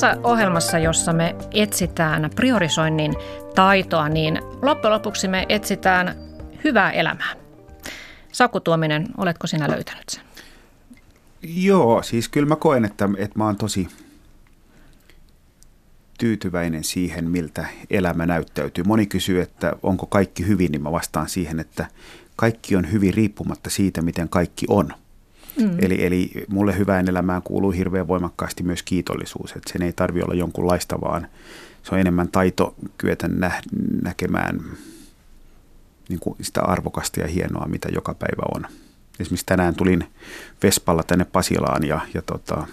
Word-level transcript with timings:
Tässä 0.00 0.20
ohjelmassa, 0.22 0.78
jossa 0.78 1.12
me 1.12 1.36
etsitään 1.54 2.30
priorisoinnin 2.36 3.14
taitoa, 3.54 4.08
niin 4.08 4.38
loppujen 4.62 4.94
lopuksi 4.94 5.28
me 5.28 5.46
etsitään 5.48 6.16
hyvää 6.64 6.90
elämää. 6.90 7.34
Saku 8.32 8.60
Tuominen, 8.60 9.06
oletko 9.16 9.46
sinä 9.46 9.70
löytänyt 9.70 10.08
sen? 10.08 10.24
Joo, 11.42 12.02
siis 12.02 12.28
kyllä 12.28 12.48
mä 12.48 12.56
koen, 12.56 12.84
että, 12.84 13.08
että 13.16 13.38
mä 13.38 13.44
oon 13.44 13.56
tosi 13.56 13.88
tyytyväinen 16.18 16.84
siihen, 16.84 17.30
miltä 17.30 17.66
elämä 17.90 18.26
näyttäytyy. 18.26 18.84
Moni 18.84 19.06
kysyy, 19.06 19.40
että 19.40 19.72
onko 19.82 20.06
kaikki 20.06 20.46
hyvin, 20.46 20.72
niin 20.72 20.82
mä 20.82 20.92
vastaan 20.92 21.28
siihen, 21.28 21.60
että 21.60 21.86
kaikki 22.36 22.76
on 22.76 22.92
hyvin 22.92 23.14
riippumatta 23.14 23.70
siitä, 23.70 24.02
miten 24.02 24.28
kaikki 24.28 24.66
on. 24.68 24.92
Mm. 25.58 25.76
Eli, 25.78 26.06
eli 26.06 26.30
mulle 26.48 26.78
hyvään 26.78 27.08
elämään 27.08 27.42
kuuluu 27.42 27.70
hirveän 27.70 28.08
voimakkaasti 28.08 28.62
myös 28.62 28.82
kiitollisuus, 28.82 29.52
että 29.52 29.72
sen 29.72 29.82
ei 29.82 29.92
tarvitse 29.92 30.24
olla 30.24 30.34
jonkunlaista, 30.34 31.00
vaan 31.00 31.28
se 31.82 31.94
on 31.94 32.00
enemmän 32.00 32.28
taito 32.28 32.74
kyetä 32.98 33.28
nä- 33.28 33.62
näkemään 34.02 34.60
niin 36.08 36.20
kuin 36.20 36.36
sitä 36.40 36.62
arvokasta 36.62 37.20
ja 37.20 37.28
hienoa, 37.28 37.68
mitä 37.68 37.88
joka 37.92 38.14
päivä 38.14 38.42
on. 38.54 38.66
Esimerkiksi 39.20 39.46
tänään 39.46 39.74
tulin 39.74 40.04
Vespalla 40.62 41.02
tänne 41.02 41.24
Pasilaan 41.24 41.86
ja, 41.86 42.00
ja 42.14 42.22
tota, 42.22 42.66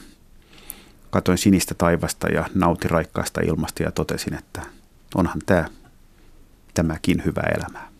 katoin 1.09 1.37
sinistä 1.37 1.75
taivasta 1.77 2.27
ja 2.27 2.45
nautin 2.53 2.91
raikkaasta 2.91 3.41
ilmasta 3.41 3.83
ja 3.83 3.91
totesin, 3.91 4.33
että 4.33 4.61
onhan 5.15 5.39
tämä 5.45 5.65
tämäkin 6.73 7.21
hyvä 7.25 7.41
elämää. 7.57 7.94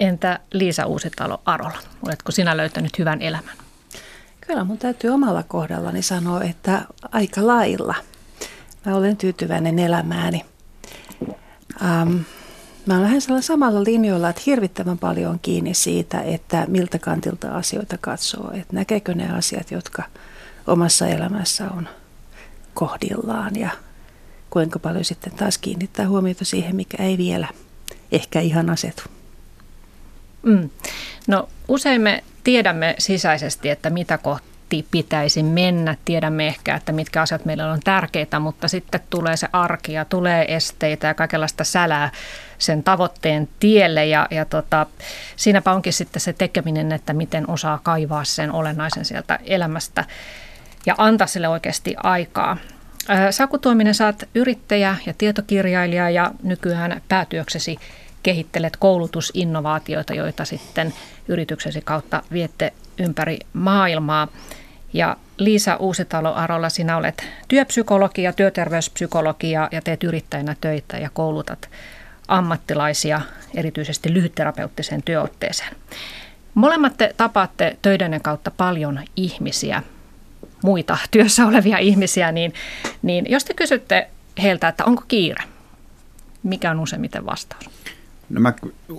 Entä 0.00 0.40
Liisa 0.52 0.86
Uusitalo 0.86 1.42
Arola, 1.44 1.78
oletko 2.06 2.32
sinä 2.32 2.56
löytänyt 2.56 2.98
hyvän 2.98 3.22
elämän? 3.22 3.56
Kyllä 4.40 4.64
mun 4.64 4.78
täytyy 4.78 5.10
omalla 5.10 5.42
kohdallani 5.42 6.02
sanoa, 6.02 6.42
että 6.42 6.82
aika 7.12 7.46
lailla. 7.46 7.94
Mä 8.86 8.96
olen 8.96 9.16
tyytyväinen 9.16 9.78
elämääni. 9.78 10.44
Ähm, 11.82 12.16
mä 12.86 12.94
olen 12.94 13.02
vähän 13.02 13.42
samalla 13.42 13.84
linjoilla, 13.84 14.28
että 14.28 14.42
hirvittävän 14.46 14.98
paljon 14.98 15.30
on 15.30 15.38
kiinni 15.42 15.74
siitä, 15.74 16.20
että 16.20 16.64
miltä 16.68 16.98
kantilta 16.98 17.54
asioita 17.54 17.98
katsoo. 18.00 18.50
Että 18.52 18.76
näkeekö 18.76 19.14
ne 19.14 19.32
asiat, 19.32 19.70
jotka 19.70 20.02
omassa 20.66 21.06
elämässä 21.06 21.70
on 21.70 21.88
kohdillaan 22.74 23.56
ja 23.56 23.70
kuinka 24.50 24.78
paljon 24.78 25.04
sitten 25.04 25.32
taas 25.32 25.58
kiinnittää 25.58 26.08
huomiota 26.08 26.44
siihen, 26.44 26.76
mikä 26.76 27.02
ei 27.02 27.18
vielä 27.18 27.48
ehkä 28.12 28.40
ihan 28.40 28.70
asetu. 28.70 29.02
Mm. 30.42 30.70
No 31.26 31.48
usein 31.68 32.00
me 32.00 32.24
tiedämme 32.44 32.94
sisäisesti, 32.98 33.70
että 33.70 33.90
mitä 33.90 34.18
kohti 34.18 34.86
pitäisi 34.90 35.42
mennä. 35.42 35.96
Tiedämme 36.04 36.46
ehkä, 36.46 36.74
että 36.74 36.92
mitkä 36.92 37.22
asiat 37.22 37.44
meillä 37.44 37.72
on 37.72 37.80
tärkeitä, 37.84 38.38
mutta 38.38 38.68
sitten 38.68 39.00
tulee 39.10 39.36
se 39.36 39.48
arki 39.52 39.92
ja 39.92 40.04
tulee 40.04 40.54
esteitä 40.54 41.06
ja 41.06 41.14
kaikenlaista 41.14 41.64
sälää 41.64 42.10
sen 42.58 42.82
tavoitteen 42.82 43.48
tielle. 43.60 44.06
Ja, 44.06 44.26
ja 44.30 44.44
tota, 44.44 44.86
siinäpä 45.36 45.72
onkin 45.72 45.92
sitten 45.92 46.20
se 46.20 46.32
tekeminen, 46.32 46.92
että 46.92 47.12
miten 47.12 47.50
osaa 47.50 47.80
kaivaa 47.82 48.24
sen 48.24 48.52
olennaisen 48.52 49.04
sieltä 49.04 49.38
elämästä 49.44 50.04
ja 50.86 50.94
antaa 50.98 51.26
sille 51.26 51.48
oikeasti 51.48 51.94
aikaa. 52.02 52.56
Saku 53.30 53.58
Tuominen, 53.58 53.94
saat 53.94 54.28
yrittäjä 54.34 54.96
ja 55.06 55.14
tietokirjailija 55.18 56.10
ja 56.10 56.30
nykyään 56.42 57.02
päätyöksesi 57.08 57.78
kehittelet 58.22 58.76
koulutusinnovaatioita, 58.76 60.14
joita 60.14 60.44
sitten 60.44 60.94
yrityksesi 61.28 61.80
kautta 61.80 62.22
viette 62.32 62.72
ympäri 62.98 63.38
maailmaa. 63.52 64.28
Ja 64.92 65.16
Liisa 65.38 65.76
Uusitalo-Arolla, 65.76 66.68
sinä 66.68 66.96
olet 66.96 67.26
työpsykologi 67.48 68.22
ja 68.22 68.32
työterveyspsykologi 68.32 69.50
ja 69.50 69.68
teet 69.84 70.04
yrittäjänä 70.04 70.56
töitä 70.60 70.98
ja 70.98 71.10
koulutat 71.12 71.68
ammattilaisia 72.28 73.20
erityisesti 73.54 74.14
lyhytterapeuttiseen 74.14 75.02
työotteeseen. 75.02 75.76
Molemmat 76.54 76.96
te 76.96 77.14
tapaatte 77.16 77.76
töidenne 77.82 78.20
kautta 78.20 78.50
paljon 78.50 79.00
ihmisiä, 79.16 79.82
muita 80.62 80.98
työssä 81.10 81.46
olevia 81.46 81.78
ihmisiä, 81.78 82.32
niin, 82.32 82.54
niin 83.02 83.26
jos 83.28 83.44
te 83.44 83.54
kysytte 83.54 84.08
heiltä, 84.42 84.68
että 84.68 84.84
onko 84.84 85.02
kiire, 85.08 85.44
mikä 86.42 86.70
on 86.70 86.80
useimmiten 86.80 87.26
vastaus? 87.26 87.70
No 88.30 88.40
mä, 88.40 88.54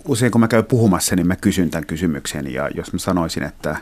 usein 0.05 0.31
kun 0.31 0.41
mä 0.41 0.47
käyn 0.47 0.65
puhumassa, 0.65 1.15
niin 1.15 1.27
mä 1.27 1.35
kysyn 1.35 1.69
tämän 1.69 1.85
kysymyksen 1.87 2.53
ja 2.53 2.69
jos 2.75 2.93
mä 2.93 2.99
sanoisin, 2.99 3.43
että 3.43 3.77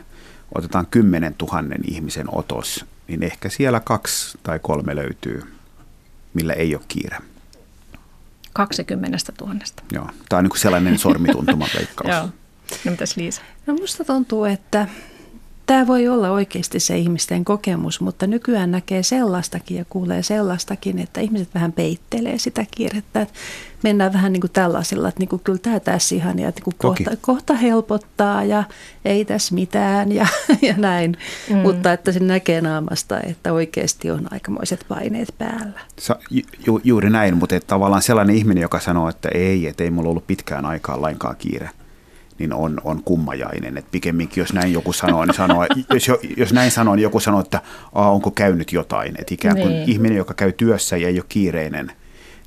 otetaan 0.54 0.86
10 0.86 1.34
000 1.42 1.62
ihmisen 1.84 2.26
otos, 2.34 2.84
niin 3.08 3.22
ehkä 3.22 3.48
siellä 3.48 3.80
kaksi 3.80 4.38
tai 4.42 4.58
kolme 4.58 4.96
löytyy, 4.96 5.42
millä 6.34 6.52
ei 6.52 6.74
ole 6.74 6.82
kiire. 6.88 7.18
20 8.52 9.18
000. 9.40 9.54
Joo, 9.92 10.10
tämä 10.28 10.38
on 10.38 10.44
niin 10.44 10.50
kuin 10.50 10.60
sellainen 10.60 10.98
sormituntuma 10.98 11.66
leikkaus. 11.76 12.10
Joo. 12.10 12.28
No 12.84 12.90
mitäs 12.90 13.16
Liisa? 13.16 13.42
No 13.66 13.74
musta 13.74 14.04
tuntuu, 14.04 14.44
että 14.44 14.88
Tämä 15.70 15.86
voi 15.86 16.08
olla 16.08 16.30
oikeasti 16.30 16.80
se 16.80 16.98
ihmisten 16.98 17.44
kokemus, 17.44 18.00
mutta 18.00 18.26
nykyään 18.26 18.70
näkee 18.70 19.02
sellaistakin 19.02 19.76
ja 19.76 19.84
kuulee 19.90 20.22
sellaistakin, 20.22 20.98
että 20.98 21.20
ihmiset 21.20 21.48
vähän 21.54 21.72
peittelee 21.72 22.38
sitä 22.38 22.66
kiirettä. 22.70 23.20
Että 23.20 23.34
mennään 23.82 24.12
vähän 24.12 24.32
niin 24.32 24.40
kuin 24.40 24.50
tällaisilla, 24.50 25.08
että 25.08 25.18
niin 25.18 25.28
kuin, 25.28 25.40
kyllä 25.44 25.58
tämä 25.58 25.80
tässä 25.80 26.14
ihan 26.14 26.38
ja 26.38 26.48
että 26.48 26.62
kohta, 26.78 27.10
kohta 27.20 27.54
helpottaa 27.54 28.44
ja 28.44 28.64
ei 29.04 29.24
tässä 29.24 29.54
mitään 29.54 30.12
ja, 30.12 30.26
ja 30.68 30.74
näin. 30.76 31.16
Mm. 31.50 31.56
Mutta 31.56 31.92
että 31.92 32.12
se 32.12 32.20
näkee 32.20 32.60
naamasta, 32.60 33.20
että 33.20 33.52
oikeasti 33.52 34.10
on 34.10 34.28
aikamoiset 34.30 34.84
paineet 34.88 35.34
päällä. 35.38 35.80
Sa, 35.98 36.16
ju, 36.66 36.80
juuri 36.84 37.10
näin, 37.10 37.36
mutta 37.36 37.56
että 37.56 37.66
tavallaan 37.66 38.02
sellainen 38.02 38.36
ihminen, 38.36 38.62
joka 38.62 38.80
sanoo, 38.80 39.08
että 39.08 39.28
ei, 39.34 39.66
että 39.66 39.84
ei 39.84 39.90
mulla 39.90 40.10
ollut 40.10 40.26
pitkään 40.26 40.66
aikaa 40.66 41.02
lainkaan 41.02 41.36
kiire 41.36 41.70
niin 42.40 42.52
on, 42.52 42.80
on 42.84 43.02
kummajainen. 43.02 43.78
Et 43.78 43.90
pikemminkin, 43.90 44.42
jos 44.42 44.52
näin 44.52 44.72
joku 44.72 44.92
sanoo, 44.92 45.24
niin 45.24 45.34
sanoo, 45.34 45.66
jos, 45.94 46.10
jos 46.36 46.52
näin 46.52 46.70
sanoo, 46.70 46.94
niin 46.94 47.02
joku 47.02 47.20
sanoo, 47.20 47.40
että 47.40 47.60
Aa, 47.92 48.10
onko 48.10 48.30
käynyt 48.30 48.72
jotain. 48.72 49.14
Että 49.18 49.34
ikään 49.34 49.56
kuin 49.56 49.68
niin. 49.68 49.90
ihminen, 49.90 50.16
joka 50.16 50.34
käy 50.34 50.52
työssä 50.52 50.96
ja 50.96 51.08
ei 51.08 51.18
ole 51.18 51.24
kiireinen, 51.28 51.92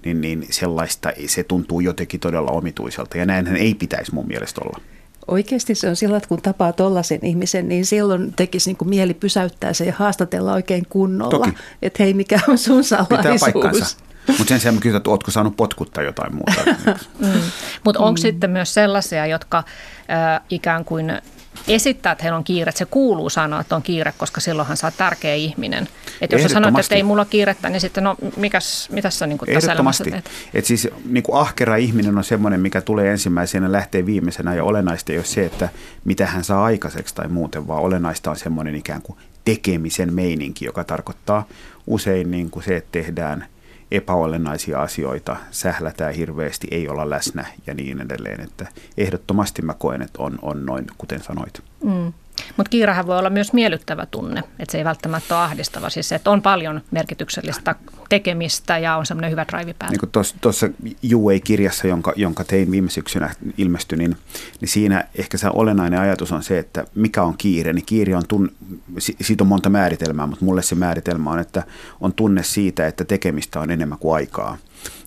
niin, 0.05 0.21
niin 0.21 0.47
sellaista, 0.49 1.11
se 1.27 1.43
tuntuu 1.43 1.79
jotenkin 1.79 2.19
todella 2.19 2.51
omituiselta. 2.51 3.17
Ja 3.17 3.25
näinhän 3.25 3.57
ei 3.57 3.73
pitäisi 3.73 4.13
mun 4.13 4.27
mielestä 4.27 4.61
olla. 4.65 4.81
Oikeasti 5.27 5.75
se 5.75 5.89
on 5.89 5.95
sillä, 5.95 6.17
että 6.17 6.29
kun 6.29 6.41
tapaa 6.41 6.73
tollaisen 6.73 7.19
ihmisen, 7.25 7.67
niin 7.67 7.85
silloin 7.85 8.33
tekisi 8.33 8.69
niin 8.69 8.77
kuin 8.77 8.89
mieli 8.89 9.13
pysäyttää 9.13 9.73
se 9.73 9.85
ja 9.85 9.93
haastatella 9.97 10.53
oikein 10.53 10.85
kunnolla. 10.89 11.49
Että 11.81 12.03
hei, 12.03 12.13
mikä 12.13 12.39
on 12.47 12.57
sun 12.57 12.83
salaisuus? 12.83 13.97
Mutta 14.28 14.45
sen 14.45 14.59
sijaan 14.59 14.79
kysytään, 14.79 14.97
että 14.97 15.09
oletko 15.09 15.31
saanut 15.31 15.57
potkutta 15.57 16.01
jotain 16.01 16.35
muuta. 16.35 16.61
mm. 17.19 17.41
Mutta 17.84 18.00
onko 18.00 18.11
mm. 18.11 18.22
sitten 18.22 18.50
myös 18.50 18.73
sellaisia, 18.73 19.25
jotka 19.25 19.57
äh, 19.57 20.41
ikään 20.50 20.85
kuin 20.85 21.22
esittää, 21.67 22.11
että 22.11 22.23
heillä 22.23 22.38
on 22.38 22.44
kiire, 22.44 22.69
että 22.69 22.79
se 22.79 22.85
kuuluu 22.85 23.29
sanoa, 23.29 23.62
että 23.62 23.75
on 23.75 23.81
kiire, 23.81 24.13
koska 24.17 24.41
silloinhan 24.41 24.78
sä 24.78 24.88
oot 24.88 24.97
tärkeä 24.97 25.35
ihminen. 25.35 25.88
Että 26.22 26.35
jos 26.35 26.44
sä 26.44 26.50
sanoit, 26.50 26.79
että 26.79 26.95
ei 26.95 27.03
mulla 27.03 27.25
kiirettä, 27.25 27.69
niin 27.69 27.81
sitten 27.81 28.03
no 28.03 28.16
mikäs, 28.38 28.89
mitäs 28.91 29.19
sä 29.19 29.28
niin 29.28 29.38
kuin 29.38 29.53
tässä 29.53 29.72
Ehdottomasti. 29.72 30.12
teet? 30.12 30.29
Et 30.53 30.66
siis 30.66 30.88
niin 31.06 31.23
kuin 31.23 31.39
ahkera 31.39 31.75
ihminen 31.75 32.17
on 32.17 32.23
semmoinen, 32.23 32.59
mikä 32.59 32.81
tulee 32.81 33.12
ensimmäisenä 33.12 33.72
lähtee 33.72 34.06
viimeisenä 34.06 34.56
ja 34.56 34.63
olennaista 34.63 35.12
ei 35.12 35.17
ole 35.17 35.25
se, 35.25 35.45
että 35.45 35.69
mitä 36.06 36.25
hän 36.25 36.44
saa 36.44 36.63
aikaiseksi 36.63 37.16
tai 37.16 37.28
muuten, 37.28 37.67
vaan 37.67 37.81
olennaista 37.81 38.29
on 38.29 38.38
semmoinen 38.38 38.75
ikään 38.75 39.01
kuin 39.01 39.19
tekemisen 39.45 40.13
meininki, 40.13 40.66
joka 40.66 40.83
tarkoittaa 40.83 41.47
usein 41.88 42.31
niin 42.31 42.50
kuin 42.50 42.63
se, 42.63 42.75
että 42.75 42.92
tehdään– 42.92 43.45
epäolennaisia 43.94 44.81
asioita, 44.81 45.36
sählätään 45.51 46.13
hirveästi, 46.13 46.68
ei 46.72 46.90
olla 46.90 47.10
läsnä 47.10 47.45
ja 47.68 47.74
niin 47.74 48.01
edelleen. 48.01 48.42
Että 48.42 48.68
ehdottomasti 48.98 49.62
mä 49.62 49.74
koen, 49.74 50.01
että 50.01 50.24
on, 50.24 50.40
on 50.42 50.66
noin, 50.66 50.86
kuten 50.98 51.24
sanoit. 51.24 51.63
Mm. 51.84 52.13
Mutta 52.57 52.69
kiirahan 52.69 53.07
voi 53.07 53.19
olla 53.19 53.30
myös 53.30 53.53
miellyttävä 53.53 54.06
tunne, 54.06 54.44
että 54.59 54.71
se 54.71 54.77
ei 54.77 54.83
välttämättä 54.83 55.35
ole 55.35 55.44
ahdistava. 55.44 55.89
Siis 55.89 56.12
että 56.12 56.31
on 56.31 56.41
paljon 56.41 56.81
merkityksellistä 56.91 57.75
tekemistä 58.09 58.77
ja 58.77 58.97
on 58.97 59.06
semmoinen 59.06 59.31
hyvä 59.31 59.45
drive 59.51 59.74
päällä. 59.80 59.97
Niin 60.01 60.27
tuossa 60.41 60.69
UA-kirjassa, 61.15 61.88
jonka, 61.88 62.13
jonka 62.15 62.44
tein 62.44 62.71
viime 62.71 62.89
syksynä 62.89 63.35
ilmestyi, 63.57 63.97
niin, 63.97 64.18
niin 64.62 64.69
siinä 64.69 65.07
ehkä 65.15 65.38
se 65.38 65.47
olennainen 65.53 66.00
ajatus 66.00 66.31
on 66.31 66.44
se, 66.44 66.59
että 66.59 66.85
mikä 66.95 67.24
on 67.24 67.38
kiire. 67.38 67.74
Niin 67.74 67.85
kiire 67.85 68.15
on, 68.15 68.24
tun, 68.27 68.51
siitä 69.00 69.44
on 69.44 69.47
monta 69.47 69.69
määritelmää, 69.69 70.27
mutta 70.27 70.45
mulle 70.45 70.62
se 70.62 70.75
määritelmä 70.75 71.31
on, 71.31 71.39
että 71.39 71.63
on 72.01 72.13
tunne 72.13 72.44
siitä, 72.44 72.88
että 72.88 73.06
tekemistä 73.06 73.59
on 73.59 73.71
enemmän 73.71 74.00
kuin 74.00 74.15
aikaa. 74.15 74.57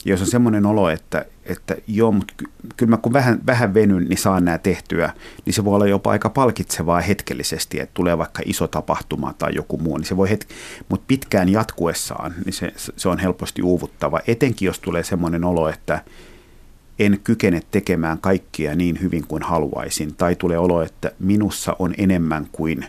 Ja 0.07 0.13
jos 0.13 0.21
on 0.21 0.27
semmoinen 0.27 0.67
olo, 0.67 0.89
että, 0.89 1.25
että 1.45 1.77
joo, 1.87 2.13
mutta 2.13 2.35
kyllä 2.77 2.91
mä 2.91 2.97
kun 2.97 3.13
vähän, 3.13 3.41
vähän 3.47 3.75
venyn, 3.75 4.05
niin 4.05 4.19
saan 4.19 4.45
nämä 4.45 4.59
tehtyä, 4.59 5.13
niin 5.45 5.55
se 5.55 5.65
voi 5.65 5.75
olla 5.75 5.87
jopa 5.87 6.11
aika 6.11 6.31
palkitsevaa 6.31 7.01
hetkellisesti, 7.01 7.81
että 7.81 7.95
tulee 7.95 8.19
vaikka 8.19 8.43
iso 8.45 8.69
tapahtuma 8.69 9.33
tai 9.33 9.55
joku 9.55 9.79
muu, 9.79 9.97
niin 9.97 10.07
se 10.07 10.17
voi 10.17 10.31
hetki, 10.31 10.55
mutta 10.89 11.05
pitkään 11.09 11.49
jatkuessaan, 11.49 12.35
niin 12.45 12.53
se, 12.53 12.73
se 12.97 13.09
on 13.09 13.19
helposti 13.19 13.63
uuvuttava, 13.63 14.21
etenkin 14.27 14.67
jos 14.67 14.79
tulee 14.79 15.03
semmoinen 15.03 15.45
olo, 15.45 15.69
että 15.69 16.05
en 16.99 17.21
kykene 17.25 17.63
tekemään 17.71 18.19
kaikkia 18.19 18.75
niin 18.75 19.01
hyvin 19.01 19.27
kuin 19.27 19.43
haluaisin, 19.43 20.15
tai 20.15 20.37
tulee 20.37 20.59
olo, 20.59 20.83
että 20.83 21.13
minussa 21.19 21.77
on 21.79 21.95
enemmän 21.99 22.47
kuin 22.53 22.87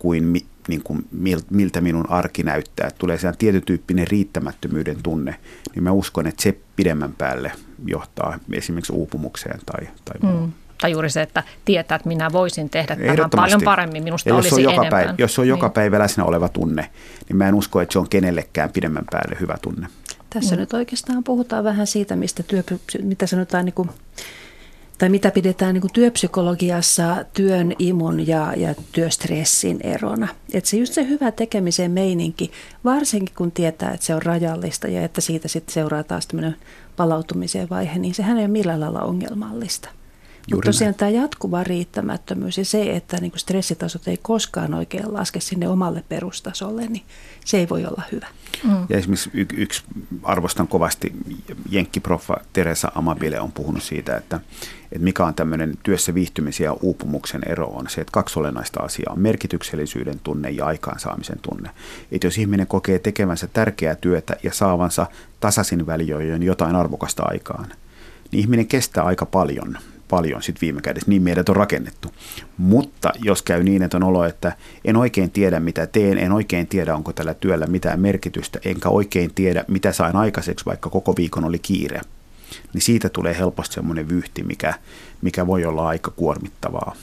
kuin, 0.00 0.32
niin 0.70 0.82
kuin 0.82 1.08
miltä 1.50 1.80
minun 1.80 2.10
arki 2.10 2.42
näyttää. 2.42 2.86
Että 2.86 2.98
tulee 2.98 3.18
sellainen 3.18 3.38
tietytyyppinen 3.38 4.08
riittämättömyyden 4.08 4.96
tunne, 5.02 5.36
niin 5.74 5.82
mä 5.82 5.92
uskon, 5.92 6.26
että 6.26 6.42
se 6.42 6.58
pidemmän 6.76 7.12
päälle 7.18 7.52
johtaa 7.86 8.38
esimerkiksi 8.52 8.92
uupumukseen 8.92 9.60
tai, 9.66 9.88
tai 10.04 10.30
mm. 10.30 10.52
Tai 10.80 10.92
juuri 10.92 11.10
se, 11.10 11.22
että 11.22 11.42
tietää, 11.64 11.96
että 11.96 12.08
minä 12.08 12.32
voisin 12.32 12.70
tehdä 12.70 12.96
tämän 12.96 13.30
paljon 13.30 13.60
paremmin, 13.64 14.04
minusta 14.04 14.28
ja 14.28 14.34
olisi 14.34 14.48
jos 14.48 14.52
on 14.52 14.62
joka 14.62 14.72
enemmän. 14.74 14.90
Päivä, 14.90 15.14
jos 15.18 15.38
on 15.38 15.42
niin. 15.42 15.48
joka 15.48 15.68
päivä 15.68 15.98
läsnä 15.98 16.24
oleva 16.24 16.48
tunne, 16.48 16.90
niin 17.28 17.36
mä 17.36 17.48
en 17.48 17.54
usko, 17.54 17.80
että 17.80 17.92
se 17.92 17.98
on 17.98 18.08
kenellekään 18.08 18.70
pidemmän 18.70 19.04
päälle 19.10 19.36
hyvä 19.40 19.56
tunne. 19.62 19.86
Tässä 20.30 20.54
mm. 20.54 20.60
nyt 20.60 20.72
oikeastaan 20.72 21.24
puhutaan 21.24 21.64
vähän 21.64 21.86
siitä, 21.86 22.16
mistä 22.16 22.42
työ, 22.42 22.62
mitä 23.02 23.26
sanotaan 23.26 23.64
niin 23.64 23.74
kuin 23.74 23.90
tai 25.00 25.08
mitä 25.08 25.30
pidetään 25.30 25.74
niin 25.74 25.80
kuin 25.80 25.92
työpsykologiassa 25.92 27.24
työn, 27.32 27.72
imun 27.78 28.26
ja, 28.26 28.54
ja 28.56 28.74
työstressin 28.92 29.80
erona. 29.82 30.28
Että 30.52 30.70
se 30.70 30.76
just 30.76 30.92
se 30.92 31.08
hyvä 31.08 31.30
tekemisen 31.30 31.90
meininki, 31.90 32.50
varsinkin 32.84 33.34
kun 33.34 33.52
tietää, 33.52 33.92
että 33.92 34.06
se 34.06 34.14
on 34.14 34.22
rajallista 34.22 34.88
ja 34.88 35.02
että 35.02 35.20
siitä 35.20 35.48
sitten 35.48 35.72
seuraa 35.72 36.02
taas 36.02 36.26
tämmöinen 36.26 36.56
palautumisen 36.96 37.70
vaihe, 37.70 37.98
niin 37.98 38.14
sehän 38.14 38.38
ei 38.38 38.44
ole 38.44 38.52
millään 38.52 38.80
lailla 38.80 39.00
ongelmallista. 39.00 39.88
Mutta 40.50 40.66
tosiaan 40.66 40.94
tämä 40.94 41.10
jatkuva 41.10 41.64
riittämättömyys 41.64 42.58
ja 42.58 42.64
se, 42.64 42.96
että 42.96 43.16
niin 43.20 43.30
kuin 43.30 43.40
stressitasot 43.40 44.08
ei 44.08 44.18
koskaan 44.22 44.74
oikein 44.74 45.14
laske 45.14 45.40
sinne 45.40 45.68
omalle 45.68 46.04
perustasolle, 46.08 46.86
niin 46.86 47.02
se 47.44 47.58
ei 47.58 47.68
voi 47.68 47.86
olla 47.86 48.02
hyvä. 48.12 48.26
Mm. 48.64 48.86
Ja 48.88 48.98
esimerkiksi 48.98 49.30
y- 49.34 49.46
yksi, 49.56 49.82
arvostan 50.22 50.68
kovasti, 50.68 51.12
jenkkiproffa 51.70 52.36
Teresa 52.52 52.92
Amabile 52.94 53.40
on 53.40 53.52
puhunut 53.52 53.82
siitä, 53.82 54.16
että, 54.16 54.40
että 54.92 55.04
mikä 55.04 55.24
on 55.24 55.34
tämmöinen 55.34 55.74
työssä 55.82 56.14
viihtymisen 56.14 56.64
ja 56.64 56.72
uupumuksen 56.72 57.40
ero 57.46 57.66
on 57.66 57.88
se, 57.88 58.00
että 58.00 58.12
kaksi 58.12 58.38
olennaista 58.38 58.80
asiaa 58.80 59.12
on 59.12 59.20
merkityksellisyyden 59.20 60.20
tunne 60.24 60.50
ja 60.50 60.66
aikaansaamisen 60.66 61.38
tunne. 61.42 61.70
Että 62.12 62.26
jos 62.26 62.38
ihminen 62.38 62.66
kokee 62.66 62.98
tekevänsä 62.98 63.46
tärkeää 63.46 63.94
työtä 63.94 64.36
ja 64.42 64.52
saavansa 64.52 65.06
tasaisin 65.40 65.86
väliöön 65.86 66.42
jotain 66.42 66.76
arvokasta 66.76 67.22
aikaan, 67.26 67.66
niin 68.32 68.40
ihminen 68.40 68.66
kestää 68.66 69.04
aika 69.04 69.26
paljon– 69.26 69.78
paljon 70.10 70.42
sit 70.42 70.60
viime 70.60 70.80
kädessä. 70.80 71.10
Niin 71.10 71.22
meidät 71.22 71.48
on 71.48 71.56
rakennettu. 71.56 72.08
Mutta 72.56 73.12
jos 73.22 73.42
käy 73.42 73.62
niin, 73.62 73.82
että 73.82 73.96
on 73.96 74.02
olo, 74.02 74.24
että 74.24 74.52
en 74.84 74.96
oikein 74.96 75.30
tiedä 75.30 75.60
mitä 75.60 75.86
teen, 75.86 76.18
en 76.18 76.32
oikein 76.32 76.66
tiedä 76.66 76.94
onko 76.94 77.12
tällä 77.12 77.34
työllä 77.34 77.66
mitään 77.66 78.00
merkitystä, 78.00 78.58
enkä 78.64 78.88
oikein 78.88 79.34
tiedä 79.34 79.64
mitä 79.68 79.92
sain 79.92 80.16
aikaiseksi, 80.16 80.66
vaikka 80.66 80.90
koko 80.90 81.16
viikon 81.16 81.44
oli 81.44 81.58
kiire, 81.58 82.00
niin 82.74 82.82
siitä 82.82 83.08
tulee 83.08 83.38
helposti 83.38 83.74
semmoinen 83.74 84.08
vyhti, 84.08 84.42
mikä, 84.42 84.74
mikä 85.22 85.46
voi 85.46 85.64
olla 85.64 85.88
aika 85.88 86.10
kuormittavaa. 86.10 86.96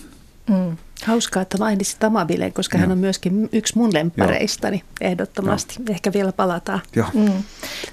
Mm. 0.50 0.78
Hauskaa, 1.06 1.42
että 1.42 1.58
mainitsit 1.58 2.04
Amabilen, 2.04 2.54
koska 2.54 2.78
Joo. 2.78 2.82
hän 2.82 2.92
on 2.92 2.98
myöskin 2.98 3.50
yksi 3.52 3.78
mun 3.78 3.94
lempareistani 3.94 4.78
Joo. 4.78 5.10
ehdottomasti. 5.12 5.76
Joo. 5.80 5.86
Ehkä 5.90 6.14
vielä 6.14 6.32
palataan. 6.32 6.82
Joo. 6.96 7.08
Mm. 7.14 7.44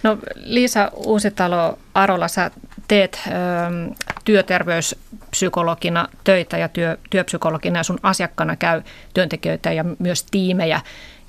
No 0.02 0.18
Liisa 0.34 0.90
Uusitalo 0.94 1.78
Arola, 1.94 2.28
sä 2.28 2.50
teet 2.88 3.20
ö, 3.26 3.30
työterveyspsykologina 4.24 6.08
töitä 6.24 6.58
ja 6.58 6.68
työ, 6.68 6.98
työpsykologina 7.10 7.78
ja 7.78 7.82
sun 7.82 7.98
asiakkana 8.02 8.56
käy 8.56 8.82
työntekijöitä 9.14 9.72
ja 9.72 9.84
myös 9.98 10.26
tiimejä, 10.30 10.80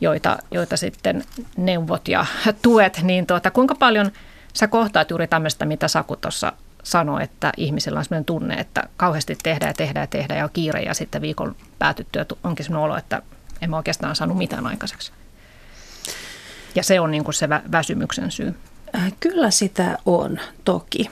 joita, 0.01 0.37
joita 0.51 0.77
sitten 0.77 1.23
neuvot 1.57 2.07
ja 2.07 2.25
tuet. 2.61 2.99
Niin 3.03 3.25
tuota, 3.25 3.51
kuinka 3.51 3.75
paljon 3.75 4.11
sä 4.55 4.67
kohtaat 4.67 5.09
juuri 5.09 5.27
tämmöistä, 5.27 5.65
mitä 5.65 5.87
Saku 5.87 6.15
tuossa 6.15 6.53
sanoi, 6.83 7.23
että 7.23 7.51
ihmisillä 7.57 7.99
on 7.99 8.05
sellainen 8.05 8.25
tunne, 8.25 8.53
että 8.53 8.83
kauheasti 8.97 9.37
tehdään 9.43 9.69
ja 9.69 9.73
tehdään 9.73 10.03
ja 10.03 10.07
tehdään 10.07 10.37
ja 10.37 10.43
on 10.43 10.49
kiire 10.53 10.81
ja 10.81 10.93
sitten 10.93 11.21
viikon 11.21 11.55
päätyttyä 11.79 12.25
onkin 12.43 12.65
sellainen 12.65 12.85
olo, 12.85 12.97
että 12.97 13.21
en 13.61 13.69
mä 13.69 13.77
oikeastaan 13.77 14.15
saanut 14.15 14.37
mitään 14.37 14.67
aikaiseksi. 14.67 15.11
Ja 16.75 16.83
se 16.83 16.99
on 16.99 17.11
niin 17.11 17.23
kuin 17.23 17.33
se 17.33 17.49
väsymyksen 17.49 18.31
syy. 18.31 18.55
Äh, 18.95 19.13
kyllä 19.19 19.51
sitä 19.51 19.97
on, 20.05 20.39
toki. 20.65 21.09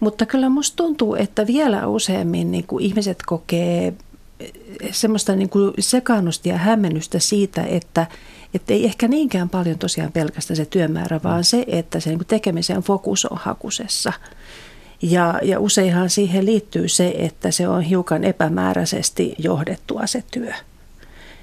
Mutta 0.00 0.26
kyllä 0.26 0.48
musta 0.48 0.76
tuntuu, 0.76 1.14
että 1.14 1.46
vielä 1.46 1.86
useammin 1.86 2.50
niin 2.50 2.66
kuin 2.66 2.84
ihmiset 2.84 3.18
kokee 3.26 3.94
eh, 4.40 4.52
semmoista 4.90 5.36
niin 5.36 5.48
kuin 5.48 5.72
sekaannusta 5.78 6.48
ja 6.48 6.58
hämmennystä 6.58 7.18
siitä, 7.18 7.62
että, 7.62 8.06
että 8.54 8.72
ei 8.72 8.84
ehkä 8.84 9.08
niinkään 9.08 9.48
paljon 9.48 9.78
tosiaan 9.78 10.12
pelkästään 10.12 10.56
se 10.56 10.64
työmäärä, 10.64 11.20
vaan 11.24 11.44
se, 11.44 11.64
että 11.66 12.00
se 12.00 12.10
niin 12.10 12.18
kuin 12.18 12.26
tekemisen 12.26 12.82
fokus 12.82 13.24
on 13.24 13.38
hakusessa. 13.40 14.12
Ja, 15.02 15.40
ja 15.42 15.60
useinhan 15.60 16.10
siihen 16.10 16.46
liittyy 16.46 16.88
se, 16.88 17.14
että 17.18 17.50
se 17.50 17.68
on 17.68 17.82
hiukan 17.82 18.24
epämääräisesti 18.24 19.34
johdettua 19.38 20.06
se 20.06 20.24
työ. 20.30 20.52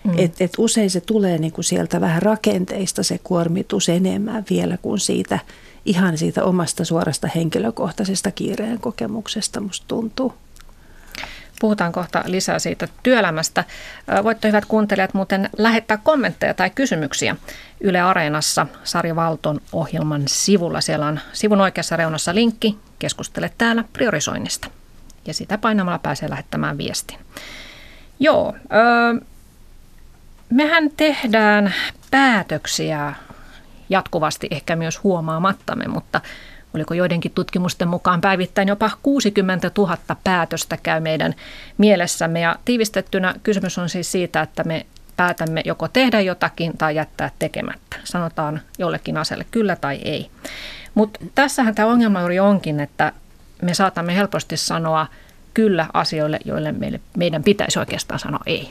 Mm. 0.04 0.14
Et, 0.18 0.42
et 0.42 0.52
usein 0.58 0.90
se 0.90 1.02
tulee 1.02 1.38
niin 1.38 1.52
kuin 1.52 1.66
sieltä 1.66 2.02
vähän 2.02 2.22
rakenteista 2.22 3.04
se 3.04 3.20
kuormitus 3.24 3.90
enemmän 3.90 4.46
vielä 4.50 4.78
kuin 4.78 5.00
siitä 5.00 5.40
ihan 5.86 6.18
siitä 6.18 6.44
omasta 6.44 6.86
suorasta 6.86 7.30
henkilökohtaisesta 7.36 8.32
kiireen 8.32 8.80
kokemuksesta 8.80 9.62
musta 9.62 9.86
tuntuu. 9.88 10.34
Puhutaan 11.60 11.92
kohta 11.92 12.24
lisää 12.26 12.60
siitä 12.60 12.88
työelämästä. 13.04 13.64
Voitte 14.24 14.48
hyvät 14.48 14.66
kuuntelijat 14.66 15.14
muuten 15.14 15.50
lähettää 15.58 15.98
kommentteja 15.98 16.54
tai 16.54 16.70
kysymyksiä 16.70 17.36
Yle 17.82 18.02
Areenassa 18.02 18.68
Sari 18.84 19.16
Valton 19.16 19.62
ohjelman 19.74 20.24
sivulla. 20.26 20.82
Siellä 20.82 21.06
on 21.06 21.20
sivun 21.34 21.62
oikeassa 21.62 21.96
reunassa 21.96 22.36
linkki 22.36 22.78
Keskustele 23.00 23.52
täällä 23.58 23.84
priorisoinnista. 23.94 24.68
Ja 25.28 25.34
sitä 25.34 25.58
painamalla 25.58 26.00
pääsee 26.00 26.30
lähettämään 26.30 26.78
viestin. 26.78 27.20
Joo, 28.20 28.54
öö, 28.74 29.26
mehän 30.50 30.90
tehdään 30.98 31.74
päätöksiä 32.12 33.14
jatkuvasti 33.90 34.48
ehkä 34.52 34.76
myös 34.76 35.04
huomaamattamme, 35.04 35.88
mutta 35.88 36.22
oliko 36.76 36.94
joidenkin 36.94 37.32
tutkimusten 37.32 37.88
mukaan 37.88 38.22
päivittäin 38.22 38.68
jopa 38.68 38.92
60 39.04 39.72
000 39.78 39.98
päätöstä 40.24 40.78
käy 40.84 41.00
meidän 41.00 41.34
mielessämme. 41.78 42.40
Ja 42.40 42.56
tiivistettynä 42.66 43.36
kysymys 43.44 43.78
on 43.78 43.90
siis 43.90 44.12
siitä, 44.12 44.42
että 44.42 44.64
me 44.64 44.86
päätämme 45.18 45.62
joko 45.66 45.88
tehdä 45.88 46.22
jotakin 46.22 46.78
tai 46.78 46.96
jättää 46.96 47.32
tekemättä. 47.40 47.98
Sanotaan 48.04 48.62
jollekin 48.80 49.18
asialle 49.18 49.46
kyllä 49.52 49.76
tai 49.76 49.96
ei. 49.96 50.30
Mutta 50.96 51.20
tässähän 51.36 51.76
tämä 51.76 51.90
ongelma 51.90 52.20
juuri 52.20 52.40
onkin, 52.40 52.80
että 52.80 53.14
me 53.62 53.74
saatamme 53.74 54.16
helposti 54.16 54.58
sanoa 54.58 55.08
kyllä 55.54 55.88
asioille, 55.94 56.40
joille 56.46 56.72
meille, 56.72 57.00
meidän 57.18 57.44
pitäisi 57.44 57.80
oikeastaan 57.80 58.20
sanoa 58.20 58.42
ei. 58.46 58.70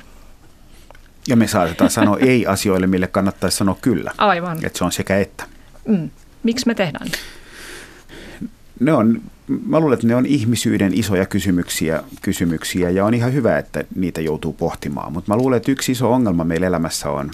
Ja 1.29 1.37
me 1.37 1.47
saatetaan 1.47 1.91
sanoa 1.91 2.19
ei 2.19 2.47
asioille, 2.47 2.87
mille 2.87 3.07
kannattaisi 3.07 3.57
sanoa 3.57 3.77
kyllä. 3.81 4.11
Aivan. 4.19 4.67
Että 4.67 4.79
se 4.79 4.85
on 4.85 4.93
sekä 4.93 5.19
että. 5.19 5.45
Mm. 5.85 6.11
Miksi 6.43 6.67
me 6.67 6.75
tehdään? 6.75 7.07
Ne 8.85 8.93
on, 8.93 9.21
mä 9.67 9.81
luulen, 9.81 9.95
että 9.95 10.07
ne 10.07 10.17
on 10.17 10.27
ihmisyyden 10.27 10.95
isoja 10.95 11.27
kysymyksiä, 11.27 12.03
kysymyksiä 12.23 12.91
ja 12.91 13.05
on 13.05 13.15
ihan 13.15 13.33
hyvä, 13.33 13.59
että 13.59 13.85
niitä 13.95 14.21
joutuu 14.21 14.53
pohtimaan. 14.53 15.13
Mutta 15.13 15.33
mä 15.33 15.39
luulen, 15.39 15.57
että 15.57 15.73
yksi 15.73 15.93
iso 15.93 16.13
ongelma 16.13 16.45
meillä 16.45 16.67
elämässä 16.67 17.11
on 17.11 17.31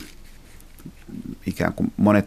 ikään 1.47 1.73
kuin 1.73 1.92
monet 1.97 2.26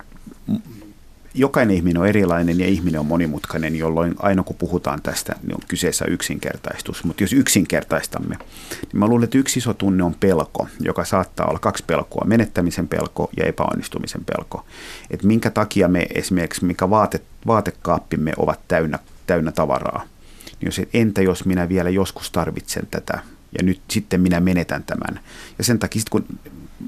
jokainen 1.35 1.75
ihminen 1.75 2.01
on 2.01 2.07
erilainen 2.07 2.59
ja 2.59 2.67
ihminen 2.67 2.99
on 2.99 3.05
monimutkainen, 3.05 3.75
jolloin 3.75 4.15
aina 4.19 4.43
kun 4.43 4.55
puhutaan 4.55 5.01
tästä, 5.01 5.35
niin 5.43 5.55
on 5.55 5.61
kyseessä 5.67 6.05
yksinkertaistus. 6.05 7.03
Mutta 7.03 7.23
jos 7.23 7.33
yksinkertaistamme, 7.33 8.35
niin 8.81 8.99
mä 8.99 9.07
luulen, 9.07 9.23
että 9.23 9.37
yksi 9.37 9.59
iso 9.59 9.73
tunne 9.73 10.03
on 10.03 10.15
pelko, 10.19 10.67
joka 10.79 11.05
saattaa 11.05 11.47
olla 11.47 11.59
kaksi 11.59 11.83
pelkoa, 11.87 12.25
menettämisen 12.25 12.87
pelko 12.87 13.29
ja 13.37 13.45
epäonnistumisen 13.45 14.25
pelko. 14.25 14.65
Että 15.09 15.27
minkä 15.27 15.49
takia 15.49 15.87
me 15.87 16.07
esimerkiksi, 16.15 16.65
mikä 16.65 16.89
vaate, 16.89 17.21
vaatekaappimme 17.47 18.33
ovat 18.37 18.59
täynnä, 18.67 18.99
täynnä 19.27 19.51
tavaraa. 19.51 20.03
Niin 20.45 20.67
jos, 20.67 20.81
entä 20.93 21.21
jos 21.21 21.45
minä 21.45 21.69
vielä 21.69 21.89
joskus 21.89 22.31
tarvitsen 22.31 22.87
tätä 22.91 23.19
ja 23.57 23.63
nyt 23.63 23.81
sitten 23.89 24.21
minä 24.21 24.39
menetän 24.39 24.83
tämän. 24.83 25.19
Ja 25.57 25.63
sen 25.63 25.79
takia 25.79 26.01
kun 26.11 26.25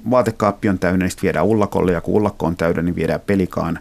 vaatekaappi 0.09 0.69
on 0.69 0.79
täynnä, 0.79 1.03
niin 1.03 1.11
sitten 1.11 1.23
viedään 1.23 1.45
ullakolle 1.45 1.91
ja 1.91 2.01
kun 2.01 2.13
ullakko 2.13 2.45
on 2.45 2.57
täynnä, 2.57 2.81
niin 2.81 2.95
viedään 2.95 3.21
pelikaan 3.21 3.79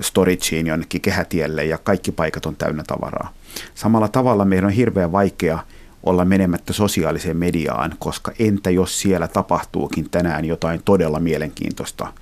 storageen 0.00 0.66
jonnekin 0.66 1.00
kehätielle 1.00 1.64
ja 1.64 1.78
kaikki 1.78 2.12
paikat 2.12 2.46
on 2.46 2.56
täynnä 2.56 2.84
tavaraa. 2.86 3.32
Samalla 3.74 4.08
tavalla 4.08 4.44
meidän 4.44 4.64
on 4.64 4.70
hirveän 4.70 5.12
vaikea 5.12 5.58
olla 6.02 6.24
menemättä 6.24 6.72
sosiaaliseen 6.72 7.36
mediaan, 7.36 7.94
koska 7.98 8.32
entä 8.38 8.70
jos 8.70 9.00
siellä 9.00 9.28
tapahtuukin 9.28 10.10
tänään 10.10 10.44
jotain 10.44 10.82
todella 10.84 11.20
mielenkiintoista, 11.20 12.12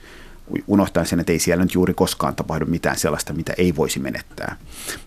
unohtaen 0.67 1.07
sen, 1.07 1.21
että 1.21 1.33
ei 1.33 1.39
siellä 1.39 1.65
nyt 1.65 1.75
juuri 1.75 1.95
koskaan 1.95 2.35
tapahdu 2.35 2.67
mitään 2.67 2.99
sellaista, 2.99 3.33
mitä 3.33 3.53
ei 3.59 3.77
voisi 3.77 3.99
menettää. 3.99 4.57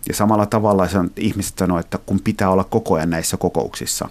Ja 0.08 0.14
samalla 0.14 0.46
tavalla 0.46 0.88
ihmiset 1.16 1.58
sanoo, 1.58 1.78
että 1.78 1.98
kun 1.98 2.20
pitää 2.24 2.50
olla 2.50 2.64
koko 2.64 2.94
ajan 2.94 3.10
näissä 3.10 3.36
kokouksissa. 3.36 4.08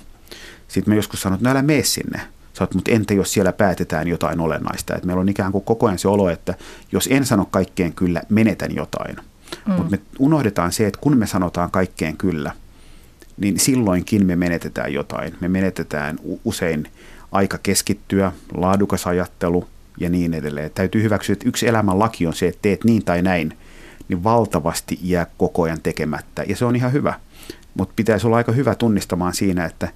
Sitten 0.67 0.91
mä 0.91 0.96
joskus 0.96 1.22
sanon, 1.22 1.36
että 1.36 1.50
no 1.50 1.51
älä 1.51 1.62
mene 1.62 1.84
sinne. 1.84 2.22
Sä 2.53 2.67
mutta 2.74 2.91
entä 2.91 3.13
jos 3.13 3.34
siellä 3.34 3.53
päätetään 3.53 4.08
jotain 4.08 4.39
olennaista? 4.39 4.96
Et 4.96 5.05
meillä 5.05 5.22
on 5.22 5.29
ikään 5.29 5.51
kuin 5.51 5.63
koko 5.63 5.86
ajan 5.86 6.00
se 6.00 6.08
olo, 6.08 6.29
että 6.29 6.53
jos 6.91 7.08
en 7.12 7.25
sano 7.25 7.46
kaikkeen 7.46 7.94
kyllä, 7.94 8.22
menetän 8.29 8.75
jotain. 8.75 9.15
Mm. 9.65 9.74
Mutta 9.74 9.91
me 9.91 10.00
unohdetaan 10.20 10.72
se, 10.72 10.88
että 10.88 11.00
kun 11.01 11.17
me 11.17 11.27
sanotaan 11.27 11.72
kaikkeen 11.72 12.17
kyllä, 12.17 12.51
niin 13.38 13.60
silloinkin 13.60 14.25
me 14.25 14.36
menetetään 14.36 14.94
jotain. 14.94 15.36
Me 15.39 15.48
menetetään 15.48 16.20
usein 16.44 16.88
aika 17.32 17.58
keskittyä, 17.58 18.32
laadukas 18.53 19.08
ajattelu 19.08 19.60
ja 19.62 19.75
niin 20.09 20.33
edelleen. 20.33 20.71
Täytyy 20.71 21.03
hyväksyä, 21.03 21.33
että 21.33 21.49
yksi 21.49 21.67
elämän 21.67 21.99
laki 21.99 22.27
on 22.27 22.33
se, 22.33 22.47
että 22.47 22.61
teet 22.61 22.83
niin 22.83 23.05
tai 23.05 23.21
näin, 23.21 23.57
niin 24.07 24.23
valtavasti 24.23 24.99
jää 25.01 25.27
koko 25.37 25.63
ajan 25.63 25.81
tekemättä. 25.81 26.43
Ja 26.47 26.55
se 26.55 26.65
on 26.65 26.75
ihan 26.75 26.93
hyvä. 26.93 27.13
Mutta 27.73 27.93
pitäisi 27.95 28.27
olla 28.27 28.37
aika 28.37 28.51
hyvä 28.51 28.75
tunnistamaan 28.75 29.33
siinä, 29.33 29.65
että 29.65 29.87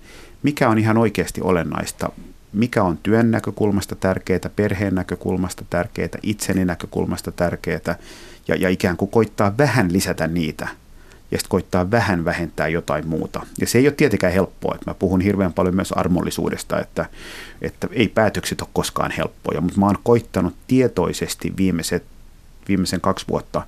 mikä 0.43 0.69
on 0.69 0.77
ihan 0.77 0.97
oikeasti 0.97 1.41
olennaista. 1.41 2.09
Mikä 2.53 2.83
on 2.83 2.97
työn 2.97 3.31
näkökulmasta 3.31 3.95
tärkeää, 3.95 4.49
perheen 4.55 4.95
näkökulmasta 4.95 5.65
tärkeää, 5.69 6.09
itseni 6.23 6.65
näkökulmasta 6.65 7.31
tärkeää. 7.31 7.95
Ja, 8.47 8.55
ja 8.55 8.69
ikään 8.69 8.97
kuin 8.97 9.11
koittaa 9.11 9.57
vähän 9.57 9.93
lisätä 9.93 10.27
niitä 10.27 10.67
ja 11.31 11.37
sitten 11.37 11.49
koittaa 11.49 11.91
vähän 11.91 12.25
vähentää 12.25 12.67
jotain 12.67 13.07
muuta. 13.07 13.45
Ja 13.59 13.67
se 13.67 13.77
ei 13.77 13.87
ole 13.87 13.93
tietenkään 13.93 14.33
helppoa. 14.33 14.75
Että 14.75 14.89
mä 14.89 14.93
puhun 14.93 15.21
hirveän 15.21 15.53
paljon 15.53 15.75
myös 15.75 15.91
armollisuudesta, 15.91 16.79
että, 16.79 17.05
että 17.61 17.87
ei 17.91 18.07
päätökset 18.07 18.61
ole 18.61 18.69
koskaan 18.73 19.11
helppoja, 19.11 19.61
mutta 19.61 19.79
mä 19.79 19.85
oon 19.85 19.97
koittanut 20.03 20.55
tietoisesti 20.67 21.53
viimeiset, 21.57 22.03
viimeisen 22.67 23.01
kaksi 23.01 23.25
vuotta 23.29 23.61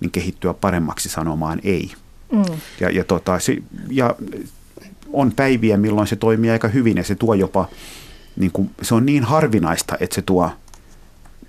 niin 0.00 0.10
kehittyä 0.10 0.54
paremmaksi 0.54 1.08
sanomaan 1.08 1.60
ei. 1.64 1.92
Mm. 2.32 2.44
Ja, 2.80 2.90
ja, 2.90 3.04
tota, 3.04 3.38
se, 3.38 3.56
ja 3.90 4.14
on 5.12 5.32
päiviä, 5.32 5.76
milloin 5.76 6.06
se 6.06 6.16
toimii 6.16 6.50
aika 6.50 6.68
hyvin 6.68 6.96
ja 6.96 7.04
se 7.04 7.14
tuo 7.14 7.34
jopa, 7.34 7.68
niin 8.36 8.52
kuin, 8.52 8.70
se 8.82 8.94
on 8.94 9.06
niin 9.06 9.24
harvinaista, 9.24 9.96
että 10.00 10.14
se 10.14 10.22
tuo 10.22 10.50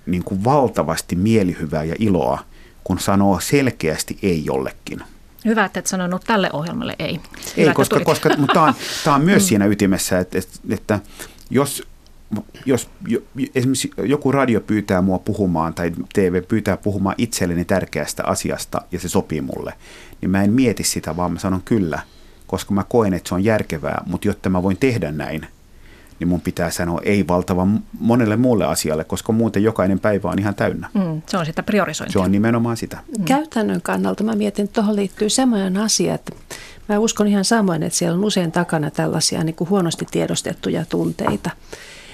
niin 0.06 0.24
kuin 0.24 0.44
valtavasti 0.44 1.16
mielihyvää 1.16 1.84
ja 1.84 1.94
iloa, 1.98 2.44
kun 2.84 2.98
sanoo 2.98 3.40
selkeästi 3.40 4.18
ei 4.22 4.44
jollekin. 4.44 5.02
Hyvä, 5.44 5.64
että 5.64 5.80
et 5.80 5.86
sanonut 5.86 6.24
tälle 6.24 6.50
ohjelmalle 6.52 6.96
ei. 6.98 7.20
Hyvä, 7.56 7.68
ei, 7.68 7.74
koska, 7.74 8.00
koska 8.00 8.28
mutta 8.38 8.54
tämä 8.54 8.66
on, 8.66 8.74
tämä 9.04 9.16
on 9.16 9.24
myös 9.24 9.42
mm. 9.42 9.46
siinä 9.46 9.66
ytimessä, 9.66 10.18
että, 10.18 10.38
että 10.70 11.00
jos, 11.50 11.82
jos 12.66 12.90
esimerkiksi 13.54 13.90
joku 14.02 14.32
radio 14.32 14.60
pyytää 14.60 15.02
mua 15.02 15.18
puhumaan 15.18 15.74
tai 15.74 15.92
TV 16.12 16.42
pyytää 16.42 16.76
puhumaan 16.76 17.14
itselleni 17.18 17.64
tärkeästä 17.64 18.24
asiasta 18.26 18.82
ja 18.92 19.00
se 19.00 19.08
sopii 19.08 19.40
mulle, 19.40 19.72
niin 20.20 20.30
mä 20.30 20.42
en 20.42 20.52
mieti 20.52 20.84
sitä, 20.84 21.16
vaan 21.16 21.32
mä 21.32 21.38
sanon 21.38 21.62
kyllä, 21.64 22.00
koska 22.46 22.74
mä 22.74 22.84
koen, 22.84 23.14
että 23.14 23.28
se 23.28 23.34
on 23.34 23.44
järkevää, 23.44 24.02
mutta 24.06 24.28
jotta 24.28 24.50
mä 24.50 24.62
voin 24.62 24.76
tehdä 24.76 25.12
näin, 25.12 25.46
niin 26.20 26.28
mun 26.28 26.40
pitää 26.40 26.70
sanoa 26.70 27.00
ei 27.04 27.28
valtavan 27.28 27.82
monelle 28.00 28.36
muulle 28.36 28.64
asialle, 28.64 29.04
koska 29.04 29.32
muuten 29.32 29.62
jokainen 29.62 30.00
päivä 30.00 30.30
on 30.30 30.38
ihan 30.38 30.54
täynnä. 30.54 30.88
Mm, 30.94 31.22
se 31.26 31.38
on 31.38 31.46
sitä 31.46 31.62
priorisointia. 31.62 32.12
Se 32.12 32.18
on 32.18 32.32
nimenomaan 32.32 32.76
sitä. 32.76 32.98
Mm. 33.18 33.24
Käytännön 33.24 33.82
kannalta 33.82 34.24
mä 34.24 34.32
mietin, 34.32 34.64
että 34.64 34.74
tuohon 34.74 34.96
liittyy 34.96 35.28
semmoinen 35.28 35.76
asia, 35.76 36.14
että 36.14 36.32
mä 36.88 36.98
uskon 36.98 37.28
ihan 37.28 37.44
samoin, 37.44 37.82
että 37.82 37.98
siellä 37.98 38.18
on 38.18 38.24
usein 38.24 38.52
takana 38.52 38.90
tällaisia 38.90 39.44
niin 39.44 39.54
kuin 39.54 39.70
huonosti 39.70 40.06
tiedostettuja 40.10 40.84
tunteita. 40.84 41.50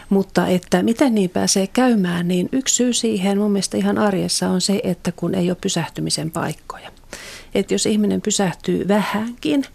Mutta 0.09 0.47
että 0.47 0.83
miten 0.83 1.15
niin 1.15 1.31
pääsee 1.31 1.67
käymään, 1.67 2.29
niin 2.29 2.49
yksi 2.53 2.75
syy 2.75 2.93
siihen 2.93 3.39
mun 3.39 3.51
mielestä 3.53 3.77
ihan 3.77 3.99
arjessa 3.99 4.49
on 4.49 4.61
se, 4.61 4.81
että 4.85 5.13
kun 5.13 5.35
ei 5.35 5.51
ole 5.51 5.57
pysähtymisen 5.61 6.31
paikkoja. 6.31 6.91
Että 7.55 7.75
jos 7.75 7.87
ihminen 7.87 8.21
pysähtyy 8.21 8.89
vähänkin– 8.89 9.65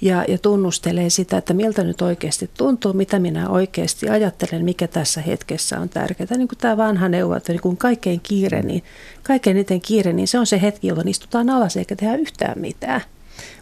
ja, 0.00 0.24
ja 0.28 0.38
tunnustelee 0.38 1.10
sitä, 1.10 1.36
että 1.36 1.54
miltä 1.54 1.84
nyt 1.84 2.02
oikeasti 2.02 2.50
tuntuu, 2.56 2.92
mitä 2.92 3.18
minä 3.18 3.48
oikeasti 3.48 4.08
ajattelen, 4.08 4.64
mikä 4.64 4.88
tässä 4.88 5.20
hetkessä 5.20 5.80
on 5.80 5.88
tärkeää. 5.88 6.36
Niin 6.36 6.48
kuin 6.48 6.58
tämä 6.58 6.76
vanha 6.76 7.08
neuvo, 7.08 7.34
että 7.34 7.52
niin 7.52 7.62
kuin 7.62 7.76
kaikkein 7.76 8.20
kiire, 8.20 8.62
niin 8.62 8.84
kaikkein 9.22 9.56
eniten 9.56 9.80
kiire, 9.80 10.12
niin 10.12 10.28
se 10.28 10.38
on 10.38 10.46
se 10.46 10.62
hetki, 10.62 10.86
jolloin 10.86 11.08
istutaan 11.08 11.50
alas 11.50 11.76
eikä 11.76 11.96
tehdä 11.96 12.14
yhtään 12.14 12.60
mitään. 12.60 13.00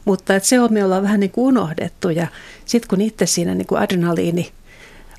Mutta 0.04 0.36
että 0.36 0.48
se 0.48 0.60
on 0.60 0.72
me 0.72 0.84
ollaan 0.84 1.02
vähän 1.02 1.20
niin 1.20 1.30
kuin 1.30 1.46
unohdettu 1.46 2.10
ja 2.10 2.26
sitten 2.64 2.88
kun 2.88 3.00
itse 3.00 3.26
siinä 3.26 3.54
niin 3.54 3.66
kuin 3.66 3.80
adrenaliini, 3.80 4.50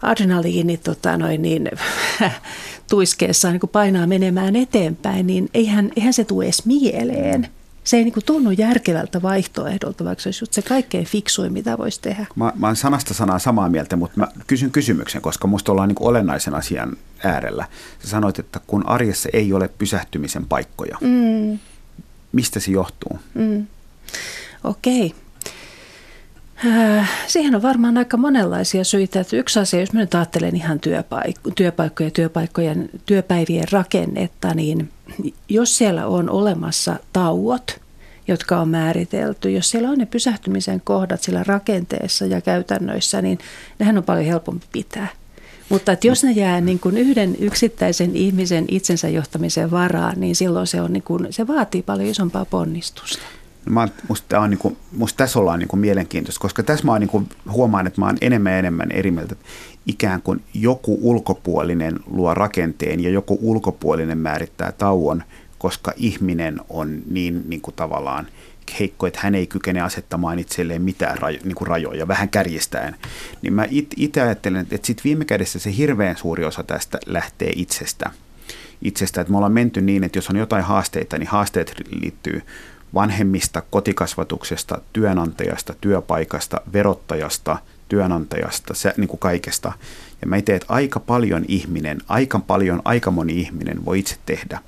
adrenaliini 0.01 0.77
tota 0.77 1.17
noin, 1.17 1.41
niin, 1.41 1.71
tuiskeessa 2.89 3.51
niin 3.51 3.59
kuin 3.59 3.69
painaa 3.69 4.07
menemään 4.07 4.55
eteenpäin, 4.55 5.27
niin 5.27 5.49
eihän, 5.53 5.91
eihän 5.95 6.13
se 6.13 6.23
tule 6.23 6.43
edes 6.43 6.65
mieleen 6.65 7.47
se 7.87 7.97
ei 7.97 8.03
niin 8.03 8.13
kuin 8.13 8.25
tunnu 8.25 8.51
järkevältä 8.51 9.21
vaihtoehdolta, 9.21 10.05
vaikka 10.05 10.21
se 10.21 10.29
olisi 10.29 10.45
se 10.51 10.61
kaikkein 10.61 11.05
fiksuin, 11.05 11.53
mitä 11.53 11.77
voisi 11.77 12.01
tehdä. 12.01 12.25
Mä, 12.35 12.53
mä 12.55 12.67
olen 12.67 12.75
sanasta 12.75 13.13
sanaa 13.13 13.39
samaa 13.39 13.69
mieltä, 13.69 13.95
mutta 13.95 14.19
mä 14.19 14.27
kysyn 14.47 14.71
kysymyksen, 14.71 15.21
koska 15.21 15.47
musta 15.47 15.71
ollaan 15.71 15.87
niin 15.87 15.95
kuin 15.95 16.07
olennaisen 16.07 16.55
asian 16.55 16.97
äärellä. 17.23 17.67
Sä 17.99 18.07
sanoit, 18.07 18.39
että 18.39 18.59
kun 18.67 18.87
arjessa 18.89 19.29
ei 19.33 19.53
ole 19.53 19.69
pysähtymisen 19.77 20.45
paikkoja, 20.45 20.97
mm. 21.01 21.59
mistä 22.31 22.59
se 22.59 22.71
johtuu? 22.71 23.19
Mm. 23.33 23.67
Okei. 24.63 25.05
Okay. 25.05 26.71
Äh, 26.97 27.09
siihen 27.27 27.55
on 27.55 27.61
varmaan 27.61 27.97
aika 27.97 28.17
monenlaisia 28.17 28.83
syitä. 28.83 29.19
Että 29.19 29.37
yksi 29.37 29.59
asia, 29.59 29.79
jos 29.79 29.93
mä 29.93 29.99
nyt 29.99 30.15
ajattelen 30.15 30.55
ihan 30.55 30.79
työpaik- 30.79 31.51
työpaikkoja, 31.55 32.11
työpaikkojen, 32.11 32.89
työpäivien 33.05 33.67
rakennetta, 33.71 34.53
niin 34.53 34.91
jos 35.49 35.77
siellä 35.77 36.07
on 36.07 36.29
olemassa 36.29 36.95
tauot, 37.13 37.79
jotka 38.27 38.59
on 38.59 38.69
määritelty, 38.69 39.51
jos 39.51 39.69
siellä 39.69 39.89
on 39.89 39.97
ne 39.97 40.05
pysähtymisen 40.05 40.81
kohdat 40.83 41.21
sillä 41.21 41.43
rakenteessa 41.43 42.25
ja 42.25 42.41
käytännöissä, 42.41 43.21
niin 43.21 43.39
nehän 43.79 43.97
on 43.97 44.03
paljon 44.03 44.25
helpompi 44.25 44.65
pitää. 44.71 45.07
Mutta 45.69 45.91
että 45.91 46.07
jos 46.07 46.23
ne 46.23 46.31
jää 46.31 46.61
niin 46.61 46.79
kuin 46.79 46.97
yhden 46.97 47.35
yksittäisen 47.39 48.15
ihmisen 48.15 48.65
itsensä 48.67 49.09
johtamisen 49.09 49.71
varaan, 49.71 50.19
niin 50.19 50.35
silloin 50.35 50.67
se, 50.67 50.81
on 50.81 50.93
niin 50.93 51.03
kuin, 51.03 51.27
se 51.29 51.47
vaatii 51.47 51.81
paljon 51.81 52.09
isompaa 52.09 52.45
ponnistusta. 52.45 53.23
No 53.65 53.71
mä, 53.71 53.87
musta, 54.07 54.39
on 54.39 54.49
niin 54.49 54.57
kuin, 54.57 54.77
musta 54.91 55.17
tässä 55.17 55.39
ollaan 55.39 55.59
niin 55.59 55.67
kuin 55.67 55.79
mielenkiintoista, 55.79 56.41
koska 56.41 56.63
tässä 56.63 56.85
mä 56.85 56.99
niin 56.99 57.09
kuin 57.09 57.29
huomaan, 57.51 57.87
että 57.87 58.01
mä 58.01 58.05
oon 58.05 58.17
enemmän 58.21 58.53
ja 58.53 58.59
enemmän 58.59 58.91
eri 58.91 59.11
mieltä. 59.11 59.35
Ikään 59.87 60.21
kuin 60.21 60.43
joku 60.53 60.99
ulkopuolinen 61.01 61.99
luo 62.05 62.33
rakenteen 62.33 63.03
ja 63.03 63.09
joku 63.09 63.37
ulkopuolinen 63.41 64.17
määrittää 64.17 64.71
tauon, 64.71 65.23
koska 65.57 65.93
ihminen 65.95 66.59
on 66.69 67.01
niin, 67.09 67.43
niin 67.49 67.61
kuin 67.61 67.75
tavallaan 67.75 68.27
heikko, 68.79 69.07
että 69.07 69.19
hän 69.23 69.35
ei 69.35 69.47
kykene 69.47 69.81
asettamaan 69.81 70.39
itselleen 70.39 70.81
mitään 70.81 71.17
rajo, 71.17 71.39
niin 71.43 71.55
kuin 71.55 71.67
rajoja, 71.67 72.07
vähän 72.07 72.29
kärjistäen. 72.29 72.95
Niin 73.41 73.53
mä 73.53 73.65
itse 73.97 74.21
ajattelen, 74.21 74.61
että, 74.61 74.87
sitten 74.87 75.03
viime 75.03 75.25
kädessä 75.25 75.59
se 75.59 75.77
hirveän 75.77 76.17
suuri 76.17 76.45
osa 76.45 76.63
tästä 76.63 76.97
lähtee 77.05 77.51
itsestä. 77.55 78.11
itsestä. 78.81 79.21
Että 79.21 79.31
me 79.31 79.37
ollaan 79.37 79.53
menty 79.53 79.81
niin, 79.81 80.03
että 80.03 80.17
jos 80.17 80.29
on 80.29 80.35
jotain 80.35 80.63
haasteita, 80.63 81.17
niin 81.17 81.27
haasteet 81.27 81.73
liittyy 81.89 82.41
vanhemmista, 82.93 83.61
kotikasvatuksesta, 83.69 84.81
työnantajasta, 84.93 85.73
työpaikasta, 85.81 86.61
verottajasta, 86.73 87.57
työnantajasta, 87.87 88.73
se, 88.73 88.93
niin 88.97 89.07
kuin 89.07 89.19
kaikesta. 89.19 89.71
Ja 90.21 90.27
mä 90.27 90.35
itse, 90.35 90.55
että 90.55 90.73
aika 90.73 90.99
paljon 90.99 91.45
ihminen, 91.47 92.01
aika 92.07 92.39
paljon, 92.39 92.81
aika 92.85 93.11
moni 93.11 93.39
ihminen 93.39 93.85
voi 93.85 93.99
itse 93.99 94.15
tehdä. 94.25 94.59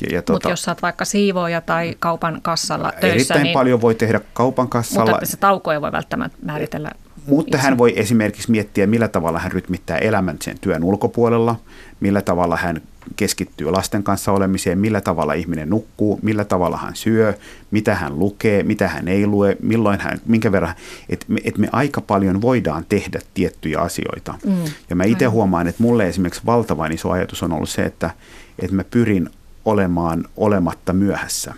Ja, 0.00 0.08
ja 0.10 0.18
Mutta 0.18 0.32
tota, 0.32 0.50
jos 0.50 0.62
sä 0.62 0.70
oot 0.70 0.82
vaikka 0.82 1.04
siivooja 1.04 1.60
tai 1.60 1.96
kaupan 1.98 2.38
kassalla 2.42 2.92
töissä, 2.92 3.06
Erittäin 3.06 3.42
niin, 3.42 3.54
paljon 3.54 3.80
voi 3.80 3.94
tehdä 3.94 4.20
kaupan 4.32 4.68
kassalla. 4.68 5.10
Mutta 5.10 5.26
se 5.26 5.36
tauko 5.36 5.72
ei 5.72 5.80
voi 5.80 5.92
välttämättä 5.92 6.38
määritellä 6.42 6.90
mutta 7.26 7.58
hän 7.58 7.78
voi 7.78 7.92
esimerkiksi 7.96 8.50
miettiä, 8.50 8.86
millä 8.86 9.08
tavalla 9.08 9.38
hän 9.38 9.52
rytmittää 9.52 9.98
elämän 9.98 10.36
sen 10.42 10.58
työn 10.60 10.84
ulkopuolella, 10.84 11.56
millä 12.00 12.22
tavalla 12.22 12.56
hän 12.56 12.82
keskittyy 13.16 13.70
lasten 13.70 14.02
kanssa 14.02 14.32
olemiseen, 14.32 14.78
millä 14.78 15.00
tavalla 15.00 15.32
ihminen 15.32 15.70
nukkuu, 15.70 16.18
millä 16.22 16.44
tavalla 16.44 16.76
hän 16.76 16.96
syö, 16.96 17.34
mitä 17.70 17.94
hän 17.94 18.18
lukee, 18.18 18.62
mitä 18.62 18.88
hän 18.88 19.08
ei 19.08 19.26
lue, 19.26 19.56
milloin 19.62 20.00
hän, 20.00 20.20
minkä 20.26 20.52
verran, 20.52 20.74
että 21.08 21.26
me, 21.28 21.40
et 21.44 21.58
me 21.58 21.68
aika 21.72 22.00
paljon 22.00 22.40
voidaan 22.42 22.86
tehdä 22.88 23.20
tiettyjä 23.34 23.80
asioita. 23.80 24.34
Mm. 24.46 24.64
Ja 24.90 24.96
mä 24.96 25.04
itse 25.04 25.24
huomaan, 25.24 25.68
että 25.68 25.82
mulle 25.82 26.08
esimerkiksi 26.08 26.46
valtavan 26.46 26.92
iso 26.92 27.10
ajatus 27.10 27.42
on 27.42 27.52
ollut 27.52 27.68
se, 27.68 27.82
että, 27.82 28.10
että 28.58 28.76
mä 28.76 28.84
pyrin 28.84 29.30
olemaan 29.64 30.24
olematta 30.36 30.92
myöhässä. 30.92 31.54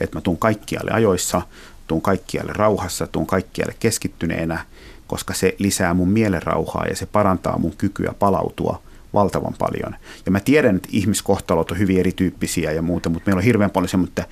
Että 0.00 0.16
mä 0.16 0.20
tuun 0.20 0.38
kaikkialle 0.38 0.90
ajoissa, 0.90 1.42
tuun 1.86 2.02
kaikkialle 2.02 2.52
rauhassa, 2.52 3.06
tuun 3.06 3.26
kaikkialle 3.26 3.74
keskittyneenä, 3.80 4.64
koska 5.06 5.34
se 5.34 5.54
lisää 5.58 5.94
mun 5.94 6.08
mielen 6.08 6.42
rauhaa 6.42 6.86
ja 6.86 6.96
se 6.96 7.06
parantaa 7.06 7.58
mun 7.58 7.74
kykyä 7.78 8.14
palautua 8.18 8.82
valtavan 9.14 9.54
paljon. 9.58 9.96
Ja 10.26 10.32
mä 10.32 10.40
tiedän, 10.40 10.76
että 10.76 10.88
ihmiskohtalot 10.92 11.70
on 11.70 11.78
hyvin 11.78 11.98
erityyppisiä 11.98 12.72
ja 12.72 12.82
muuta, 12.82 13.08
mutta 13.08 13.28
meillä 13.28 13.38
on 13.40 13.44
hirveän 13.44 13.70
paljon 13.70 13.88
semmoista, 13.88 14.24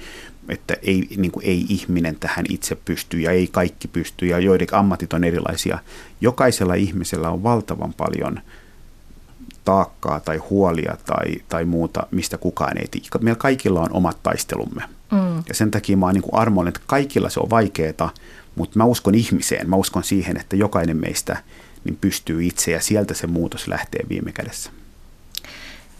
että 0.48 0.76
ei, 0.82 1.08
niin 1.16 1.32
kuin 1.32 1.46
ei 1.46 1.66
ihminen 1.68 2.16
tähän 2.20 2.44
itse 2.48 2.74
pysty 2.74 3.20
ja 3.20 3.30
ei 3.30 3.48
kaikki 3.52 3.88
pysty 3.88 4.26
ja 4.26 4.38
joiden 4.38 4.68
ammatit 4.72 5.12
on 5.12 5.24
erilaisia. 5.24 5.78
Jokaisella 6.20 6.74
ihmisellä 6.74 7.30
on 7.30 7.42
valtavan 7.42 7.94
paljon 7.96 8.40
taakkaa 9.64 10.20
tai 10.20 10.36
huolia 10.36 10.96
tai, 11.06 11.36
tai 11.48 11.64
muuta, 11.64 12.06
mistä 12.10 12.38
kukaan 12.38 12.78
ei 12.78 12.88
tiedä. 12.90 13.06
Meillä 13.20 13.38
kaikilla 13.38 13.80
on 13.80 13.92
omat 13.92 14.22
taistelumme. 14.22 14.82
Mm. 15.12 15.42
Ja 15.48 15.54
sen 15.54 15.70
takia 15.70 15.96
mä 15.96 16.06
oon 16.06 16.14
niin 16.14 16.24
armollinen, 16.32 16.68
että 16.76 16.80
kaikilla 16.86 17.30
se 17.30 17.40
on 17.40 17.50
vaikeaa, 17.50 18.10
mutta 18.54 18.78
mä 18.78 18.84
uskon 18.84 19.14
ihmiseen. 19.14 19.70
Mä 19.70 19.76
uskon 19.76 20.04
siihen, 20.04 20.36
että 20.36 20.56
jokainen 20.56 20.96
meistä 20.96 21.36
niin 21.84 21.98
pystyy 22.00 22.44
itse 22.44 22.70
ja 22.70 22.80
sieltä 22.80 23.14
se 23.14 23.26
muutos 23.26 23.68
lähtee 23.68 24.00
viime 24.08 24.32
kädessä. 24.32 24.70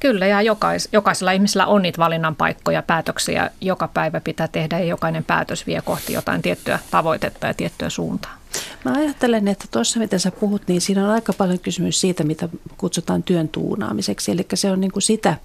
Kyllä 0.00 0.26
ja 0.26 0.42
jokais, 0.42 0.88
jokaisella 0.92 1.32
ihmisellä 1.32 1.66
on 1.66 1.82
niitä 1.82 1.98
valinnan 1.98 2.36
paikkoja, 2.36 2.82
päätöksiä 2.82 3.50
joka 3.60 3.88
päivä 3.88 4.20
pitää 4.20 4.48
tehdä 4.48 4.78
ja 4.78 4.84
jokainen 4.84 5.24
päätös 5.24 5.66
vie 5.66 5.82
kohti 5.84 6.12
jotain 6.12 6.42
tiettyä 6.42 6.78
tavoitetta 6.90 7.46
ja 7.46 7.54
tiettyä 7.54 7.88
suuntaa. 7.90 8.40
Mä 8.84 8.92
ajattelen, 8.92 9.48
että 9.48 9.64
tuossa 9.70 9.98
mitä 9.98 10.18
sä 10.18 10.30
puhut, 10.30 10.62
niin 10.68 10.80
siinä 10.80 11.04
on 11.04 11.10
aika 11.10 11.32
paljon 11.32 11.58
kysymys 11.58 12.00
siitä, 12.00 12.24
mitä 12.24 12.48
kutsutaan 12.76 13.22
työn 13.22 13.48
tuunaamiseksi. 13.48 14.32
Eli 14.32 14.46
se 14.54 14.70
on 14.70 14.80
niin 14.80 14.92
kuin 14.92 15.02
sitä 15.02 15.36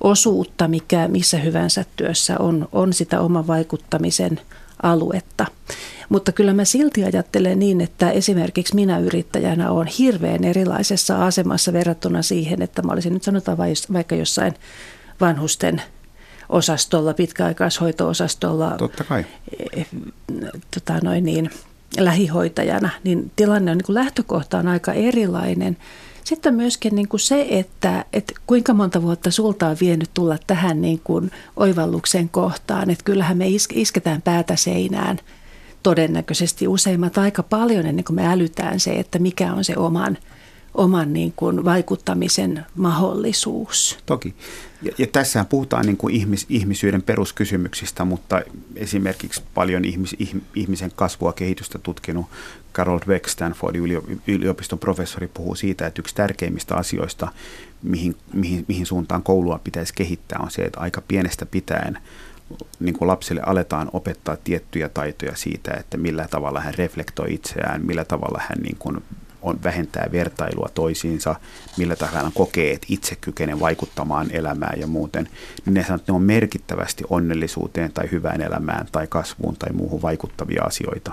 osuutta, 0.00 0.68
mikä 0.68 1.08
missä 1.08 1.38
hyvänsä 1.38 1.84
työssä 1.96 2.38
on, 2.38 2.68
on 2.72 2.92
sitä 2.92 3.20
oman 3.20 3.46
vaikuttamisen 3.46 4.40
aluetta. 4.82 5.46
Mutta 6.08 6.32
kyllä 6.32 6.52
mä 6.52 6.64
silti 6.64 7.04
ajattelen 7.04 7.58
niin, 7.58 7.80
että 7.80 8.10
esimerkiksi 8.10 8.74
minä 8.74 8.98
yrittäjänä 8.98 9.70
olen 9.70 9.88
hirveän 9.98 10.44
erilaisessa 10.44 11.26
asemassa 11.26 11.72
verrattuna 11.72 12.22
siihen, 12.22 12.62
että 12.62 12.82
mä 12.82 12.92
olisin 12.92 13.14
nyt 13.14 13.22
sanotaan 13.22 13.58
vaikka 13.92 14.14
jossain 14.14 14.54
vanhusten 15.20 15.82
osastolla, 16.48 17.14
pitkäaikaishoito-osastolla. 17.14 18.70
Totta 18.78 19.04
kai. 19.04 19.24
Eh, 19.76 19.86
tota 20.74 20.98
noin 21.02 21.24
niin, 21.24 21.50
lähihoitajana, 21.98 22.90
niin 23.04 23.32
tilanne 23.36 23.70
on 23.70 23.76
niin 23.78 23.86
kuin 23.86 23.94
lähtökohtaan 23.94 24.68
aika 24.68 24.92
erilainen. 24.92 25.76
Sitten 26.24 26.54
myöskin 26.54 26.94
niin 26.94 27.08
kuin 27.08 27.20
se, 27.20 27.46
että, 27.50 28.04
että 28.12 28.32
kuinka 28.46 28.74
monta 28.74 29.02
vuotta 29.02 29.30
sulta 29.30 29.68
on 29.68 29.76
vienyt 29.80 30.10
tulla 30.14 30.38
tähän 30.46 30.80
niin 30.80 31.00
kuin 31.04 31.30
oivalluksen 31.56 32.28
kohtaan. 32.28 32.90
Että 32.90 33.04
kyllähän 33.04 33.38
me 33.38 33.46
isketään 33.74 34.22
päätä 34.22 34.56
seinään 34.56 35.18
todennäköisesti 35.82 36.68
useimmat 36.68 37.18
aika 37.18 37.42
paljon 37.42 37.86
ennen 37.86 38.04
kuin 38.04 38.16
me 38.16 38.26
älytään 38.26 38.80
se, 38.80 38.90
että 38.90 39.18
mikä 39.18 39.52
on 39.52 39.64
se 39.64 39.76
oman, 39.76 40.18
oman 40.74 41.12
niin 41.12 41.32
kuin 41.36 41.64
vaikuttamisen 41.64 42.66
mahdollisuus. 42.76 43.98
Toki. 44.06 44.34
Ja, 44.82 44.92
ja 44.98 45.06
tässä 45.06 45.44
puhutaan 45.44 45.86
niin 45.86 45.96
kuin 45.96 46.14
ihmis, 46.14 46.46
ihmisyyden 46.48 47.02
peruskysymyksistä, 47.02 48.04
mutta 48.04 48.42
esimerkiksi 48.76 49.42
paljon 49.54 49.84
ihmis, 49.84 50.16
ihmisen 50.54 50.92
kasvua 50.96 51.32
kehitystä 51.32 51.78
tutkinut 51.78 52.26
Carol 52.74 52.98
Dweck, 53.06 53.28
Stanfordin 53.28 53.82
yliopiston 54.26 54.78
professori, 54.78 55.28
puhuu 55.28 55.54
siitä, 55.54 55.86
että 55.86 56.00
yksi 56.00 56.14
tärkeimmistä 56.14 56.74
asioista, 56.74 57.32
mihin, 57.82 58.16
mihin, 58.32 58.64
mihin 58.68 58.86
suuntaan 58.86 59.22
koulua 59.22 59.60
pitäisi 59.64 59.94
kehittää, 59.94 60.38
on 60.42 60.50
se, 60.50 60.62
että 60.62 60.80
aika 60.80 61.00
pienestä 61.00 61.46
pitäen 61.46 61.98
niin 62.80 62.98
kuin 62.98 63.08
lapselle 63.08 63.42
aletaan 63.46 63.90
opettaa 63.92 64.36
tiettyjä 64.36 64.88
taitoja 64.88 65.36
siitä, 65.36 65.70
että 65.80 65.96
millä 65.96 66.28
tavalla 66.30 66.60
hän 66.60 66.74
reflektoi 66.74 67.34
itseään, 67.34 67.86
millä 67.86 68.04
tavalla 68.04 68.40
hän 68.48 68.62
niin 68.62 68.76
kuin 68.78 69.02
on, 69.42 69.58
vähentää 69.64 70.08
vertailua 70.12 70.68
toisiinsa, 70.74 71.34
millä 71.76 71.96
tavalla 71.96 72.30
kokee, 72.34 72.72
että 72.72 72.86
itse 72.90 73.16
kykenee 73.16 73.60
vaikuttamaan 73.60 74.30
elämään 74.30 74.80
ja 74.80 74.86
muuten, 74.86 75.28
niin 75.64 75.74
ne 75.74 75.82
sanoo, 75.82 75.96
että 75.96 76.12
ne 76.12 76.16
on 76.16 76.22
merkittävästi 76.22 77.04
onnellisuuteen 77.10 77.92
tai 77.92 78.08
hyvään 78.12 78.40
elämään 78.40 78.86
tai 78.92 79.06
kasvuun 79.06 79.56
tai 79.56 79.72
muuhun 79.72 80.02
vaikuttavia 80.02 80.62
asioita. 80.62 81.12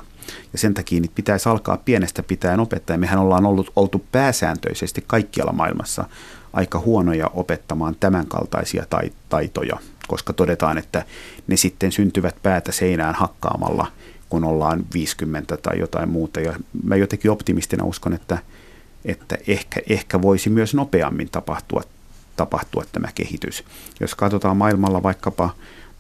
Ja 0.53 0.60
sen 0.60 0.74
takia 0.74 1.00
niitä 1.00 1.15
pitäisi 1.15 1.50
alkaa 1.50 1.77
pienestä 1.77 2.24
pitäen 2.24 2.60
opettaa. 2.60 2.98
Mehän 2.98 3.19
ollaan 3.19 3.46
ollut, 3.46 3.72
oltu 3.75 4.05
pääsääntöisesti 4.12 5.03
kaikkialla 5.08 5.53
maailmassa 5.53 6.05
aika 6.53 6.79
huonoja 6.79 7.27
opettamaan 7.34 7.96
tämänkaltaisia 8.00 8.86
taitoja, 9.29 9.77
koska 10.09 10.33
todetaan, 10.33 10.77
että 10.77 11.05
ne 11.47 11.57
sitten 11.57 11.91
syntyvät 11.91 12.35
päätä 12.43 12.71
seinään 12.71 13.15
hakkaamalla– 13.15 13.87
kun 14.29 14.43
ollaan 14.43 14.85
50 14.93 15.57
tai 15.57 15.79
jotain 15.79 16.09
muuta. 16.09 16.39
Ja 16.39 16.53
mä 16.83 16.95
jotenkin 16.95 17.31
optimistina 17.31 17.83
uskon, 17.83 18.13
että, 18.13 18.37
että 19.05 19.37
ehkä, 19.47 19.81
ehkä 19.89 20.21
voisi 20.21 20.49
myös 20.49 20.73
nopeammin 20.73 21.29
tapahtua, 21.31 21.81
tapahtua 22.35 22.83
tämä 22.91 23.07
kehitys. 23.15 23.63
Jos 23.99 24.15
katsotaan 24.15 24.57
maailmalla 24.57 25.03
vaikkapa, 25.03 25.49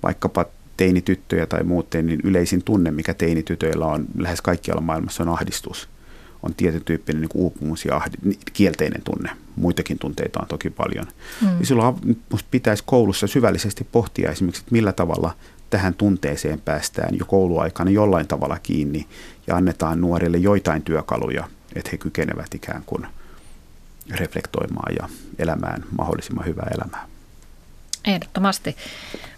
vaikkapa 0.03 0.45
teinityttöjä 0.77 1.45
tai 1.45 1.63
muuten, 1.63 2.05
niin 2.05 2.19
yleisin 2.23 2.63
tunne, 2.63 2.91
mikä 2.91 3.13
teinitytöillä 3.13 3.85
on 3.85 4.05
lähes 4.17 4.41
kaikkialla 4.41 4.81
maailmassa 4.81 5.23
on 5.23 5.29
ahdistus. 5.29 5.89
On 6.43 6.55
tietyn 6.55 6.83
tyyppinen 6.83 7.21
niin 7.21 7.29
uupumus 7.33 7.85
ja 7.85 7.95
ahdi, 7.95 8.17
kielteinen 8.53 9.01
tunne. 9.03 9.29
Muitakin 9.55 9.99
tunteita 9.99 10.39
on 10.41 10.47
toki 10.47 10.69
paljon. 10.69 11.05
Mm. 11.41 11.59
Ja 11.59 11.65
silloin 11.65 11.95
pitäisi 12.51 12.83
koulussa 12.85 13.27
syvällisesti 13.27 13.87
pohtia 13.91 14.31
esimerkiksi, 14.31 14.61
että 14.61 14.71
millä 14.71 14.91
tavalla 14.91 15.35
tähän 15.69 15.93
tunteeseen 15.93 16.61
päästään 16.61 17.17
jo 17.17 17.25
kouluaikana 17.25 17.91
jollain 17.91 18.27
tavalla 18.27 18.59
kiinni 18.63 19.07
ja 19.47 19.55
annetaan 19.55 20.01
nuorille 20.01 20.37
joitain 20.37 20.81
työkaluja, 20.81 21.47
että 21.75 21.89
he 21.91 21.97
kykenevät 21.97 22.53
ikään 22.55 22.83
kuin 22.85 23.07
reflektoimaan 24.11 24.95
ja 24.99 25.09
elämään 25.39 25.83
mahdollisimman 25.97 26.45
hyvää 26.45 26.67
elämää. 26.77 27.07
Ehdottomasti. 28.05 28.75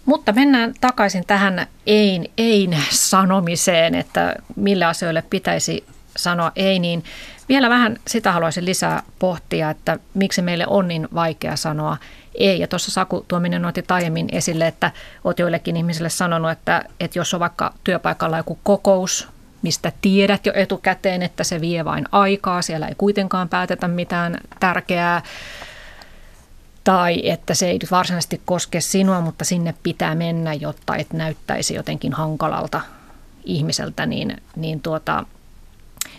Mutta 0.04 0.32
mennään 0.32 0.74
takaisin 0.80 1.24
tähän 1.26 1.66
ein, 1.86 2.28
ein 2.38 2.76
sanomiseen, 2.90 3.94
että 3.94 4.36
millä 4.56 4.88
asioille 4.88 5.24
pitäisi 5.30 5.84
sanoa 6.16 6.52
ei, 6.56 6.78
niin 6.78 7.04
vielä 7.48 7.70
vähän 7.70 7.96
sitä 8.06 8.32
haluaisin 8.32 8.64
lisää 8.64 9.02
pohtia, 9.18 9.70
että 9.70 9.98
miksi 10.14 10.42
meille 10.42 10.64
on 10.66 10.88
niin 10.88 11.08
vaikea 11.14 11.56
sanoa 11.56 11.96
ei. 12.34 12.60
Ja 12.60 12.68
tuossa 12.68 12.90
Saku 12.90 13.24
Tuominen 13.28 13.64
otti 13.64 13.84
aiemmin 13.88 14.28
esille, 14.32 14.66
että 14.66 14.90
olet 15.24 15.38
joillekin 15.38 15.76
ihmisille 15.76 16.08
sanonut, 16.08 16.50
että, 16.50 16.84
että 17.00 17.18
jos 17.18 17.34
on 17.34 17.40
vaikka 17.40 17.74
työpaikalla 17.84 18.36
joku 18.36 18.58
kokous, 18.62 19.28
mistä 19.62 19.92
tiedät 20.02 20.46
jo 20.46 20.52
etukäteen, 20.54 21.22
että 21.22 21.44
se 21.44 21.60
vie 21.60 21.84
vain 21.84 22.04
aikaa, 22.12 22.62
siellä 22.62 22.88
ei 22.88 22.94
kuitenkaan 22.98 23.48
päätetä 23.48 23.88
mitään 23.88 24.38
tärkeää, 24.60 25.22
tai 26.84 27.30
että 27.30 27.54
se 27.54 27.70
ei 27.70 27.78
varsinaisesti 27.90 28.42
koske 28.44 28.80
sinua, 28.80 29.20
mutta 29.20 29.44
sinne 29.44 29.74
pitää 29.82 30.14
mennä, 30.14 30.54
jotta 30.54 30.96
et 30.96 31.12
näyttäisi 31.12 31.74
jotenkin 31.74 32.12
hankalalta 32.12 32.80
ihmiseltä, 33.44 34.06
niin, 34.06 34.36
niin 34.56 34.80
tuota, 34.80 35.24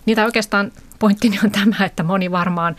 niitä 0.06 0.26
oikeastaan 0.26 0.72
pointtini 1.00 1.40
on 1.44 1.52
tämä, 1.52 1.86
että 1.86 2.04
moni 2.04 2.32
varmaan 2.32 2.76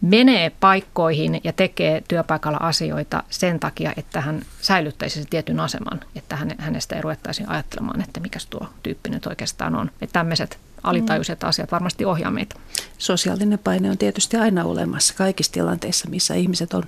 menee 0.00 0.50
paikkoihin 0.60 1.40
ja 1.44 1.52
tekee 1.52 2.02
työpaikalla 2.08 2.58
asioita 2.60 3.22
sen 3.30 3.60
takia, 3.60 3.92
että 3.96 4.20
hän 4.20 4.42
säilyttäisi 4.60 5.14
sen 5.14 5.26
tietyn 5.30 5.60
aseman, 5.60 6.00
että 6.16 6.38
hänestä 6.58 6.96
ei 6.96 7.02
ruvettaisiin 7.02 7.48
ajattelemaan, 7.48 8.00
että 8.00 8.20
mikä 8.20 8.38
tuo 8.50 8.68
tyyppi 8.82 9.10
nyt 9.10 9.26
oikeastaan 9.26 9.74
on. 9.74 9.90
Että 10.00 10.12
tämmöiset 10.12 10.58
alitajuiset 10.82 11.42
mm. 11.42 11.48
asiat 11.48 11.72
varmasti 11.72 12.04
ohjaa 12.04 12.30
meitä. 12.30 12.56
Sosiaalinen 12.98 13.58
paine 13.58 13.90
on 13.90 13.98
tietysti 13.98 14.36
aina 14.36 14.64
olemassa 14.64 15.14
kaikissa 15.14 15.52
tilanteissa, 15.52 16.10
missä 16.10 16.34
ihmiset 16.34 16.74
on 16.74 16.82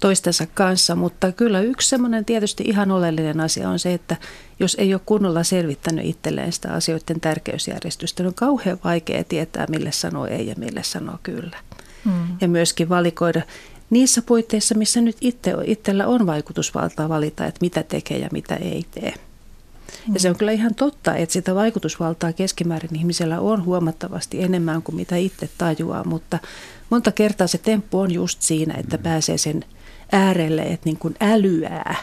toistensa 0.00 0.46
kanssa, 0.54 0.94
mutta 0.94 1.32
kyllä 1.32 1.60
yksi 1.60 1.88
semmoinen 1.88 2.24
tietysti 2.24 2.64
ihan 2.66 2.90
oleellinen 2.90 3.40
asia 3.40 3.68
on 3.68 3.78
se, 3.78 3.94
että 3.94 4.16
jos 4.60 4.76
ei 4.78 4.94
ole 4.94 5.00
kunnolla 5.06 5.42
selvittänyt 5.42 6.04
itselleen 6.04 6.52
sitä 6.52 6.72
asioiden 6.72 7.20
tärkeysjärjestystä, 7.20 8.22
niin 8.22 8.28
on 8.28 8.34
kauhean 8.34 8.78
vaikea 8.84 9.24
tietää, 9.24 9.66
mille 9.68 9.92
sanoo 9.92 10.26
ei 10.26 10.46
ja 10.46 10.54
mille 10.58 10.82
sanoo 10.82 11.18
kyllä 11.22 11.58
mm. 12.04 12.12
ja 12.40 12.48
myöskin 12.48 12.88
valikoida 12.88 13.42
niissä 13.90 14.22
puitteissa, 14.22 14.74
missä 14.74 15.00
nyt 15.00 15.16
itse, 15.20 15.54
itsellä 15.64 16.06
on 16.06 16.26
vaikutusvaltaa 16.26 17.08
valita, 17.08 17.46
että 17.46 17.58
mitä 17.60 17.82
tekee 17.82 18.18
ja 18.18 18.28
mitä 18.32 18.56
ei 18.56 18.86
tee. 18.90 19.14
Mm. 20.06 20.14
Ja 20.14 20.20
se 20.20 20.30
on 20.30 20.36
kyllä 20.36 20.52
ihan 20.52 20.74
totta, 20.74 21.16
että 21.16 21.32
sitä 21.32 21.54
vaikutusvaltaa 21.54 22.32
keskimäärin 22.32 22.96
ihmisellä 22.96 23.40
on 23.40 23.64
huomattavasti 23.64 24.42
enemmän 24.42 24.82
kuin 24.82 24.96
mitä 24.96 25.16
itse 25.16 25.48
tajuaa, 25.58 26.04
mutta 26.04 26.38
monta 26.90 27.12
kertaa 27.12 27.46
se 27.46 27.58
temppu 27.58 27.98
on 27.98 28.10
just 28.10 28.42
siinä, 28.42 28.74
että 28.74 28.98
pääsee 28.98 29.38
sen 29.38 29.64
äärelle, 30.12 30.62
että 30.62 30.84
niin 30.84 30.96
kuin 30.96 31.14
älyää, 31.20 31.96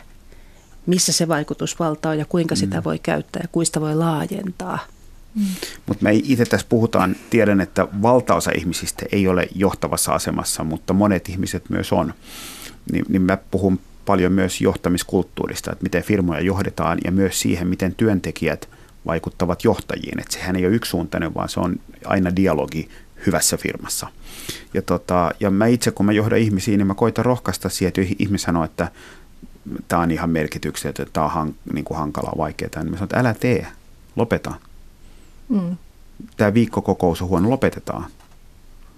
missä 0.86 1.12
se 1.14 1.28
vaikutusvalta 1.28 2.10
on 2.10 2.20
ja 2.20 2.26
kuinka 2.26 2.56
sitä 2.56 2.78
mm. 2.78 2.84
voi 2.84 3.00
käyttää 3.00 3.40
ja 3.44 3.50
kuista 3.52 3.82
voi 3.82 3.96
laajentaa– 3.96 4.80
Mm. 5.36 5.46
Mutta 5.86 6.04
me 6.04 6.14
itse 6.14 6.46
tässä 6.46 6.68
puhutaan, 6.70 7.16
tiedän, 7.30 7.62
että 7.62 7.88
valtaosa 8.02 8.52
ihmisistä 8.58 9.06
ei 9.12 9.28
ole 9.28 9.48
johtavassa 9.56 10.14
asemassa, 10.14 10.64
mutta 10.64 10.94
monet 10.94 11.30
ihmiset 11.30 11.70
myös 11.70 11.94
on. 11.94 12.14
Niin, 12.92 13.06
niin 13.10 13.22
mä 13.22 13.38
puhun 13.52 13.80
paljon 14.06 14.32
myös 14.32 14.62
johtamiskulttuurista, 14.62 15.72
että 15.72 15.84
miten 15.84 16.04
firmoja 16.04 16.42
johdetaan 16.42 16.98
ja 17.06 17.12
myös 17.12 17.40
siihen, 17.40 17.68
miten 17.68 17.96
työntekijät 17.96 18.70
vaikuttavat 19.06 19.64
johtajiin. 19.64 20.20
Että 20.20 20.34
sehän 20.34 20.56
ei 20.56 20.66
ole 20.66 20.76
yksisuuntainen, 20.76 21.34
vaan 21.34 21.50
se 21.50 21.60
on 21.60 21.76
aina 22.06 22.36
dialogi 22.36 22.90
hyvässä 23.26 23.58
firmassa. 23.58 24.08
Ja, 24.74 24.82
tota, 24.82 25.32
ja 25.40 25.52
mä 25.52 25.66
itse, 25.66 25.92
kun 25.92 26.06
mä 26.06 26.12
johdan 26.12 26.40
ihmisiä, 26.40 26.78
niin 26.78 26.88
mä 26.88 26.94
koitan 26.94 27.26
rohkaista 27.26 27.70
siihen, 27.70 27.88
että 27.88 28.16
ihminen 28.20 28.40
sanoo, 28.40 28.64
että 28.64 28.92
tämä 29.88 30.02
on 30.02 30.12
ihan 30.12 30.30
merkityksettä, 30.30 31.04
että 31.04 31.14
tämä 31.14 31.26
on 31.26 31.32
han, 31.32 31.56
niin 31.74 31.86
kuin 31.86 31.98
hankalaa, 31.98 32.34
vaikeaa. 32.38 32.70
Niin 32.76 32.92
mä 32.92 32.98
sanon, 32.98 33.04
että 33.04 33.20
älä 33.20 33.34
tee, 33.34 33.68
lopeta 34.16 34.54
Mm. 35.50 35.78
Tämä 36.38 36.54
viikkokokous 36.54 37.22
on 37.22 37.28
huono, 37.28 37.50
lopetetaan. 37.50 38.06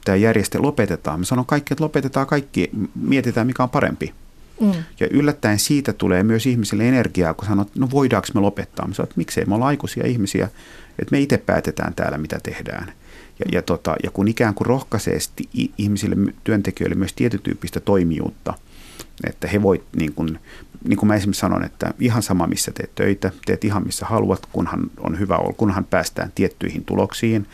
Tämä 0.05 0.15
järjestö 0.15 0.61
lopetetaan. 0.61 1.19
Me 1.19 1.25
sanon 1.25 1.45
kaikki, 1.45 1.73
että 1.73 1.83
lopetetaan 1.83 2.27
kaikki, 2.27 2.69
mietitään 2.95 3.47
mikä 3.47 3.63
on 3.63 3.69
parempi. 3.69 4.13
Mm. 4.61 4.71
Ja 4.99 5.07
yllättäen 5.11 5.59
siitä 5.59 5.93
tulee 5.93 6.23
myös 6.23 6.45
ihmisille 6.45 6.87
energiaa, 6.87 7.33
kun 7.33 7.47
sanot, 7.47 7.75
no 7.75 7.87
voidaanko 7.91 8.27
me 8.33 8.41
lopettaa. 8.41 8.87
Me 8.87 8.93
sanot, 8.93 9.09
että 9.09 9.19
miksei, 9.19 9.45
me 9.45 9.55
ollaan 9.55 9.67
aikuisia 9.67 10.07
ihmisiä, 10.07 10.49
että 10.99 11.11
me 11.11 11.19
itse 11.19 11.37
päätetään 11.37 11.93
täällä, 11.93 12.17
mitä 12.17 12.39
tehdään. 12.43 12.93
Ja, 13.39 13.45
ja, 13.51 13.61
tota, 13.61 13.95
ja 14.03 14.11
kun 14.11 14.27
ikään 14.27 14.53
kuin 14.53 14.65
rohkaisee 14.65 15.17
ihmisille, 15.77 16.33
työntekijöille 16.43 16.95
myös 16.95 17.13
tietyn 17.13 17.41
tyyppistä 17.41 17.79
toimijuutta, 17.79 18.53
Että 19.23 19.47
he 19.47 19.61
voivat, 19.61 19.85
niin 19.95 20.13
kuin, 20.13 20.39
niin 20.87 20.97
kuin 20.97 21.07
mä 21.07 21.15
esimerkiksi 21.15 21.39
sanon, 21.39 21.65
että 21.65 21.93
ihan 21.99 22.23
sama 22.23 22.47
missä 22.47 22.71
teet 22.71 22.95
töitä, 22.95 23.31
teet 23.45 23.65
ihan 23.65 23.85
missä 23.85 24.05
haluat, 24.05 24.45
kunhan 24.45 24.91
on 24.99 25.19
hyvä 25.19 25.37
olla, 25.37 25.53
kunhan 25.53 25.85
päästään 25.85 26.31
tiettyihin 26.35 26.85
tuloksiin, 26.85 27.47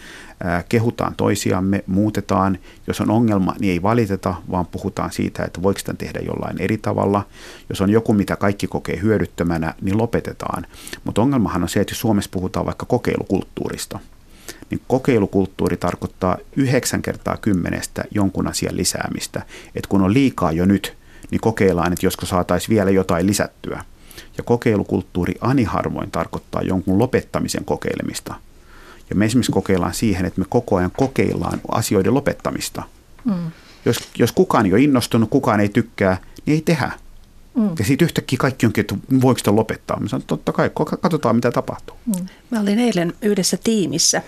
kehutaan 0.69 1.15
toisiamme, 1.15 1.83
muutetaan. 1.87 2.57
Jos 2.87 3.01
on 3.01 3.11
ongelma, 3.11 3.55
niin 3.59 3.71
ei 3.71 3.81
valiteta, 3.81 4.35
vaan 4.51 4.65
puhutaan 4.65 5.11
siitä, 5.11 5.43
että 5.43 5.63
voiko 5.63 5.79
sitä 5.79 5.93
tehdä 5.93 6.19
jollain 6.19 6.61
eri 6.61 6.77
tavalla. 6.77 7.27
Jos 7.69 7.81
on 7.81 7.89
joku, 7.89 8.13
mitä 8.13 8.35
kaikki 8.35 8.67
kokee 8.67 8.99
hyödyttömänä, 9.01 9.73
niin 9.81 9.97
lopetetaan. 9.97 10.65
Mutta 11.03 11.21
ongelmahan 11.21 11.63
on 11.63 11.69
se, 11.69 11.79
että 11.79 11.91
jos 11.91 11.99
Suomessa 11.99 12.31
puhutaan 12.33 12.65
vaikka 12.65 12.85
kokeilukulttuurista, 12.85 13.99
niin 14.69 14.81
kokeilukulttuuri 14.87 15.77
tarkoittaa 15.77 16.37
yhdeksän 16.55 17.01
kertaa 17.01 17.37
kymmenestä 17.37 18.03
jonkun 18.11 18.47
asian 18.47 18.77
lisäämistä. 18.77 19.41
Että 19.75 19.89
kun 19.89 20.01
on 20.01 20.13
liikaa 20.13 20.51
jo 20.51 20.65
nyt, 20.65 20.97
niin 21.31 21.41
kokeillaan, 21.41 21.93
että 21.93 22.05
josko 22.05 22.25
saataisiin 22.25 22.69
vielä 22.69 22.91
jotain 22.91 23.27
lisättyä. 23.27 23.83
Ja 24.37 24.43
kokeilukulttuuri 24.43 25.33
ani 25.41 25.63
harvoin 25.63 26.11
tarkoittaa 26.11 26.61
jonkun 26.61 26.99
lopettamisen 26.99 27.65
kokeilemista– 27.65 28.35
ja 29.11 29.15
me 29.15 29.25
esimerkiksi 29.25 29.51
kokeillaan 29.51 29.93
siihen, 29.93 30.25
että 30.25 30.39
me 30.39 30.45
koko 30.49 30.75
ajan 30.75 30.91
kokeillaan 30.97 31.61
asioiden 31.67 32.13
lopettamista. 32.13 32.83
Mm. 33.25 33.51
Jos, 33.85 33.97
jos 34.17 34.31
kukaan 34.31 34.65
ei 34.65 34.73
ole 34.73 34.81
innostunut, 34.81 35.29
kukaan 35.29 35.59
ei 35.59 35.69
tykkää, 35.69 36.17
niin 36.45 36.55
ei 36.55 36.61
tehdä. 36.61 36.91
Mm. 37.53 37.69
Ja 37.79 37.85
sitten 37.85 38.05
yhtäkkiä 38.05 38.37
kaikki 38.39 38.65
onkin, 38.65 38.81
että 38.81 38.95
voiko 39.21 39.37
sitä 39.37 39.55
lopettaa. 39.55 39.99
Mä 39.99 40.07
sanon, 40.07 40.23
totta 40.27 40.51
kai, 40.51 40.71
katsotaan 41.01 41.35
mitä 41.35 41.51
tapahtuu. 41.51 41.97
Mm. 42.05 42.25
Mä 42.49 42.59
olin 42.59 42.79
eilen 42.79 43.13
yhdessä 43.21 43.57
tiimissä, 43.63 44.21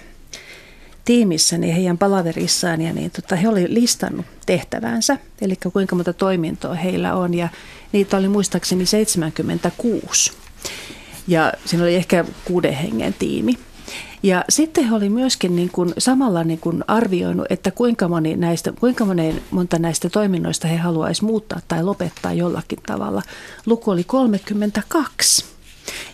tiimissä 1.06 1.58
niin 1.58 1.76
heidän 1.76 1.98
palaverissaan 1.98 2.82
ja 2.82 2.94
niin, 2.94 3.12
tota, 3.12 3.36
he 3.36 3.48
olivat 3.48 3.70
listannut 3.70 4.26
tehtävänsä, 4.46 5.18
eli 5.42 5.56
kuinka 5.74 5.96
monta 5.96 6.14
toimintoa 6.14 6.74
heillä 6.74 7.16
on 7.16 7.34
ja 7.34 7.50
niitä 7.92 8.18
oli 8.18 8.28
muistaakseni 8.28 8.86
76. 8.86 10.32
Ja 11.28 11.54
siinä 11.66 11.84
oli 11.84 11.96
ehkä 11.96 12.26
kuuden 12.46 12.74
hengen 12.74 13.14
tiimi. 13.14 13.58
Ja 14.24 14.46
sitten 14.50 14.84
he 14.84 14.96
oli 14.96 15.10
myöskin 15.10 15.56
niin 15.56 15.70
kuin 15.72 15.94
samalla 15.98 16.44
niin 16.44 16.60
kuin 16.60 16.84
arvioinut, 16.88 17.46
että 17.50 17.72
kuinka, 17.72 18.08
moni 18.08 18.36
näistä, 18.36 18.74
kuinka 18.80 19.06
monen, 19.06 19.42
monta 19.52 19.80
näistä 19.80 20.10
toiminnoista 20.10 20.68
he 20.68 20.78
haluaisi 20.78 21.26
muuttaa 21.26 21.60
tai 21.68 21.84
lopettaa 21.84 22.34
jollakin 22.34 22.80
tavalla. 22.86 23.22
Luku 23.66 23.92
oli 23.92 24.04
32. 24.04 25.53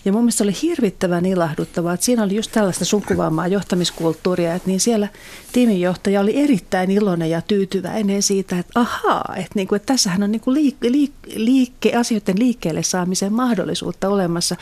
Ja 0.06 0.12
mun 0.12 0.22
mielestä 0.22 0.44
oli 0.44 0.54
hirvittävän 0.62 1.26
ilahduttavaa, 1.26 1.94
että 1.94 2.06
siinä 2.06 2.24
oli 2.24 2.36
just 2.36 2.52
tällaista 2.52 2.86
sukuvaamaa 2.86 3.48
johtamiskulttuuria, 3.48 4.56
että 4.56 4.68
niin 4.68 4.80
siellä 4.80 5.08
tiiminjohtaja 5.54 6.22
oli 6.22 6.38
erittäin 6.38 6.92
iloinen 6.92 7.30
ja 7.30 7.42
tyytyväinen 7.42 8.24
siitä, 8.24 8.60
että 8.60 8.80
ahaa, 8.80 9.34
että, 9.38 9.52
niin 9.56 9.68
kuin, 9.68 9.78
että 9.78 9.94
tässähän 9.94 10.24
on 10.24 10.32
niin 10.32 10.42
kuin 10.42 10.58
liik- 10.58 10.90
liik- 10.90 11.34
liikke, 11.36 11.96
asioiden 11.96 12.40
liikkeelle 12.40 12.84
saamisen 12.84 13.34
mahdollisuutta 13.34 14.10
olemassa. 14.10 14.56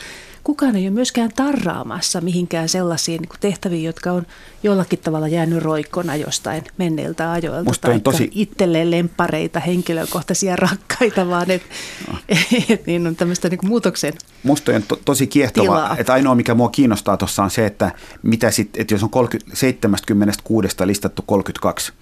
Kukaan 0.48 0.76
ei 0.76 0.84
ole 0.84 0.90
myöskään 0.90 1.30
tarraamassa 1.36 2.20
mihinkään 2.20 2.68
sellaisiin 2.68 3.20
niin 3.20 3.40
tehtäviin, 3.40 3.84
jotka 3.84 4.12
on 4.12 4.26
jollakin 4.62 4.98
tavalla 4.98 5.28
jäänyt 5.28 5.62
roikkona 5.62 6.16
jostain 6.16 6.64
menneiltä 6.78 7.32
ajoilta. 7.32 7.72
Tai 7.80 8.00
tosi... 8.00 8.30
itselleen 8.34 8.90
lempareita, 8.90 9.60
henkilökohtaisia 9.60 10.56
rakkaita, 10.66 11.28
vaan 11.28 11.50
että 11.50 11.68
no. 12.12 12.18
et, 12.68 12.86
niin 12.86 13.06
on 13.06 13.16
tämmöistä 13.16 13.48
niin 13.48 13.58
muutoksen 13.62 14.12
Musta 14.42 14.72
on 14.72 14.82
to, 14.82 15.00
tosi 15.04 15.26
kiehtovaa, 15.26 15.96
että 15.98 16.12
ainoa 16.12 16.34
mikä 16.34 16.54
mua 16.54 16.68
kiinnostaa 16.68 17.16
tuossa 17.16 17.42
on 17.42 17.50
se, 17.50 17.66
että, 17.66 17.92
mitä 18.22 18.50
sit, 18.50 18.76
että 18.76 18.94
jos 18.94 19.02
on 19.02 19.10
30, 19.10 19.56
76 19.56 20.68
listattu 20.84 21.22
32, 21.26 21.92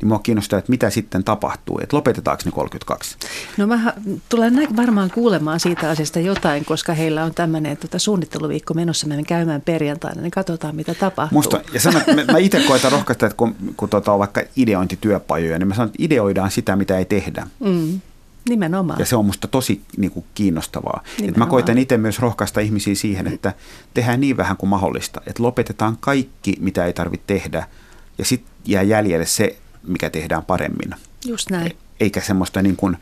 niin 0.00 0.08
mua 0.08 0.18
kiinnostaa, 0.18 0.58
että 0.58 0.70
mitä 0.70 0.90
sitten 0.90 1.24
tapahtuu, 1.24 1.78
että 1.82 1.96
lopetetaanko 1.96 2.42
ne 2.44 2.50
32? 2.50 3.16
No 3.56 3.66
mä 3.66 3.92
tulen 4.28 4.76
varmaan 4.76 5.10
kuulemaan 5.10 5.60
siitä 5.60 5.90
asiasta 5.90 6.20
jotain, 6.20 6.64
koska 6.64 6.94
heillä 6.94 7.24
on 7.24 7.34
tämmöinen 7.34 7.76
tota, 7.76 7.95
suunnitteluviikko 7.98 8.74
menossa, 8.74 9.06
menen 9.06 9.26
käymään 9.26 9.60
perjantaina, 9.60 10.22
niin 10.22 10.30
katsotaan 10.30 10.76
mitä 10.76 10.94
tapahtuu. 10.94 11.38
Musta, 11.38 11.60
ja 11.74 11.80
sanon, 11.80 12.02
mä, 12.06 12.32
mä 12.32 12.38
itse 12.38 12.60
koitan 12.68 12.92
rohkaista, 12.92 13.26
että 13.26 13.36
kun, 13.36 13.56
kun 13.76 13.88
tota, 13.88 14.12
on 14.12 14.18
vaikka 14.18 14.42
ideointityöpajoja, 14.56 15.58
niin 15.58 15.68
mä 15.68 15.74
sanon, 15.74 15.88
että 15.88 16.02
ideoidaan 16.02 16.50
sitä, 16.50 16.76
mitä 16.76 16.98
ei 16.98 17.04
tehdä. 17.04 17.46
Mm. 17.60 18.00
Nimenomaan. 18.48 18.98
Ja 18.98 19.06
se 19.06 19.16
on 19.16 19.26
musta 19.26 19.48
tosi 19.48 19.80
niin 19.96 20.10
kuin, 20.10 20.24
kiinnostavaa. 20.34 21.02
Et 21.22 21.36
mä 21.36 21.46
koitan 21.46 21.78
itse 21.78 21.96
myös 21.96 22.18
rohkaista 22.18 22.60
ihmisiä 22.60 22.94
siihen, 22.94 23.26
että 23.26 23.54
tehdään 23.94 24.20
niin 24.20 24.36
vähän 24.36 24.56
kuin 24.56 24.70
mahdollista. 24.70 25.20
Että 25.26 25.42
lopetetaan 25.42 25.96
kaikki, 26.00 26.56
mitä 26.60 26.84
ei 26.84 26.92
tarvitse 26.92 27.24
tehdä, 27.26 27.66
ja 28.18 28.24
sitten 28.24 28.52
jää 28.64 28.82
jäljelle 28.82 29.26
se, 29.26 29.56
mikä 29.82 30.10
tehdään 30.10 30.44
paremmin. 30.44 30.94
Just 31.26 31.50
näin. 31.50 31.66
E- 31.66 31.76
eikä 32.00 32.20
semmoista 32.20 32.62
niin 32.62 32.76
kuin 32.76 32.96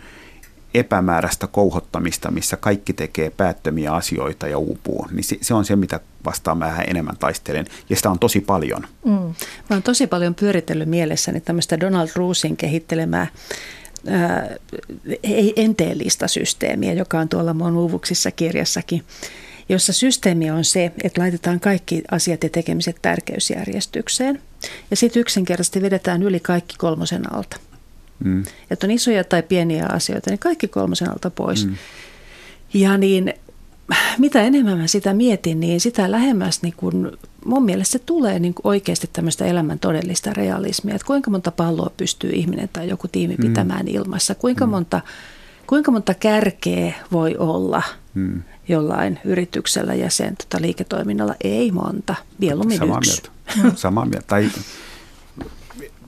epämääräistä 0.74 1.46
kouhottamista, 1.46 2.30
missä 2.30 2.56
kaikki 2.56 2.92
tekee 2.92 3.30
päättömiä 3.30 3.92
asioita 3.92 4.48
ja 4.48 4.58
uupuu. 4.58 5.06
Niin 5.10 5.24
se, 5.24 5.38
se 5.40 5.54
on 5.54 5.64
se, 5.64 5.76
mitä 5.76 6.00
vastaan 6.24 6.58
mä 6.58 6.66
vähän 6.66 6.86
enemmän 6.88 7.16
taistelen, 7.16 7.66
ja 7.90 7.96
sitä 7.96 8.10
on 8.10 8.18
tosi 8.18 8.40
paljon. 8.40 8.86
Mm. 9.04 9.12
Mä 9.12 9.34
oon 9.70 9.82
tosi 9.82 10.06
paljon 10.06 10.34
pyöritellyt 10.34 10.88
mielessäni 10.88 11.40
tämmöistä 11.40 11.80
Donald 11.80 12.08
Roosin 12.14 12.56
kehittelemää 12.56 13.26
ei 15.22 15.52
enteellistä 15.56 16.28
systeemiä, 16.28 16.92
joka 16.92 17.18
on 17.18 17.28
tuolla 17.28 17.54
mun 17.54 17.76
uuvuksissa 17.76 18.30
kirjassakin, 18.30 19.04
jossa 19.68 19.92
systeemi 19.92 20.50
on 20.50 20.64
se, 20.64 20.92
että 21.04 21.20
laitetaan 21.20 21.60
kaikki 21.60 22.02
asiat 22.10 22.42
ja 22.42 22.48
tekemiset 22.48 22.96
tärkeysjärjestykseen. 23.02 24.42
Ja 24.90 24.96
sitten 24.96 25.20
yksinkertaisesti 25.20 25.82
vedetään 25.82 26.22
yli 26.22 26.40
kaikki 26.40 26.76
kolmosen 26.78 27.34
alta. 27.34 27.56
Mm. 28.24 28.44
Että 28.70 28.86
on 28.86 28.90
isoja 28.90 29.24
tai 29.24 29.42
pieniä 29.42 29.86
asioita, 29.86 30.30
niin 30.30 30.38
kaikki 30.38 30.68
kolmosen 30.68 31.10
alta 31.10 31.30
pois. 31.30 31.66
Mm. 31.66 31.74
Ja 32.74 32.98
niin 32.98 33.34
mitä 34.18 34.42
enemmän 34.42 34.78
mä 34.78 34.86
sitä 34.86 35.14
mietin, 35.14 35.60
niin 35.60 35.80
sitä 35.80 36.10
lähemmäs 36.10 36.62
niin 36.62 36.74
kun, 36.76 37.18
mun 37.44 37.64
mielestä 37.64 37.92
se 37.92 37.98
tulee 37.98 38.38
niin 38.38 38.54
oikeasti 38.64 39.10
tämmöistä 39.12 39.44
elämän 39.44 39.78
todellista 39.78 40.32
realismia. 40.32 40.94
Että 40.94 41.06
kuinka 41.06 41.30
monta 41.30 41.50
palloa 41.50 41.90
pystyy 41.96 42.30
ihminen 42.30 42.68
tai 42.72 42.88
joku 42.88 43.08
tiimi 43.08 43.34
mm. 43.34 43.46
pitämään 43.46 43.86
mm. 43.86 43.94
ilmassa. 43.94 44.34
Kuinka, 44.34 44.66
mm. 44.66 44.70
monta, 44.70 45.00
kuinka 45.66 45.90
monta 45.90 46.14
kärkeä 46.14 46.94
voi 47.12 47.36
olla 47.36 47.82
mm. 48.14 48.42
jollain 48.68 49.20
yrityksellä 49.24 49.94
ja 49.94 50.10
sen 50.10 50.36
tota, 50.36 50.62
liiketoiminnalla. 50.62 51.34
Ei 51.44 51.72
monta, 51.72 52.14
mieluummin 52.38 52.78
Samaa 52.78 52.98
yksi. 52.98 53.22
Mieltä. 53.56 53.76
Samaa 53.76 54.04
mieltä. 54.04 54.26
Tai 54.26 54.50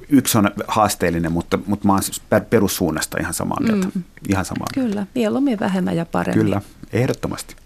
yksi 0.08 0.38
on 0.38 0.50
haasteellinen, 0.68 1.32
mutta, 1.32 1.58
mutta 1.66 1.86
mä 1.86 1.92
oon 1.92 2.02
siis 2.02 2.22
perussuunnasta 2.50 3.18
ihan 3.20 3.34
samaa 3.34 3.60
mieltä. 3.60 3.88
Mm. 3.94 4.02
Ihan 4.28 4.44
samaa 4.44 4.66
mieltä. 4.76 4.90
Kyllä, 4.90 5.06
mieluummin 5.14 5.60
vähemmän 5.60 5.96
ja 5.96 6.06
paremmin. 6.06 6.44
Kyllä, 6.44 6.60
ehdottomasti. 6.92 7.56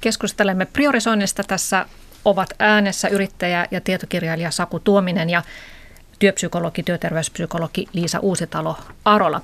Keskustelemme 0.00 0.66
priorisoinnista. 0.66 1.44
Tässä 1.44 1.86
ovat 2.24 2.54
äänessä 2.58 3.08
yrittäjä 3.08 3.66
ja 3.70 3.80
tietokirjailija 3.80 4.50
Saku 4.50 4.80
Tuominen 4.80 5.30
ja 5.30 5.42
työpsykologi, 6.18 6.82
työterveyspsykologi 6.82 7.86
Liisa 7.92 8.18
Uusitalo 8.18 8.78
Arola. 9.04 9.40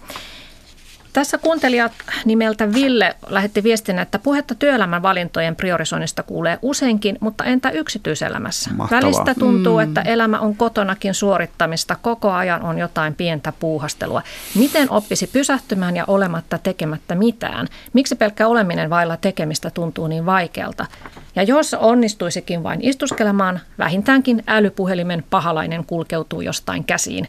Tässä 1.16 1.38
kuuntelijat 1.38 1.92
nimeltä 2.24 2.72
Ville 2.72 3.16
lähetti 3.28 3.62
viestin, 3.62 3.98
että 3.98 4.18
puhetta 4.18 4.54
työelämän 4.54 5.02
valintojen 5.02 5.56
priorisoinnista 5.56 6.22
kuulee 6.22 6.58
useinkin, 6.62 7.18
mutta 7.20 7.44
entä 7.44 7.70
yksityiselämässä? 7.70 8.70
Mahtavaa. 8.74 9.02
Välistä 9.02 9.34
tuntuu, 9.34 9.76
mm. 9.76 9.82
että 9.82 10.00
elämä 10.00 10.40
on 10.40 10.56
kotonakin 10.56 11.14
suorittamista, 11.14 11.96
koko 12.02 12.30
ajan 12.30 12.62
on 12.62 12.78
jotain 12.78 13.14
pientä 13.14 13.52
puuhastelua. 13.60 14.22
Miten 14.54 14.90
oppisi 14.90 15.26
pysähtymään 15.26 15.96
ja 15.96 16.04
olematta 16.06 16.58
tekemättä 16.58 17.14
mitään? 17.14 17.68
Miksi 17.92 18.16
pelkkä 18.16 18.46
oleminen 18.46 18.90
vailla 18.90 19.16
tekemistä 19.16 19.70
tuntuu 19.70 20.06
niin 20.06 20.26
vaikealta? 20.26 20.86
Ja 21.36 21.42
jos 21.42 21.74
onnistuisikin 21.74 22.62
vain 22.62 22.80
istuskelemaan, 22.82 23.60
vähintäänkin 23.78 24.42
älypuhelimen 24.46 25.24
pahalainen 25.30 25.84
kulkeutuu 25.84 26.40
jostain 26.40 26.84
käsiin 26.84 27.28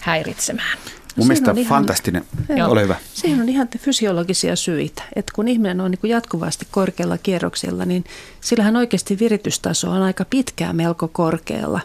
häiritsemään. 0.00 0.78
Mun 1.16 1.26
mielestä 1.26 1.50
on 1.50 1.56
fantastinen. 1.56 2.24
Ihan, 2.56 2.70
Ole 2.70 2.82
hyvä. 2.82 2.96
Siihen 3.14 3.40
on 3.40 3.48
ihan 3.48 3.68
fysiologisia 3.78 4.56
syitä. 4.56 5.02
Että 5.16 5.32
kun 5.34 5.48
ihminen 5.48 5.80
on 5.80 5.90
niin 5.90 6.10
jatkuvasti 6.10 6.66
korkealla 6.70 7.18
kierroksella, 7.18 7.84
niin 7.84 8.04
sillähän 8.40 8.76
oikeasti 8.76 9.18
viritystaso 9.18 9.90
on 9.90 10.02
aika 10.02 10.24
pitkään 10.24 10.76
melko 10.76 11.08
korkealla. 11.08 11.80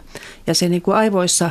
Ja 0.46 0.54
se 0.54 0.68
niin 0.68 0.82
kuin 0.82 0.96
aivoissa 0.96 1.50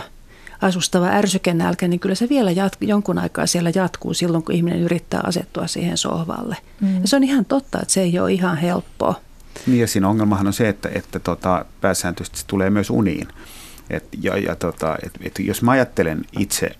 asustava 0.61 1.05
ärsykenälkä, 1.07 1.87
niin 1.87 1.99
kyllä 1.99 2.15
se 2.15 2.29
vielä 2.29 2.51
jat- 2.51 2.77
jonkun 2.87 3.17
aikaa 3.17 3.47
siellä 3.47 3.71
jatkuu 3.75 4.13
silloin, 4.13 4.43
kun 4.43 4.55
ihminen 4.55 4.79
yrittää 4.79 5.21
asettua 5.23 5.67
siihen 5.67 5.97
sohvalle. 5.97 6.57
Mm. 6.81 7.01
Ja 7.01 7.07
se 7.07 7.15
on 7.15 7.23
ihan 7.23 7.45
totta, 7.45 7.79
että 7.81 7.93
se 7.93 8.01
ei 8.01 8.19
ole 8.19 8.31
ihan 8.31 8.57
helppoa. 8.57 9.21
Niin 9.67 9.79
ja 9.79 9.87
siinä 9.87 10.09
ongelmahan 10.09 10.47
on 10.47 10.53
se, 10.53 10.69
että, 10.69 10.89
että 10.93 11.19
tota, 11.19 11.65
pääsääntöisesti 11.81 12.39
se 12.39 12.45
tulee 12.47 12.69
myös 12.69 12.89
uniin. 12.89 13.27
Et, 13.89 14.03
ja, 14.21 14.37
ja 14.37 14.55
tota, 14.55 14.95
et, 15.05 15.11
et 15.21 15.39
jos 15.39 15.61
mä 15.61 15.71
ajattelen 15.71 16.25
itse 16.39 16.75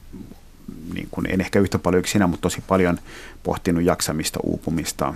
niin 0.93 1.07
kuin, 1.11 1.27
en 1.29 1.41
ehkä 1.41 1.59
yhtä 1.59 1.79
paljon 1.79 2.03
sinä, 2.05 2.27
mutta 2.27 2.41
tosi 2.41 2.63
paljon 2.67 2.99
pohtinut 3.43 3.83
jaksamista, 3.83 4.39
uupumista, 4.43 5.13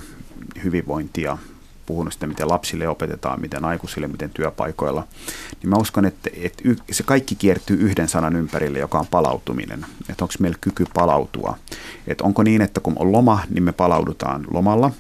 hyvinvointia, 0.64 1.38
puhunut 1.86 2.14
sitä, 2.14 2.28
miten 2.28 2.48
lapsille 2.48 2.88
opetetaan, 2.88 3.42
miten 3.42 3.66
aikuisille, 3.66 4.08
miten 4.08 4.30
työpaikoilla, 4.30 5.08
niin 5.62 5.70
mä 5.70 5.76
uskon, 5.76 6.06
että, 6.06 6.30
että 6.34 6.64
se 6.92 7.04
kaikki 7.04 7.36
kiertyy 7.36 7.78
yhden 7.78 8.08
sanan 8.08 8.36
ympärille, 8.36 8.80
joka 8.80 9.00
on 9.00 9.08
palautuminen. 9.08 9.86
Että 10.10 10.24
onko 10.24 10.34
meillä 10.40 10.58
kyky 10.62 10.86
palautua. 10.94 11.58
Että 12.08 12.24
onko 12.24 12.44
niin, 12.44 12.62
että 12.62 12.80
kun 12.80 12.94
on 13.00 13.12
loma, 13.12 13.40
niin 13.50 13.64
me 13.64 13.72
palaudutaan 13.72 14.46
lomalla, 14.52 14.92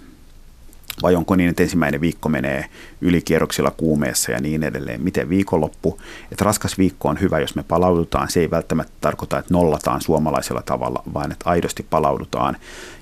vai 1.02 1.16
onko 1.16 1.36
niin, 1.36 1.50
että 1.50 1.64
ensimmäinen 1.64 2.02
viikko 2.02 2.30
menee 2.30 2.66
ylikierroksilla 3.02 3.72
kuumeessa 3.72 4.32
ja 4.32 4.42
niin 4.42 4.64
edelleen. 4.64 5.02
Miten 5.02 5.30
viikonloppu? 5.30 6.00
Että 6.32 6.46
raskas 6.46 6.78
viikko 6.78 7.10
on 7.10 7.20
hyvä, 7.20 7.40
jos 7.40 7.56
me 7.56 7.64
palaudutaan. 7.64 8.30
Se 8.30 8.40
ei 8.40 8.52
välttämättä 8.52 8.94
tarkoita, 9.02 9.40
että 9.40 9.54
nollataan 9.54 10.02
suomalaisella 10.02 10.62
tavalla, 10.62 11.04
vaan 11.14 11.32
että 11.32 11.50
aidosti 11.50 11.86
palaudutaan. 11.90 12.58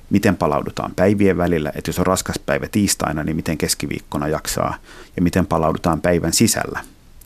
Miten 0.09 0.35
palaudutaan 0.35 0.91
päivien 0.95 1.37
välillä, 1.37 1.71
että 1.75 1.89
jos 1.89 1.99
on 1.99 2.05
raskas 2.05 2.39
päivä 2.39 2.67
tiistaina, 2.71 3.23
niin 3.23 3.35
miten 3.35 3.57
keskiviikkona 3.57 4.27
jaksaa 4.27 4.75
ja 5.15 5.21
miten 5.21 5.45
palaudutaan 5.45 6.01
päivän 6.01 6.33
sisällä. 6.33 6.79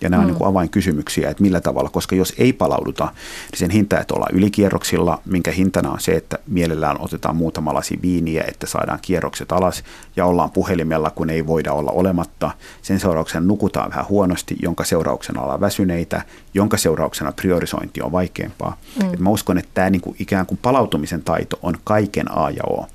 Ja 0.04 0.10
nämä 0.10 0.24
mm. 0.24 0.30
on 0.30 0.36
niin 0.36 0.48
avainkysymyksiä, 0.48 1.30
että 1.30 1.44
millä 1.44 1.62
tavalla, 1.62 1.90
koska 1.90 2.16
jos 2.16 2.34
ei 2.38 2.54
palauduta, 2.54 3.06
niin 3.52 3.60
sen 3.60 3.70
hinta, 3.70 4.00
että 4.00 4.14
ollaan 4.14 4.36
ylikierroksilla, 4.36 5.22
minkä 5.26 5.52
hintana 5.52 5.92
on 5.92 6.00
se, 6.00 6.12
että 6.12 6.38
mielellään 6.48 7.02
otetaan 7.02 7.36
muutama 7.36 7.74
lasi 7.74 8.00
viiniä, 8.02 8.44
että 8.48 8.68
saadaan 8.68 9.00
kierrokset 9.02 9.52
alas 9.52 9.84
ja 10.16 10.26
ollaan 10.26 10.52
puhelimella, 10.52 11.10
kun 11.10 11.30
ei 11.30 11.48
voida 11.48 11.74
olla 11.74 11.92
olematta. 11.92 12.52
Sen 12.82 13.00
seurauksena 13.00 13.46
nukutaan 13.46 13.90
vähän 13.90 14.08
huonosti, 14.10 14.56
jonka 14.62 14.84
seurauksena 14.84 15.42
ollaan 15.42 15.62
väsyneitä, 15.62 16.22
jonka 16.54 16.78
seurauksena 16.78 17.32
priorisointi 17.32 18.02
on 18.02 18.12
vaikeampaa. 18.12 18.78
Mm. 19.04 19.14
Et 19.14 19.20
mä 19.20 19.30
uskon, 19.30 19.58
että 19.58 19.72
tämä 19.74 19.90
niin 19.90 20.02
kuin 20.02 20.16
ikään 20.20 20.46
kuin 20.46 20.60
palautumisen 20.62 21.24
taito 21.24 21.60
on 21.62 21.78
kaiken 21.84 22.38
A 22.38 22.50
ja 22.50 22.64
O. 22.70 22.88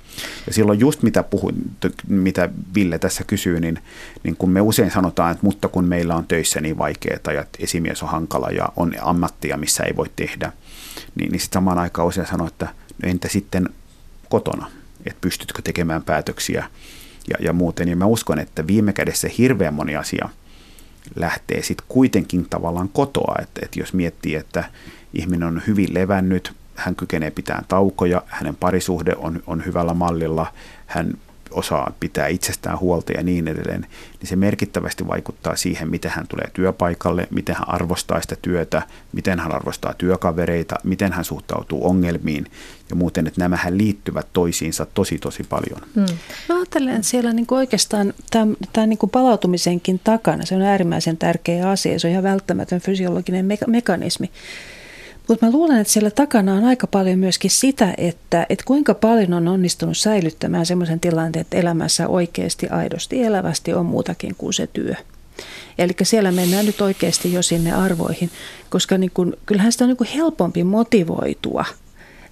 Ja 0.47 0.53
silloin 0.53 0.79
just 0.79 1.03
mitä, 1.03 1.23
puhuin, 1.23 1.55
mitä 2.07 2.49
Ville 2.75 2.99
tässä 2.99 3.23
kysyy, 3.23 3.59
niin, 3.59 3.79
niin 4.23 4.35
kun 4.35 4.49
me 4.49 4.61
usein 4.61 4.91
sanotaan, 4.91 5.31
että 5.31 5.45
mutta 5.45 5.67
kun 5.67 5.85
meillä 5.85 6.15
on 6.15 6.27
töissä 6.27 6.61
niin 6.61 6.77
vaikeaa 6.77 7.33
ja 7.33 7.45
esimies 7.59 8.03
on 8.03 8.09
hankala 8.09 8.49
ja 8.49 8.69
on 8.75 8.93
ammattia, 9.01 9.57
missä 9.57 9.83
ei 9.83 9.95
voi 9.95 10.09
tehdä, 10.15 10.51
niin, 11.15 11.31
niin 11.31 11.39
sitten 11.39 11.57
samaan 11.57 11.77
aikaan 11.77 12.07
usein 12.07 12.27
sanoo, 12.27 12.47
että 12.47 12.67
no 13.03 13.09
entä 13.09 13.27
sitten 13.27 13.69
kotona, 14.29 14.71
että 15.05 15.21
pystytkö 15.21 15.61
tekemään 15.61 16.03
päätöksiä 16.03 16.69
ja, 17.29 17.35
ja 17.39 17.53
muuten. 17.53 17.87
Ja 17.87 17.95
mä 17.95 18.05
uskon, 18.05 18.39
että 18.39 18.67
viime 18.67 18.93
kädessä 18.93 19.29
hirveän 19.37 19.73
moni 19.73 19.95
asia 19.95 20.29
lähtee 21.15 21.63
sitten 21.63 21.85
kuitenkin 21.89 22.49
tavallaan 22.49 22.89
kotoa, 22.89 23.35
että, 23.41 23.61
että 23.63 23.79
jos 23.79 23.93
miettii, 23.93 24.35
että 24.35 24.63
ihminen 25.13 25.47
on 25.47 25.61
hyvin 25.67 25.93
levännyt, 25.93 26.53
hän 26.79 26.95
kykenee 26.95 27.31
pitämään 27.31 27.65
taukoja, 27.67 28.23
hänen 28.27 28.55
parisuhde 28.55 29.15
on, 29.17 29.43
on 29.47 29.65
hyvällä 29.65 29.93
mallilla, 29.93 30.47
hän 30.85 31.13
osaa 31.51 31.93
pitää 31.99 32.27
itsestään 32.27 32.79
huolta 32.79 33.11
ja 33.11 33.23
niin 33.23 33.47
edelleen, 33.47 33.85
niin 34.19 34.29
se 34.29 34.35
merkittävästi 34.35 35.07
vaikuttaa 35.07 35.55
siihen, 35.55 35.89
miten 35.89 36.11
hän 36.11 36.27
tulee 36.27 36.47
työpaikalle, 36.53 37.27
miten 37.31 37.55
hän 37.55 37.69
arvostaa 37.69 38.21
sitä 38.21 38.35
työtä, 38.41 38.81
miten 39.13 39.39
hän 39.39 39.55
arvostaa 39.55 39.93
työkavereita, 39.93 40.75
miten 40.83 41.13
hän 41.13 41.25
suhtautuu 41.25 41.87
ongelmiin 41.87 42.45
ja 42.89 42.95
muuten, 42.95 43.27
että 43.27 43.41
nämähän 43.41 43.77
liittyvät 43.77 44.27
toisiinsa 44.33 44.87
tosi 44.93 45.17
tosi 45.17 45.43
paljon. 45.43 45.81
Hmm. 45.95 46.17
Mä 46.49 46.55
ajattelen, 46.55 47.03
siellä 47.03 47.33
niin 47.33 47.47
oikeastaan 47.51 48.13
tämän, 48.31 48.57
tämän 48.73 48.89
niin 48.89 48.99
palautumisenkin 49.11 49.99
takana, 50.03 50.45
se 50.45 50.55
on 50.55 50.61
äärimmäisen 50.61 51.17
tärkeä 51.17 51.69
asia, 51.69 51.99
se 51.99 52.07
on 52.07 52.11
ihan 52.11 52.23
välttämätön 52.23 52.81
fysiologinen 52.81 53.45
meka- 53.45 53.69
mekanismi. 53.69 54.31
Mutta 55.29 55.45
mä 55.45 55.51
luulen, 55.51 55.77
että 55.77 55.93
siellä 55.93 56.11
takana 56.11 56.53
on 56.53 56.63
aika 56.63 56.87
paljon 56.87 57.19
myöskin 57.19 57.51
sitä, 57.51 57.93
että, 57.97 58.45
että 58.49 58.65
kuinka 58.65 58.93
paljon 58.93 59.33
on 59.33 59.47
onnistunut 59.47 59.97
säilyttämään 59.97 60.65
semmoisen 60.65 60.99
tilanteen, 60.99 61.41
että 61.41 61.57
elämässä 61.57 62.07
oikeasti, 62.07 62.67
aidosti, 62.67 63.23
elävästi 63.23 63.73
on 63.73 63.85
muutakin 63.85 64.35
kuin 64.37 64.53
se 64.53 64.67
työ. 64.67 64.93
Eli 65.77 65.91
siellä 66.03 66.31
mennään 66.31 66.65
nyt 66.65 66.81
oikeasti 66.81 67.33
jo 67.33 67.41
sinne 67.41 67.71
arvoihin, 67.71 68.29
koska 68.69 68.97
niin 68.97 69.11
kun, 69.13 69.37
kyllähän 69.45 69.71
sitä 69.71 69.85
on 69.85 69.95
niin 69.99 70.13
helpompi 70.15 70.63
motivoitua 70.63 71.65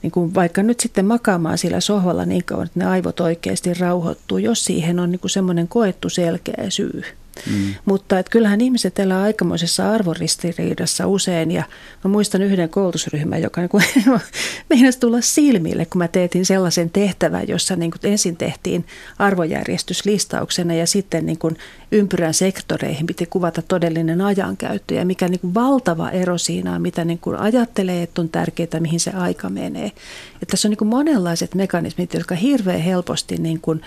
niin 0.02 0.12
kun 0.12 0.34
vaikka 0.34 0.64
nyt 0.64 0.80
sitten 0.80 1.06
makaamaan 1.06 1.58
sillä 1.58 1.80
sohvalla 1.80 2.26
niin 2.26 2.44
kauan, 2.44 2.66
että 2.66 2.80
ne 2.80 2.86
aivot 2.86 3.20
oikeasti 3.20 3.74
rauhoittuu, 3.74 4.38
jos 4.38 4.66
siihen 4.66 5.00
on 5.00 5.12
niin 5.12 5.30
semmoinen 5.30 5.68
koettu 5.68 6.10
selkeä 6.10 6.66
syy. 6.70 7.04
Mm. 7.46 7.74
Mutta 7.86 8.20
että 8.20 8.30
kyllähän 8.30 8.62
ihmiset 8.62 9.00
elää 9.00 9.22
aikamoisessa 9.22 9.92
arvoristiriidassa 9.92 11.08
usein 11.08 11.52
ja 11.52 11.64
mä 12.04 12.12
muistan 12.12 12.42
yhden 12.42 12.70
koulutusryhmän, 12.70 13.42
joka 13.42 13.62
niin 13.62 13.70
meinasi 14.70 15.00
tulla 15.00 15.22
silmille, 15.22 15.86
kun 15.86 16.00
mä 16.00 16.08
teetin 16.08 16.46
sellaisen 16.46 16.90
tehtävän, 16.90 17.48
jossa 17.48 17.76
niin 17.76 17.92
kuin 17.92 18.12
ensin 18.12 18.38
tehtiin 18.38 18.86
arvojärjestyslistauksena 19.20 20.74
ja 20.74 20.88
sitten 20.88 21.26
niin 21.26 21.38
kuin 21.38 21.58
ympyrän 21.92 22.34
sektoreihin 22.34 23.06
piti 23.06 23.26
kuvata 23.26 23.62
todellinen 23.62 24.22
ajankäyttö 24.22 24.94
ja 24.94 25.06
mikä 25.06 25.28
niin 25.28 25.40
kuin 25.40 25.54
valtava 25.54 26.10
ero 26.10 26.38
siinä 26.38 26.74
on, 26.74 26.82
mitä 26.82 27.06
niin 27.06 27.20
kuin 27.20 27.36
ajattelee, 27.36 28.04
että 28.04 28.22
on 28.22 28.30
tärkeää, 28.30 28.80
mihin 28.80 29.00
se 29.00 29.12
aika 29.12 29.50
menee. 29.50 29.86
Että 29.86 30.46
tässä 30.52 30.68
on 30.68 30.70
niin 30.70 30.78
kuin 30.78 30.88
monenlaiset 30.88 31.56
mekanismit, 31.56 32.14
jotka 32.14 32.36
hirveän 32.36 32.82
helposti 32.82 33.38
niin 33.38 33.62
kuin 33.62 33.82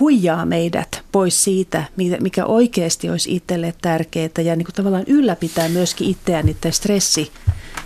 huijaa 0.00 0.46
meidät 0.46 1.02
pois 1.12 1.44
siitä, 1.44 1.84
mikä 2.20 2.44
oikeasti 2.44 3.10
olisi 3.10 3.36
itselle 3.36 3.74
tärkeää 3.82 4.28
ja 4.44 4.56
niin 4.56 4.66
kuin 4.66 4.74
tavallaan 4.74 5.04
ylläpitää 5.06 5.68
myöskin 5.68 6.08
itseään 6.08 6.46
niiden 6.46 6.72
stressi, 6.72 7.32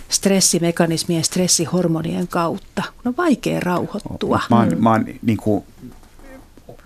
stressimekanismien, 0.09 1.23
stressihormonien 1.23 2.27
kautta. 2.27 2.83
On 3.05 3.17
vaikea 3.17 3.59
rauhoittua. 3.59 4.39
Mä 4.49 4.57
oon, 4.57 4.75
mä 4.77 4.91
oon 4.91 5.05
niin 5.21 5.37
kuin, 5.37 5.63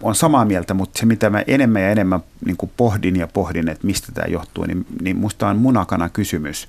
on 0.01 0.15
samaa 0.15 0.45
mieltä, 0.45 0.73
mutta 0.73 0.99
se 0.99 1.05
mitä 1.05 1.29
mä 1.29 1.43
enemmän 1.47 1.81
ja 1.81 1.89
enemmän 1.89 2.19
niin 2.45 2.57
kuin 2.57 2.71
pohdin 2.77 3.15
ja 3.15 3.27
pohdin, 3.27 3.69
että 3.69 3.87
mistä 3.87 4.11
tämä 4.11 4.27
johtuu, 4.27 4.65
niin, 4.65 4.85
niin 5.01 5.17
musta 5.17 5.47
on 5.47 5.57
munakana 5.57 6.09
kysymys. 6.09 6.67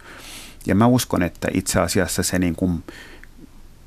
Ja 0.66 0.74
mä 0.74 0.86
uskon, 0.86 1.22
että 1.22 1.48
itse 1.54 1.80
asiassa 1.80 2.22
se 2.22 2.38
niin 2.38 2.56
kuin 2.56 2.84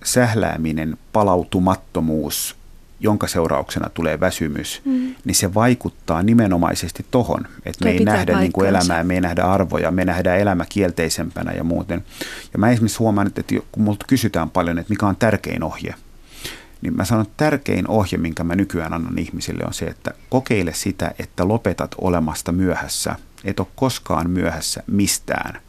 sählääminen, 0.04 0.98
palautumattomuus, 1.14 2.56
jonka 3.00 3.28
seurauksena 3.28 3.90
tulee 3.90 4.20
väsymys, 4.20 4.82
mm. 4.86 5.16
niin 5.26 5.36
se 5.36 5.54
vaikuttaa 5.54 6.24
nimenomaisesti 6.24 7.06
tohon, 7.12 7.48
että 7.66 7.86
me 7.86 7.92
ei 7.92 8.00
nähdä 8.00 8.40
niin 8.40 8.52
kuin 8.52 8.70
elämää, 8.70 9.04
me 9.04 9.14
ei 9.14 9.22
nähdä 9.22 9.44
arvoja, 9.44 9.92
me 9.92 10.06
nähdään 10.06 10.40
elämä 10.40 10.66
kielteisempänä 10.70 11.52
ja 11.52 11.64
muuten. 11.64 12.06
Ja 12.54 12.60
mä 12.60 12.70
esimerkiksi 12.70 13.00
huomaan, 13.00 13.28
että 13.28 13.44
kun 13.72 13.84
multa 13.84 14.06
kysytään 14.10 14.50
paljon, 14.50 14.80
että 14.80 14.92
mikä 14.92 15.08
on 15.08 15.16
tärkein 15.16 15.64
ohje, 15.64 15.96
niin 16.82 16.96
mä 16.96 17.06
sanon, 17.06 17.26
että 17.26 17.34
tärkein 17.46 17.88
ohje, 17.88 18.18
minkä 18.18 18.44
mä 18.44 18.56
nykyään 18.56 18.94
annan 18.94 19.20
ihmisille 19.20 19.64
on 19.68 19.74
se, 19.74 19.86
että 19.86 20.12
kokeile 20.30 20.74
sitä, 20.74 21.12
että 21.20 21.48
lopetat 21.48 21.96
olemasta 21.98 22.52
myöhässä. 22.52 23.16
Et 23.44 23.60
ole 23.60 23.68
koskaan 23.76 24.30
myöhässä 24.30 24.84
mistään 24.88 25.60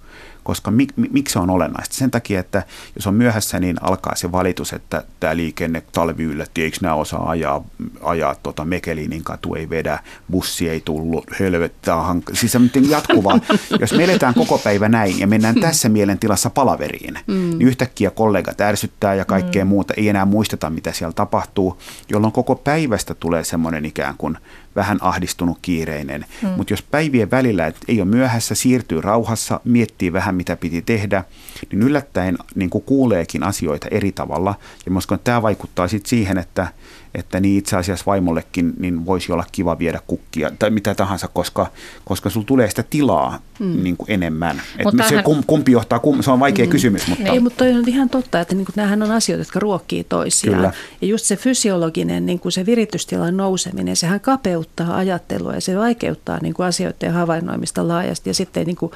koska 0.48 0.70
mik, 0.70 0.92
miksi 0.96 1.32
se 1.32 1.38
on 1.38 1.50
olennaista? 1.50 1.94
Sen 1.94 2.10
takia, 2.10 2.40
että 2.40 2.62
jos 2.96 3.06
on 3.06 3.14
myöhässä, 3.14 3.60
niin 3.60 3.76
alkaa 3.80 4.14
se 4.14 4.32
valitus, 4.32 4.72
että 4.72 5.04
tämä 5.20 5.36
liikenne 5.36 5.82
talvi 5.92 6.24
yllätti, 6.24 6.62
eikö 6.62 6.76
nämä 6.80 6.94
osaa 6.94 7.30
ajaa, 7.30 7.64
ajaa 8.02 8.34
tota 8.34 8.64
Mekelinin 8.64 9.24
katu 9.24 9.54
ei 9.54 9.70
vedä, 9.70 9.98
bussi 10.30 10.68
ei 10.68 10.80
tullut, 10.80 11.24
helvettää, 11.40 11.96
hank- 11.96 12.36
siis 12.36 12.52
se 12.52 12.60
jatkuvaa. 12.88 13.40
Jos 13.80 13.92
me 13.92 14.04
eletään 14.04 14.34
koko 14.34 14.58
päivä 14.58 14.88
näin 14.88 15.18
ja 15.18 15.26
mennään 15.26 15.54
tässä 15.54 15.88
mielentilassa 15.88 16.50
palaveriin, 16.50 17.18
mm. 17.26 17.34
niin 17.34 17.62
yhtäkkiä 17.62 18.10
kollegat 18.10 18.60
ärsyttää 18.60 19.14
ja 19.14 19.24
kaikkea 19.24 19.64
mm. 19.64 19.68
muuta, 19.68 19.94
ei 19.96 20.08
enää 20.08 20.24
muisteta, 20.24 20.70
mitä 20.70 20.92
siellä 20.92 21.12
tapahtuu, 21.12 21.78
jolloin 22.08 22.32
koko 22.32 22.54
päivästä 22.54 23.14
tulee 23.14 23.44
semmoinen 23.44 23.84
ikään 23.84 24.14
kuin 24.18 24.38
vähän 24.78 24.98
ahdistunut, 25.00 25.58
kiireinen. 25.62 26.24
Mm. 26.42 26.48
Mutta 26.48 26.72
jos 26.72 26.82
päivien 26.82 27.30
välillä 27.30 27.66
et 27.66 27.76
ei 27.88 28.00
ole 28.00 28.08
myöhässä, 28.08 28.54
siirtyy 28.54 29.00
rauhassa, 29.00 29.60
miettii 29.64 30.12
vähän 30.12 30.34
mitä 30.34 30.56
piti 30.56 30.82
tehdä, 30.82 31.24
niin 31.70 31.82
yllättäen 31.82 32.38
niin 32.54 32.70
kuin 32.70 32.84
kuuleekin 32.84 33.42
asioita 33.42 33.88
eri 33.90 34.12
tavalla. 34.12 34.54
Ja 34.86 34.92
mä 34.92 34.98
uskon, 34.98 35.16
että 35.16 35.24
tämä 35.24 35.42
vaikuttaa 35.42 35.88
sitten 35.88 36.10
siihen, 36.10 36.38
että 36.38 36.68
että 37.14 37.40
niin 37.40 37.58
itse 37.58 37.76
asiassa 37.76 38.04
vaimollekin 38.06 38.72
niin 38.78 39.06
voisi 39.06 39.32
olla 39.32 39.44
kiva 39.52 39.78
viedä 39.78 40.00
kukkia 40.06 40.50
tai 40.58 40.70
mitä 40.70 40.94
tahansa, 40.94 41.28
koska, 41.28 41.66
koska 42.04 42.30
sulla 42.30 42.46
tulee 42.46 42.70
sitä 42.70 42.84
tilaa 42.90 43.38
mm. 43.58 43.82
niin 43.82 43.96
kuin 43.96 44.10
enemmän. 44.10 44.62
Et 44.78 44.84
tämähän... 44.90 45.08
se, 45.08 45.22
kumpi 45.46 45.72
johtaa, 45.72 45.98
kum, 45.98 46.22
se 46.22 46.30
on 46.30 46.40
vaikea 46.40 46.64
mm. 46.64 46.70
kysymys. 46.70 47.08
Mutta... 47.08 47.24
Ei, 47.24 47.40
mutta 47.40 47.64
on 47.64 47.84
ihan 47.86 48.08
totta, 48.08 48.40
että 48.40 48.54
niin 48.54 48.64
kuin, 48.64 48.74
nämähän 48.76 49.02
on 49.02 49.10
asioita, 49.10 49.40
jotka 49.40 49.60
ruokkii 49.60 50.04
toisiaan. 50.04 50.56
Kyllä. 50.56 50.72
Ja 51.00 51.08
just 51.08 51.24
se 51.24 51.36
fysiologinen 51.36 52.26
niin 52.26 52.40
kuin 52.40 52.52
se 52.52 52.66
viritystilan 52.66 53.36
nouseminen, 53.36 53.96
sehän 53.96 54.20
kapeuttaa 54.20 54.96
ajattelua 54.96 55.54
ja 55.54 55.60
se 55.60 55.76
vaikeuttaa 55.76 56.38
niin 56.42 56.54
kuin 56.54 56.66
asioiden 56.66 57.12
havainnoimista 57.12 57.88
laajasti 57.88 58.30
ja 58.30 58.34
sitten 58.34 58.66
niin 58.66 58.76
kuin, 58.76 58.92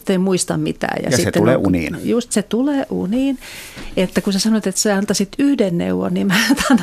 sitten 0.00 0.14
ei 0.14 0.18
muista 0.18 0.56
mitään. 0.56 1.02
Ja, 1.02 1.10
ja 1.10 1.16
sitten 1.16 1.32
se 1.34 1.38
tulee 1.38 1.56
on, 1.56 1.66
uniin. 1.66 1.96
Just 2.04 2.32
se 2.32 2.42
tulee 2.42 2.86
uniin, 2.90 3.38
että 3.96 4.20
kun 4.20 4.32
sä 4.32 4.38
sanoit, 4.38 4.66
että 4.66 4.80
sä 4.80 4.96
antaisit 4.96 5.28
yhden 5.38 5.78
neuvon, 5.78 6.14
niin 6.14 6.26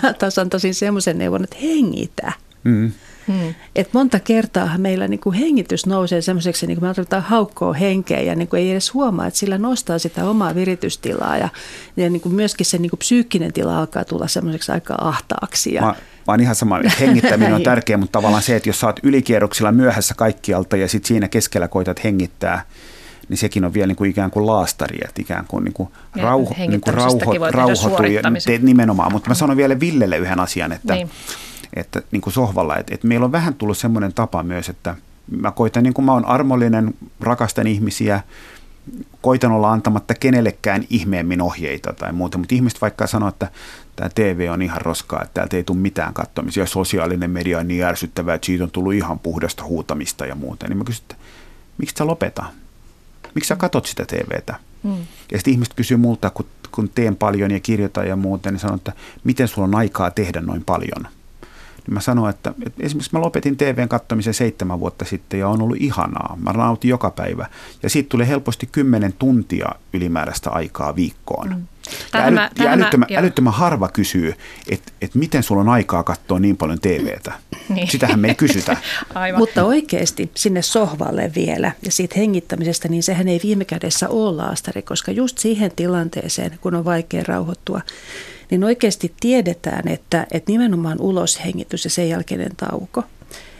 mä 0.04 0.13
taas 0.13 0.39
antaisin 0.39 0.76
semmoisen 0.76 1.17
neuvon, 1.17 1.43
että 1.43 1.58
hengitä. 1.62 2.34
Mm. 2.63 2.91
Hmm. 3.28 3.54
Et 3.76 3.93
monta 3.93 4.19
kertaa 4.19 4.78
meillä 4.78 5.08
niin 5.08 5.19
kuin 5.19 5.34
hengitys 5.34 5.86
nousee 5.86 6.21
semmoiseksi, 6.21 6.67
niin 6.67 6.78
kuin 6.78 6.86
me 6.86 6.89
otetaan 6.89 7.23
haukkoa 7.23 7.73
henkeä 7.73 8.21
ja 8.21 8.36
niin 8.36 8.47
kuin 8.47 8.62
ei 8.62 8.71
edes 8.71 8.93
huomaa, 8.93 9.28
että 9.28 9.39
sillä 9.39 9.58
nostaa 9.58 9.99
sitä 9.99 10.30
omaa 10.30 10.56
viritystilaa 10.56 11.38
ja, 11.38 11.49
ja 11.97 12.10
niin 12.10 12.21
kuin 12.21 12.36
myöskin 12.36 12.65
se 12.65 12.78
niin 12.78 12.89
kuin 12.89 12.99
psyykkinen 12.99 13.54
tila 13.54 13.80
alkaa 13.80 14.06
tulla 14.06 14.28
semmoiseksi 14.28 14.71
aika 14.71 14.95
ahtaaksi. 15.02 15.73
Ja, 15.73 15.82
mä, 15.82 15.88
mä 15.88 15.95
oon 16.28 16.39
ihan 16.39 16.56
sama, 16.56 16.80
että 16.80 16.93
hengittäminen 16.99 17.54
on 17.54 17.63
tärkeä, 17.73 17.97
mutta 17.97 18.12
tavallaan 18.12 18.43
se, 18.43 18.56
että 18.56 18.69
jos 18.69 18.80
sä 18.80 18.88
oot 18.88 18.99
ylikierroksilla 19.04 19.71
myöhässä 19.71 20.13
kaikkialta 20.13 20.78
ja 20.78 20.88
sitten 20.88 21.08
siinä 21.08 21.28
keskellä 21.28 21.67
koitat 21.67 22.04
hengittää, 22.04 22.65
niin 23.34 23.39
sekin 23.39 23.65
on 23.65 23.74
vielä 23.74 23.88
niin 23.88 23.96
kuin 23.96 24.10
ikään 24.10 24.32
kuin 24.32 24.46
laastari, 24.46 24.98
että 25.08 25.22
ikään 25.22 25.46
kuin, 25.48 25.63
niin 25.63 25.74
kuin 25.74 25.89
rauho, 26.15 26.56
niin 26.58 26.82
kuin 26.82 26.93
rauho, 26.93 27.34
ja 28.04 28.22
teet 28.46 28.62
nimenomaan. 28.62 29.12
Mutta 29.12 29.30
mä 29.30 29.34
sanon 29.34 29.58
vielä 29.58 29.80
Villelle 29.80 30.17
yhden 30.17 30.39
asian, 30.39 30.72
että, 30.72 30.93
niin. 30.93 31.10
että 31.74 32.02
niin 32.12 32.22
kuin 32.22 32.34
sohvalla, 32.34 32.78
että, 32.78 32.93
että 32.93 33.08
meillä 33.08 33.26
on 33.26 33.32
vähän 33.32 33.54
tullut 33.54 33.78
semmoinen 33.78 34.13
tapa 34.13 34.43
myös, 34.43 34.69
että 34.69 34.96
mä 35.41 35.52
koitan, 35.52 35.84
niin 35.84 35.93
kuin 35.93 36.06
mä 36.06 36.13
oon 36.13 36.26
armollinen, 36.26 36.93
rakastan 37.22 37.67
ihmisiä, 37.67 38.22
koitan 39.22 39.52
olla 39.52 39.72
antamatta 39.72 40.13
kenellekään 40.13 40.84
ihmeemmin 40.89 41.41
ohjeita 41.41 41.93
tai 41.93 42.13
muuta, 42.13 42.38
mutta 42.38 42.56
ihmiset 42.56 42.82
vaikka 42.82 43.08
sanoo, 43.08 43.30
että 43.30 43.48
tämä 43.96 44.10
TV 44.15 44.50
on 44.52 44.62
ihan 44.62 44.82
roskaa, 44.82 45.22
että 45.22 45.34
täältä 45.34 45.58
ei 45.58 45.63
tule 45.63 45.78
mitään 45.78 46.13
katsomisia, 46.13 46.65
sosiaalinen 46.65 47.32
media 47.32 47.60
on 47.60 47.67
niin 47.67 47.84
ärsyttävää, 47.84 48.36
että 48.36 48.46
siitä 48.46 48.63
on 48.63 48.72
tullut 48.72 48.93
ihan 48.93 49.19
puhdasta 49.19 49.63
huutamista 49.63 50.26
ja 50.26 50.36
muuta, 50.36 50.67
niin 50.67 50.78
mä 50.78 50.84
kysyn, 50.84 51.02
että 51.02 51.15
miksi 51.78 51.96
sä 51.98 52.08
lopeta? 52.08 52.46
Miksi 53.36 53.48
sä 53.48 53.56
katot 53.56 53.86
sitä 53.86 54.06
TVtä? 54.06 54.56
Mm. 54.84 54.98
Ja 55.32 55.38
sitten 55.38 55.54
ihmiset 55.54 55.74
kysyy 55.74 55.98
multa, 55.98 56.30
kun, 56.30 56.46
kun 56.72 56.89
teen 56.89 57.15
paljon 57.15 57.52
ja 57.52 57.60
kirjoitan 57.60 58.08
ja 58.08 58.15
muuta, 58.15 58.52
niin 58.52 58.60
sanon, 58.60 58.76
että 58.76 58.93
miten 59.24 59.48
sulla 59.48 59.67
on 59.67 59.76
aikaa 59.76 60.12
tehdä 60.12 60.41
noin 60.41 60.63
paljon? 60.63 61.08
Niin 61.88 61.93
mä 61.93 62.00
sanoin, 62.00 62.30
että, 62.30 62.54
että 62.65 62.84
esimerkiksi 62.84 63.10
mä 63.13 63.22
lopetin 63.22 63.58
TVn 63.58 63.89
katsomisen 63.89 64.34
seitsemän 64.34 64.80
vuotta 64.80 65.06
sitten 65.06 65.39
ja 65.39 65.48
on 65.48 65.62
ollut 65.62 65.78
ihanaa. 65.80 66.38
Mä 66.41 66.54
nautin 66.54 66.89
joka 66.89 67.12
päivä. 67.12 67.50
Ja 67.84 67.89
siitä 67.89 68.10
tuli 68.10 68.28
helposti 68.28 68.69
kymmenen 68.72 69.13
tuntia 69.13 69.69
ylimääräistä 69.93 70.50
aikaa 70.50 70.96
viikkoon. 70.96 71.50
Mm. 71.50 71.67
Ja, 72.13 72.19
äly, 72.19 72.36
ja 72.36 72.72
älyttömän, 72.72 73.08
älyttömän 73.17 73.54
harva 73.54 73.89
kysyy, 73.89 74.34
että 74.69 74.91
et 75.02 75.15
miten 75.15 75.43
sulla 75.43 75.62
on 75.62 75.69
aikaa 75.69 76.04
katsoa 76.04 76.39
niin 76.39 76.58
paljon 76.58 76.80
TVtä. 76.80 77.32
Niin. 77.69 77.88
Sitähän 77.91 78.19
me 78.19 78.28
ei 78.28 78.36
kysytä. 78.36 78.78
Aivan. 79.15 79.39
Mutta 79.39 79.63
oikeasti 79.63 80.32
sinne 80.36 80.62
sohvalle 80.62 81.32
vielä 81.36 81.72
ja 81.86 81.91
siitä 81.91 82.15
hengittämisestä, 82.17 82.88
niin 82.88 83.04
sehän 83.04 83.28
ei 83.28 83.39
viime 83.43 83.65
kädessä 83.65 84.10
ole 84.10 84.36
laastari, 84.36 84.82
koska 84.82 85.12
just 85.12 85.38
siihen 85.38 85.72
tilanteeseen, 85.76 86.58
kun 86.62 86.76
on 86.76 86.86
vaikea 86.86 87.24
rauhoittua, 87.28 87.82
niin 88.52 88.63
oikeasti 88.63 89.13
tiedetään, 89.19 89.88
että, 89.88 90.28
että 90.32 90.52
nimenomaan 90.52 91.02
uloshengitys 91.02 91.84
ja 91.84 91.89
sen 91.89 92.10
jälkeinen 92.10 92.56
tauko– 92.58 93.04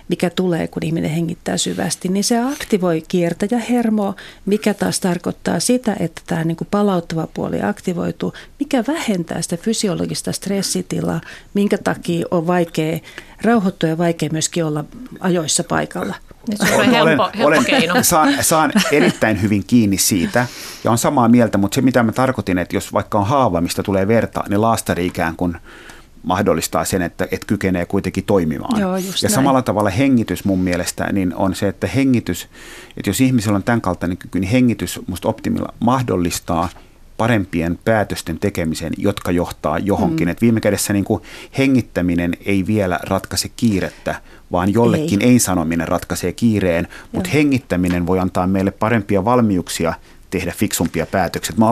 mikä 0.08 0.30
tulee, 0.30 0.68
kun 0.68 0.86
ihminen 0.86 1.12
hengittää 1.12 1.58
syvästi, 1.58 2.10
niin 2.10 2.24
se 2.24 2.40
aktivoi 2.40 3.04
kiertäjähermoa, 3.08 4.16
mikä 4.46 4.74
taas 4.74 5.00
tarkoittaa 5.00 5.60
sitä, 5.60 5.96
että 6.00 6.22
tämä 6.26 6.44
niin 6.44 6.58
kuin 6.58 6.68
palauttava 6.72 7.28
puoli 7.34 7.62
aktivoituu, 7.62 8.34
mikä 8.60 8.84
vähentää 8.88 9.42
sitä 9.42 9.58
fysiologista 9.58 10.32
stressitilaa, 10.32 11.22
minkä 11.54 11.78
takia 11.78 12.26
on 12.32 12.48
vaikea 12.48 13.00
rauhoittua 13.42 13.90
ja 13.90 13.98
vaikea 13.98 14.30
myöskin 14.32 14.66
olla 14.66 14.86
ajoissa 15.20 15.64
paikalla. 15.64 16.16
Niin 16.48 16.68
se 16.68 16.76
on 16.76 16.86
helppo, 16.86 17.24
helppo 17.24 17.48
olen, 17.48 17.66
keino. 17.66 18.04
Saan, 18.04 18.34
saan 18.42 18.72
erittäin 18.92 19.42
hyvin 19.42 19.64
kiinni 19.68 19.98
siitä 19.98 20.48
ja 20.84 20.92
on 20.92 20.98
samaa 20.98 21.28
mieltä, 21.28 21.58
mutta 21.58 21.76
se 21.76 21.82
mitä 21.82 22.04
mä 22.04 22.12
tarkoitin, 22.12 22.58
että 22.58 22.76
jos 22.76 22.94
vaikka 22.94 23.20
on 23.20 23.28
haava, 23.28 23.62
mistä 23.62 23.84
tulee 23.84 24.08
verta, 24.08 24.44
niin 24.50 24.62
laastari 24.62 25.06
ikään 25.06 25.36
kuin– 25.36 25.58
mahdollistaa 26.24 26.86
sen, 26.86 27.02
että, 27.02 27.28
että 27.32 27.48
kykenee 27.48 27.86
kuitenkin 27.86 28.24
toimimaan. 28.24 28.80
Joo, 28.80 28.98
ja 28.98 29.04
näin. 29.04 29.34
samalla 29.34 29.62
tavalla 29.62 29.90
hengitys 29.90 30.46
mun 30.46 30.60
mielestä 30.60 31.14
niin 31.14 31.36
on 31.36 31.56
se, 31.56 31.68
että 31.68 31.88
hengitys, 31.88 32.48
että 32.98 33.10
jos 33.10 33.22
ihmisellä 33.22 33.56
on 33.56 33.64
tämän 33.64 33.82
kaltainen 33.82 34.18
kyky, 34.18 34.40
niin 34.40 34.52
hengitys 34.52 35.00
musta 35.08 35.30
optimilla 35.30 35.74
mahdollistaa 35.80 36.70
parempien 37.18 37.80
päätösten 37.86 38.40
tekemisen, 38.40 38.94
jotka 38.98 39.32
johtaa 39.32 39.80
johonkin. 39.80 40.28
Mm. 40.28 40.32
Et 40.32 40.42
viime 40.42 40.62
kädessä 40.62 40.94
niin 40.94 41.06
kuin 41.06 41.24
hengittäminen 41.58 42.38
ei 42.46 42.68
vielä 42.68 43.00
ratkaise 43.04 43.50
kiirettä, 43.56 44.16
vaan 44.52 44.74
jollekin 44.74 45.22
ei, 45.22 45.30
ei 45.30 45.40
sanominen 45.40 45.88
ratkaisee 45.88 46.34
kiireen, 46.34 46.88
mutta 47.12 47.30
hengittäminen 47.30 48.08
voi 48.08 48.20
antaa 48.20 48.48
meille 48.48 48.72
parempia 48.72 49.26
valmiuksia– 49.26 49.94
tehdä 50.34 50.54
fiksumpia 50.58 51.06
päätöksiä. 51.06 51.56
Me 51.58 51.66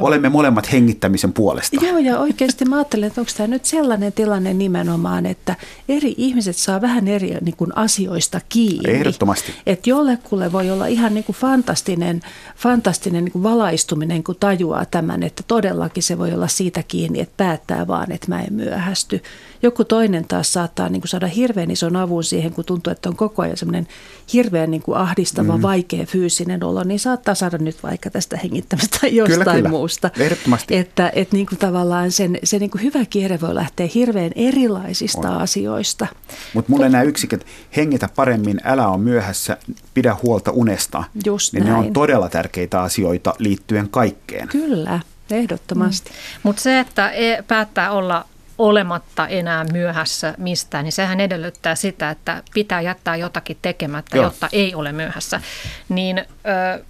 olemme 0.00 0.28
molemmat 0.28 0.72
hengittämisen 0.72 1.32
puolesta. 1.32 1.86
Joo, 1.86 1.98
ja 1.98 2.18
oikeasti 2.18 2.64
mä 2.64 2.76
ajattelen, 2.76 3.06
että 3.06 3.20
onko 3.20 3.32
tämä 3.36 3.46
nyt 3.46 3.64
sellainen 3.64 4.12
tilanne 4.12 4.54
nimenomaan, 4.54 5.26
että 5.26 5.56
eri 5.88 6.14
ihmiset 6.16 6.56
saa 6.56 6.80
vähän 6.80 7.08
eri 7.08 7.36
niin 7.40 7.56
kuin 7.56 7.76
asioista 7.76 8.40
kiinni. 8.48 8.90
Ehdottomasti. 8.90 9.52
Että 9.66 9.90
jollekulle 9.90 10.52
voi 10.52 10.70
olla 10.70 10.86
ihan 10.86 11.14
niin 11.14 11.24
kuin 11.24 11.36
fantastinen, 11.36 12.20
fantastinen 12.56 13.24
niin 13.24 13.32
kuin 13.32 13.42
valaistuminen, 13.42 14.24
kun 14.24 14.36
tajuaa 14.40 14.84
tämän, 14.84 15.22
että 15.22 15.42
todellakin 15.46 16.02
se 16.02 16.18
voi 16.18 16.32
olla 16.32 16.48
siitä 16.48 16.82
kiinni, 16.82 17.20
että 17.20 17.34
päättää 17.36 17.86
vaan, 17.86 18.12
että 18.12 18.28
mä 18.28 18.40
en 18.40 18.52
myöhästy. 18.52 19.22
Joku 19.62 19.84
toinen 19.84 20.24
taas 20.24 20.52
saattaa 20.52 20.88
niin 20.88 21.00
kuin 21.00 21.08
saada 21.08 21.26
hirveän 21.26 21.70
ison 21.70 21.96
avun 21.96 22.24
siihen, 22.24 22.52
kun 22.52 22.64
tuntuu, 22.64 22.90
että 22.90 23.08
on 23.08 23.16
koko 23.16 23.42
ajan 23.42 23.56
semmoinen 23.56 23.88
hirveän 24.32 24.70
niin 24.70 24.82
kuin 24.82 24.98
ahdistava, 24.98 25.56
mm. 25.56 25.62
vaikea 25.62 26.06
fyysinen 26.06 26.64
olo, 26.64 26.84
niin 26.84 27.00
saattaa 27.00 27.34
saada 27.34 27.58
nyt 27.58 27.82
vaikka 27.82 28.10
tästä 28.10 28.36
hengittämistä 28.36 28.98
tai 29.00 29.16
jostain 29.16 29.38
kyllä, 29.38 29.54
kyllä. 29.54 29.68
muusta. 29.68 30.10
Ehdottomasti. 30.18 30.76
Että, 30.76 31.12
että 31.14 31.36
niin 31.36 31.46
kuin 31.46 31.58
tavallaan 31.58 32.10
sen, 32.10 32.38
se 32.44 32.58
niin 32.58 32.70
kuin 32.70 32.82
hyvä 32.82 33.04
kierre 33.10 33.40
voi 33.40 33.54
lähteä 33.54 33.88
hirveän 33.94 34.32
erilaisista 34.36 35.30
on. 35.30 35.42
asioista. 35.42 36.06
Mutta 36.54 36.72
mulle 36.72 36.88
nämä 36.88 37.02
yksiköt, 37.02 37.46
hengitä 37.76 38.08
paremmin, 38.16 38.60
älä 38.64 38.88
on 38.88 39.00
myöhässä, 39.00 39.56
pidä 39.94 40.16
huolta 40.22 40.50
unesta, 40.50 41.04
Just 41.26 41.52
niin 41.52 41.64
näin. 41.64 41.80
ne 41.80 41.86
on 41.86 41.92
todella 41.92 42.28
tärkeitä 42.28 42.82
asioita 42.82 43.34
liittyen 43.38 43.88
kaikkeen. 43.88 44.48
Kyllä, 44.48 45.00
ehdottomasti. 45.30 46.10
Mm. 46.10 46.16
Mutta 46.42 46.62
se, 46.62 46.80
että 46.80 47.10
e, 47.10 47.42
päättää 47.42 47.92
olla 47.92 48.24
olematta 48.62 49.28
enää 49.28 49.64
myöhässä 49.72 50.34
mistään, 50.38 50.84
niin 50.84 50.92
sehän 50.92 51.20
edellyttää 51.20 51.74
sitä, 51.74 52.10
että 52.10 52.42
pitää 52.54 52.80
jättää 52.80 53.16
jotakin 53.16 53.58
tekemättä, 53.62 54.16
Joo. 54.16 54.24
jotta 54.24 54.48
ei 54.52 54.74
ole 54.74 54.92
myöhässä. 54.92 55.40
Niin 55.88 56.18
ö, 56.18 56.84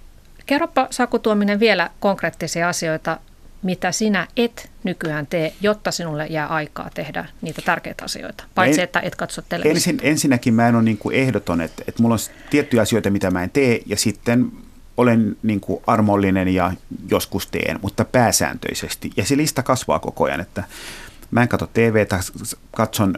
kerropa 0.45 0.87
Saku 0.89 1.19
Tuominen 1.19 1.59
vielä 1.59 1.89
konkreettisia 1.99 2.69
asioita, 2.69 3.19
mitä 3.63 3.91
sinä 3.91 4.27
et 4.37 4.71
nykyään 4.83 5.27
tee, 5.27 5.53
jotta 5.61 5.91
sinulle 5.91 6.27
jää 6.27 6.47
aikaa 6.47 6.89
tehdä 6.93 7.25
niitä 7.41 7.61
tärkeitä 7.61 8.05
asioita, 8.05 8.43
paitsi 8.55 8.81
en, 8.81 8.83
että 8.83 8.99
et 8.99 9.15
katso 9.15 9.41
televisiota. 9.41 9.89
Ensin, 9.89 9.99
ensinnäkin 10.03 10.53
mä 10.53 10.67
en 10.67 10.75
ole 10.75 10.83
niin 10.83 10.97
kuin 10.97 11.15
ehdoton, 11.15 11.61
että, 11.61 11.83
että 11.87 12.01
mulla 12.01 12.13
on 12.13 12.19
tiettyjä 12.49 12.81
asioita, 12.81 13.09
mitä 13.09 13.31
mä 13.31 13.43
en 13.43 13.49
tee, 13.49 13.81
ja 13.85 13.97
sitten 13.97 14.51
olen 14.97 15.37
niin 15.43 15.59
kuin 15.59 15.83
armollinen 15.87 16.47
ja 16.47 16.73
joskus 17.11 17.47
teen, 17.47 17.79
mutta 17.81 18.05
pääsääntöisesti. 18.05 19.11
Ja 19.17 19.25
se 19.25 19.37
lista 19.37 19.63
kasvaa 19.63 19.99
koko 19.99 20.23
ajan, 20.23 20.39
että 20.39 20.63
Mä 21.33 21.41
en 21.41 21.47
katso 21.47 21.67
TVtä, 21.67 22.19
katson 22.75 23.15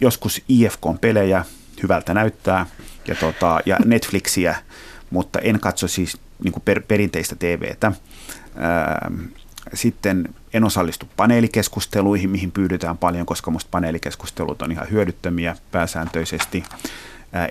joskus 0.00 0.42
IFK-pelejä, 0.48 1.44
hyvältä 1.82 2.14
näyttää, 2.14 2.66
ja, 3.06 3.14
tota, 3.14 3.60
ja 3.66 3.76
Netflixiä, 3.84 4.56
mutta 5.10 5.38
en 5.38 5.60
katso 5.60 5.88
siis 5.88 6.18
niin 6.44 6.54
per, 6.64 6.82
perinteistä 6.88 7.36
TVtä. 7.36 7.92
sitten 9.74 10.34
en 10.54 10.64
osallistu 10.64 11.08
paneelikeskusteluihin, 11.16 12.30
mihin 12.30 12.52
pyydetään 12.52 12.98
paljon, 12.98 13.26
koska 13.26 13.50
minusta 13.50 13.68
paneelikeskustelut 13.70 14.62
on 14.62 14.72
ihan 14.72 14.90
hyödyttömiä 14.90 15.56
pääsääntöisesti. 15.72 16.64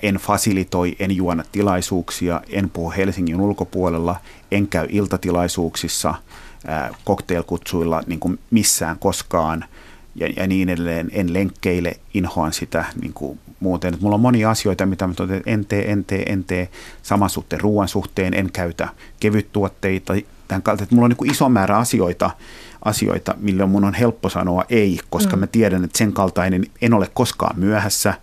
En 0.01 0.15
fasilitoi, 0.15 0.95
en 0.99 1.15
juona 1.15 1.43
tilaisuuksia, 1.51 2.41
en 2.49 2.69
puhu 2.69 2.91
Helsingin 2.91 3.41
ulkopuolella, 3.41 4.15
en 4.51 4.67
käy 4.67 4.87
iltatilaisuuksissa– 4.89 6.13
cocktailkutsuilla 7.05 8.03
niin 8.07 8.19
kuin 8.19 8.39
missään 8.51 8.99
koskaan 8.99 9.65
ja, 10.15 10.27
ja 10.35 10.47
niin 10.47 10.69
edelleen. 10.69 11.09
En 11.11 11.33
lenkkeile, 11.33 11.95
inhoan 12.13 12.53
sitä 12.53 12.85
niin 13.01 13.13
kuin 13.13 13.39
muuten. 13.59 13.93
Et 13.93 14.01
mulla 14.01 14.15
on 14.15 14.21
monia 14.21 14.49
asioita, 14.49 14.85
mitä 14.85 15.07
mä 15.07 15.13
totean, 15.13 15.41
en 15.45 15.65
tee, 15.65 15.91
en 15.91 16.05
tee, 16.05 16.23
en 16.23 16.43
tee. 16.43 16.69
Saman 17.03 17.29
suhteen 17.29 17.61
ruoan 17.61 17.87
suhteen, 17.87 18.33
en 18.33 18.51
käytä 18.51 18.89
kevyttuotteita. 19.19 20.13
Tämän 20.47 20.61
kalta, 20.61 20.83
että 20.83 20.95
mulla 20.95 21.05
on 21.05 21.09
niin 21.09 21.17
kuin 21.17 21.31
iso 21.31 21.49
määrä 21.49 21.77
asioita, 21.77 22.31
asioita, 22.85 23.35
millä 23.39 23.65
mun 23.65 23.83
on 23.83 23.93
helppo 23.93 24.29
sanoa 24.29 24.65
ei, 24.69 24.99
koska 25.09 25.35
mm. 25.35 25.39
mä 25.39 25.47
tiedän, 25.47 25.83
että 25.83 25.97
sen 25.97 26.13
kaltainen 26.13 26.65
en 26.81 26.93
ole 26.93 27.09
koskaan 27.13 27.59
myöhässä, 27.59 28.13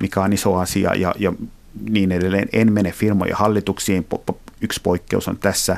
mikä 0.00 0.22
on 0.22 0.32
iso 0.32 0.54
asia 0.54 0.94
ja, 0.94 1.14
ja 1.18 1.32
niin 1.90 2.12
edelleen. 2.12 2.48
En 2.52 2.72
mene 2.72 2.92
firmojen 2.92 3.36
hallituksiin, 3.36 4.04
yksi 4.60 4.80
poikkeus 4.82 5.28
on 5.28 5.38
tässä. 5.38 5.76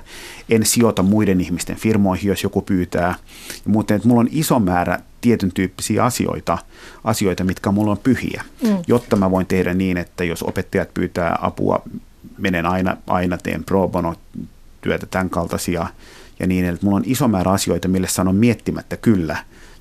En 0.49 0.67
sijoita 0.67 1.03
muiden 1.03 1.41
ihmisten 1.41 1.77
firmoihin, 1.77 2.29
jos 2.29 2.43
joku 2.43 2.63
pyytää. 2.63 3.15
Ja 3.65 3.71
muuten, 3.71 3.97
että 3.97 4.09
mulla 4.09 4.21
on 4.21 4.29
iso 4.31 4.59
määrä 4.59 4.99
tietyn 5.21 5.53
tyyppisiä 5.53 6.05
asioita, 6.05 6.59
asioita, 7.05 7.45
mitkä 7.45 7.71
mulla 7.71 7.91
on 7.91 7.99
pyhiä, 7.99 8.43
mm. 8.63 8.79
jotta 8.87 9.17
mä 9.17 9.31
voin 9.31 9.47
tehdä 9.47 9.75
niin, 9.75 9.97
että 9.97 10.25
jos 10.25 10.43
opettajat 10.43 10.95
pyytää 10.95 11.39
apua, 11.41 11.83
menen 12.39 12.67
aina, 12.67 12.97
aina 13.07 13.39
teen 13.39 13.65
pro 13.65 13.89
bono 13.89 14.15
työtä, 14.81 15.07
tämän 15.07 15.31
kaltaisia 15.31 15.87
ja 16.41 16.47
niin, 16.47 16.65
että 16.65 16.87
mulla 16.87 16.97
on 16.97 17.03
iso 17.07 17.29
määrä 17.29 17.53
asioita, 17.53 17.89
mille 17.89 18.09
sanon 18.09 18.35
miettimättä 18.35 18.97
kyllä, 18.97 19.37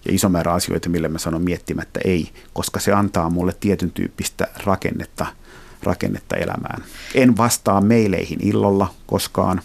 ja 0.05 0.13
iso 0.13 0.29
määrä 0.29 0.53
asioita, 0.53 0.89
millä 0.89 1.09
mä 1.09 1.17
sanon 1.17 1.41
miettimättä 1.41 1.99
ei, 2.05 2.29
koska 2.53 2.79
se 2.79 2.93
antaa 2.93 3.29
mulle 3.29 3.53
tietyn 3.59 3.91
tyyppistä 3.91 4.47
rakennetta, 4.63 5.25
rakennetta 5.83 6.35
elämään. 6.35 6.83
En 7.15 7.37
vastaa 7.37 7.81
meileihin 7.81 8.39
illolla 8.47 8.93
koskaan, 9.07 9.61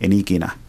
en 0.00 0.12
ikinä– 0.12 0.50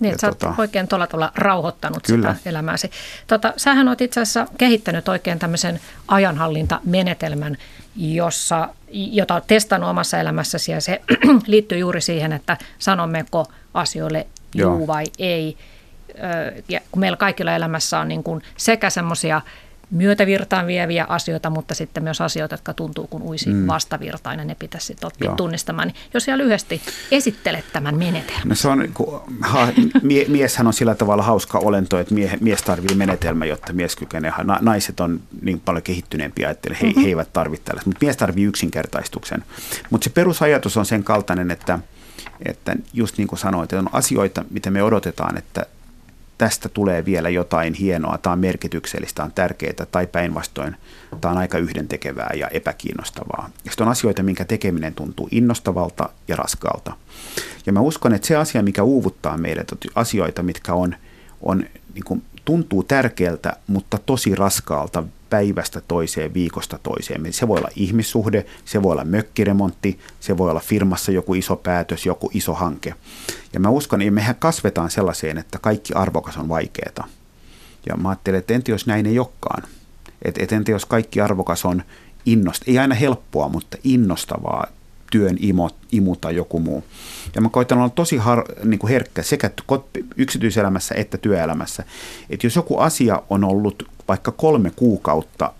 niin, 0.00 0.12
että 0.12 0.20
sä 0.20 0.26
oot 0.26 0.38
tota, 0.38 0.54
oikein 0.58 0.88
tuolla 0.88 1.06
tavalla 1.06 1.32
rauhoittanut 1.34 2.02
kyllä. 2.06 2.34
sitä 2.34 2.50
elämääsi. 2.50 2.90
Tota, 3.26 3.52
sähän 3.56 3.88
oot 3.88 4.00
itse 4.00 4.20
asiassa 4.20 4.46
kehittänyt 4.58 5.08
oikein 5.08 5.38
tämmöisen 5.38 5.80
ajanhallintamenetelmän, 6.08 7.56
jossa, 7.96 8.68
jota 8.90 9.34
oot 9.34 9.46
testannut 9.46 9.90
omassa 9.90 10.18
elämässäsi 10.18 10.72
ja 10.72 10.80
se 10.80 11.00
liittyy 11.46 11.78
juuri 11.78 12.00
siihen, 12.00 12.32
että 12.32 12.56
sanommeko 12.78 13.46
asioille 13.74 14.26
juu 14.54 14.78
Joo. 14.78 14.86
vai 14.86 15.04
ei. 15.18 15.56
Ja 16.68 16.80
kun 16.90 17.00
meillä 17.00 17.16
kaikilla 17.16 17.52
elämässä 17.52 18.00
on 18.00 18.08
niin 18.08 18.22
kuin 18.22 18.42
sekä 18.56 18.90
semmoisia 18.90 19.40
myötävirtaan 19.90 20.66
vieviä 20.66 21.06
asioita, 21.08 21.50
mutta 21.50 21.74
sitten 21.74 22.02
myös 22.02 22.20
asioita, 22.20 22.54
jotka 22.54 22.74
tuntuu 22.74 23.06
kuin 23.06 23.22
uisi 23.22 23.50
mm. 23.50 23.66
vastavirtainen, 23.66 24.46
ne 24.46 24.54
pitäisi 24.54 24.86
sitten 24.86 25.06
oppia 25.06 25.26
Joo. 25.26 25.36
tunnistamaan. 25.36 25.88
Niin 25.88 25.96
jos 26.14 26.28
ihan 26.28 26.38
lyhyesti 26.38 26.82
esittelet 27.10 27.64
tämän 27.72 27.98
menetelmän. 27.98 28.48
No 28.48 28.54
se 28.54 28.68
on, 28.68 28.88
kun, 28.94 29.22
ha, 29.40 29.68
mie, 30.02 30.24
mieshän 30.28 30.66
on 30.66 30.72
sillä 30.72 30.94
tavalla 30.94 31.22
hauska 31.22 31.58
olento, 31.58 31.98
että 31.98 32.14
mie, 32.14 32.38
mies 32.40 32.62
tarvii 32.62 32.96
menetelmä, 32.96 33.44
jotta 33.44 33.72
mies 33.72 33.96
kykenee. 33.96 34.32
Na, 34.44 34.58
naiset 34.60 35.00
on 35.00 35.20
niin 35.42 35.60
paljon 35.60 35.82
kehittyneempiä, 35.82 36.50
että 36.50 36.74
he, 36.82 36.86
mm-hmm. 36.86 37.02
he 37.02 37.08
eivät 37.08 37.32
tarvitse 37.32 37.64
tällaista, 37.64 37.90
mutta 37.90 38.04
mies 38.04 38.16
tarvii 38.16 38.44
yksinkertaistuksen. 38.44 39.44
Mutta 39.90 40.04
se 40.04 40.10
perusajatus 40.10 40.76
on 40.76 40.86
sen 40.86 41.04
kaltainen, 41.04 41.50
että, 41.50 41.78
että 42.46 42.76
just 42.92 43.18
niin 43.18 43.28
kuin 43.28 43.38
sanoit, 43.38 43.72
että 43.72 43.78
on 43.78 43.88
asioita, 43.92 44.44
mitä 44.50 44.70
me 44.70 44.82
odotetaan, 44.82 45.38
että 45.38 45.66
tästä 46.38 46.68
tulee 46.68 47.04
vielä 47.04 47.28
jotain 47.28 47.74
hienoa, 47.74 48.18
tämä 48.18 48.32
on 48.32 48.38
merkityksellistä, 48.38 49.24
on 49.24 49.32
tärkeää 49.32 49.86
tai 49.92 50.06
päinvastoin 50.06 50.76
tämä 51.20 51.32
on 51.32 51.38
aika 51.38 51.58
yhdentekevää 51.58 52.30
ja 52.34 52.48
epäkiinnostavaa. 52.48 53.50
Ja 53.64 53.70
sitten 53.70 53.86
on 53.86 53.90
asioita, 53.90 54.22
minkä 54.22 54.44
tekeminen 54.44 54.94
tuntuu 54.94 55.28
innostavalta 55.30 56.08
ja 56.28 56.36
raskaalta. 56.36 56.92
Ja 57.66 57.72
mä 57.72 57.80
uskon, 57.80 58.14
että 58.14 58.26
se 58.28 58.36
asia, 58.36 58.62
mikä 58.62 58.82
uuvuttaa 58.82 59.36
meidät, 59.36 59.68
asioita, 59.94 60.42
mitkä 60.42 60.74
on, 60.74 60.96
on 61.40 61.64
niin 61.94 62.04
kuin 62.04 62.22
tuntuu 62.44 62.82
tärkeältä, 62.82 63.56
mutta 63.66 63.98
tosi 63.98 64.34
raskaalta 64.34 65.04
päivästä 65.30 65.80
toiseen, 65.88 66.34
viikosta 66.34 66.78
toiseen. 66.82 67.32
Se 67.32 67.48
voi 67.48 67.58
olla 67.58 67.68
ihmissuhde, 67.76 68.46
se 68.64 68.82
voi 68.82 68.92
olla 68.92 69.04
mökkiremontti, 69.04 69.98
se 70.20 70.38
voi 70.38 70.50
olla 70.50 70.60
firmassa 70.60 71.12
joku 71.12 71.34
iso 71.34 71.56
päätös, 71.56 72.06
joku 72.06 72.30
iso 72.34 72.54
hanke. 72.54 72.94
Ja 73.52 73.60
mä 73.60 73.68
uskon, 73.68 74.02
että 74.02 74.10
mehän 74.10 74.36
kasvetaan 74.38 74.90
sellaiseen, 74.90 75.38
että 75.38 75.58
kaikki 75.58 75.94
arvokas 75.94 76.36
on 76.36 76.48
vaikeaa. 76.48 77.08
Ja 77.86 77.96
mä 77.96 78.08
ajattelen, 78.08 78.38
että 78.38 78.54
entä 78.54 78.70
jos 78.70 78.86
näin 78.86 79.06
ei 79.06 79.18
olekaan? 79.18 79.62
Että 80.22 80.42
et 80.42 80.52
entä 80.52 80.70
jos 80.70 80.86
kaikki 80.86 81.20
arvokas 81.20 81.64
on 81.64 81.82
innosta, 82.26 82.64
ei 82.68 82.78
aina 82.78 82.94
helppoa, 82.94 83.48
mutta 83.48 83.76
innostavaa, 83.84 84.66
työn 85.14 85.36
imo, 85.40 85.70
imu 85.92 86.16
tai 86.16 86.36
joku 86.36 86.60
muu. 86.60 86.84
Ja 87.34 87.40
mä 87.40 87.48
koitan 87.48 87.78
olla 87.78 87.88
tosi 87.88 88.16
har, 88.16 88.44
niin 88.64 88.78
kuin 88.78 88.90
herkkä 88.90 89.22
sekä 89.22 89.50
yksityiselämässä 90.16 90.94
että 90.94 91.18
työelämässä. 91.18 91.84
Että 92.30 92.46
jos 92.46 92.56
joku 92.56 92.78
asia 92.78 93.22
on 93.30 93.44
ollut 93.44 93.88
vaikka 94.08 94.32
kolme 94.32 94.70
kuukautta 94.76 95.52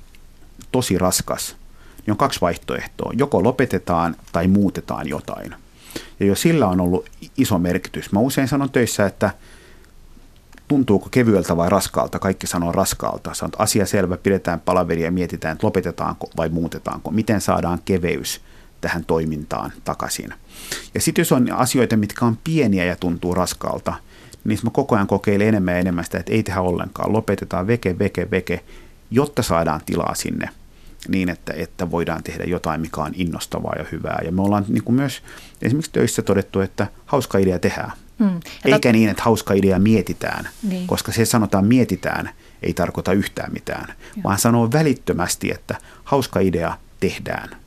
tosi 0.73 0.99
raskas, 0.99 1.57
niin 2.07 2.13
on 2.13 2.17
kaksi 2.17 2.41
vaihtoehtoa. 2.41 3.13
Joko 3.17 3.43
lopetetaan 3.43 4.17
tai 4.33 4.49
muutetaan 4.49 5.09
jotain. 5.09 5.55
Ja 6.21 6.27
jos 6.27 6.43
sillä 6.43 6.67
on 6.67 6.81
ollut 6.81 7.11
iso 7.37 7.59
merkitys, 7.59 8.13
mä 8.13 8.21
usein 8.21 8.49
sanon 8.49 8.71
töissä, 8.71 9.07
että 9.07 9.31
tuntuuko 10.69 11.09
kevyeltä 11.11 11.57
vai 11.57 11.71
raskaalta, 11.71 12.19
kaikki 12.19 12.47
sanoo 12.47 12.73
raskaalta. 12.73 13.35
Sanot 13.35 13.57
asia 13.59 13.87
selvä, 13.87 14.17
pidetään 14.17 14.61
palaveria 14.61 15.05
ja 15.05 15.13
mietitään, 15.13 15.53
että 15.53 15.67
lopetetaanko 15.67 16.31
vai 16.37 16.49
muutetaanko. 16.49 17.11
Miten 17.11 17.41
saadaan 17.41 17.79
keveys 17.85 18.41
tähän 18.85 19.05
toimintaan 19.05 19.73
takaisin. 19.85 20.35
Ja 20.95 21.01
sitten 21.01 21.21
jos 21.23 21.33
on 21.33 21.53
asioita, 21.53 21.97
mitkä 21.97 22.25
on 22.25 22.39
pieniä 22.45 22.85
ja 22.85 22.97
tuntuu 22.97 23.35
raskaalta, 23.35 23.95
niin 24.45 24.59
mä 24.63 24.71
koko 24.71 24.95
ajan 24.95 25.07
kokeilen 25.07 25.49
enemmän 25.49 25.75
ja 25.75 25.81
enemmän 25.81 26.05
sitä, 26.05 26.19
että 26.19 26.33
ei 26.33 26.43
tehdä 26.43 26.61
ollenkaan. 26.61 27.13
Lopetetaan 27.13 27.67
veke, 27.67 27.99
veke, 27.99 28.31
veke, 28.31 28.65
jotta 29.11 29.43
saadaan 29.43 29.81
tilaa 29.87 30.15
sinne 30.15 30.49
niin, 31.09 31.29
että, 31.29 31.53
että 31.57 31.91
voidaan 31.91 32.23
tehdä 32.23 32.45
jotain, 32.45 32.81
mikä 32.81 33.01
on 33.01 33.13
innostavaa 33.15 33.75
ja 33.79 33.85
hyvää. 33.93 34.21
Ja 34.25 34.33
me 34.33 34.43
ollaan 34.43 34.65
niin 34.69 34.85
kuin 34.85 34.95
myös 34.95 35.23
esimerkiksi 35.63 35.93
töissä 35.93 36.23
todettu, 36.23 36.61
että 36.61 36.87
hauska 37.07 37.39
idea 37.39 37.59
tehdään. 37.59 37.93
Hmm. 38.19 38.41
Eikä 38.65 38.93
niin, 38.93 39.09
että 39.09 39.23
hauska 39.23 39.55
idea 39.55 39.79
mietitään, 39.79 40.49
niin. 40.63 40.87
koska 40.87 41.13
se 41.13 41.25
sanotaan 41.25 41.67
mietitään 41.67 42.31
ei 42.63 42.75
tarkoita 42.75 43.13
yhtään 43.13 43.53
mitään, 43.53 43.87
Joo. 43.89 44.23
vaan 44.25 44.39
sanoo 44.39 44.73
välittömästi, 44.73 45.51
että 45.51 45.77
hauska 46.05 46.41
idea 46.41 46.79
tehdään. 47.01 47.64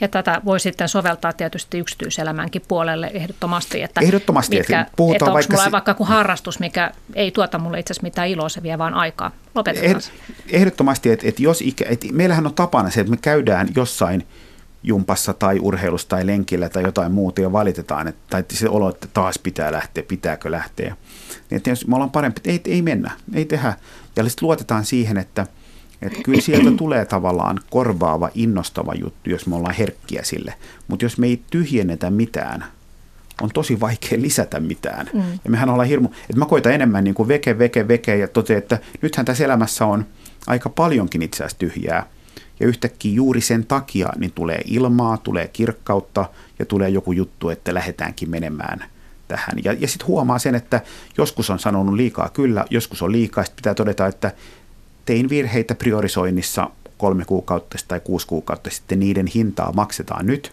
Ja 0.00 0.08
tätä 0.08 0.40
voi 0.44 0.60
sitten 0.60 0.88
soveltaa 0.88 1.32
tietysti 1.32 1.78
yksityiselämänkin 1.78 2.62
puolelle 2.68 3.10
ehdottomasti. 3.14 3.82
Että 3.82 4.00
ehdottomasti, 4.00 4.56
mitkä, 4.56 4.80
että 4.80 4.92
puhutaan 4.96 5.28
että 5.28 5.32
vaikka... 5.32 5.56
Mulla 5.56 5.72
vaikka 5.72 5.94
kuin 5.94 6.08
harrastus, 6.08 6.60
mikä 6.60 6.90
ei 7.14 7.30
tuota 7.30 7.58
mulle 7.58 7.78
itse 7.78 7.92
asiassa 7.92 8.06
mitään 8.06 8.28
iloa, 8.28 8.48
se 8.48 8.62
vie 8.62 8.78
vaan 8.78 8.94
aikaa. 8.94 9.30
Lopetetaan 9.54 10.02
Ehdottomasti, 10.48 11.10
että, 11.10 11.28
että 11.28 11.42
jos 11.42 11.62
ikä, 11.62 11.84
että 11.88 12.06
meillähän 12.12 12.46
on 12.46 12.54
tapana 12.54 12.90
se, 12.90 13.00
että 13.00 13.10
me 13.10 13.16
käydään 13.16 13.68
jossain 13.76 14.26
jumpassa 14.82 15.34
tai 15.34 15.58
urheilussa 15.58 16.08
tai 16.08 16.26
lenkillä 16.26 16.68
tai 16.68 16.82
jotain 16.82 17.12
muuta 17.12 17.40
ja 17.40 17.52
valitetaan, 17.52 18.08
että, 18.08 18.20
tai 18.30 18.44
se 18.52 18.68
olo, 18.68 18.88
että 18.88 19.08
taas 19.12 19.38
pitää 19.38 19.72
lähteä, 19.72 20.04
pitääkö 20.08 20.50
lähteä. 20.50 20.96
Niin, 21.50 21.56
että 21.56 21.70
jos 21.70 21.86
me 21.86 21.94
ollaan 21.94 22.10
parempi, 22.10 22.38
että 22.38 22.50
ei, 22.50 22.74
ei 22.74 22.82
mennä, 22.82 23.10
ei 23.34 23.44
tehdä. 23.44 23.74
Ja 24.16 24.24
sitten 24.24 24.46
luotetaan 24.46 24.84
siihen, 24.84 25.18
että– 25.18 25.46
että 26.02 26.22
kyllä 26.24 26.40
sieltä 26.40 26.70
tulee 26.70 27.04
tavallaan 27.04 27.60
korvaava, 27.70 28.30
innostava 28.34 28.94
juttu, 28.94 29.30
jos 29.30 29.46
me 29.46 29.56
ollaan 29.56 29.74
herkkiä 29.74 30.22
sille. 30.24 30.54
Mutta 30.88 31.04
jos 31.04 31.18
me 31.18 31.26
ei 31.26 31.42
tyhjennetä 31.50 32.10
mitään, 32.10 32.64
on 33.40 33.50
tosi 33.54 33.80
vaikea 33.80 34.20
lisätä 34.22 34.60
mitään. 34.60 35.10
Mm. 35.12 35.22
Ja 35.44 35.50
mehän 35.50 35.70
ollaan 35.70 35.88
hirmu, 35.88 36.08
että 36.08 36.36
mä 36.36 36.46
koitan 36.46 36.72
enemmän 36.72 37.04
niin 37.04 37.14
kuin 37.14 37.28
veke, 37.28 37.58
veke, 37.58 37.88
veke 37.88 38.16
ja 38.16 38.28
totean, 38.28 38.58
että 38.58 38.78
nythän 39.02 39.26
tässä 39.26 39.44
elämässä 39.44 39.86
on 39.86 40.06
aika 40.46 40.68
paljonkin 40.68 41.22
itse 41.22 41.44
asiassa 41.44 41.58
tyhjää. 41.58 42.06
Ja 42.60 42.66
yhtäkkiä 42.66 43.12
juuri 43.12 43.40
sen 43.40 43.66
takia 43.66 44.08
niin 44.16 44.32
tulee 44.32 44.60
ilmaa, 44.64 45.16
tulee 45.16 45.48
kirkkautta 45.48 46.28
ja 46.58 46.66
tulee 46.66 46.88
joku 46.88 47.12
juttu, 47.12 47.48
että 47.48 47.74
lähdetäänkin 47.74 48.30
menemään 48.30 48.84
tähän. 49.28 49.54
Ja, 49.64 49.72
ja 49.72 49.88
sitten 49.88 50.06
huomaa 50.06 50.38
sen, 50.38 50.54
että 50.54 50.80
joskus 51.18 51.50
on 51.50 51.58
sanonut 51.58 51.94
liikaa 51.94 52.28
kyllä, 52.28 52.64
joskus 52.70 53.02
on 53.02 53.12
liikaa. 53.12 53.44
Sitten 53.44 53.56
pitää 53.56 53.74
todeta, 53.74 54.06
että 54.06 54.32
tein 55.08 55.28
virheitä 55.28 55.74
priorisoinnissa 55.74 56.70
kolme 56.98 57.24
kuukautta 57.24 57.78
tai 57.88 58.00
kuusi 58.00 58.26
kuukautta 58.26 58.70
sitten, 58.70 59.00
niiden 59.00 59.26
hintaa 59.26 59.72
maksetaan 59.72 60.26
nyt, 60.26 60.52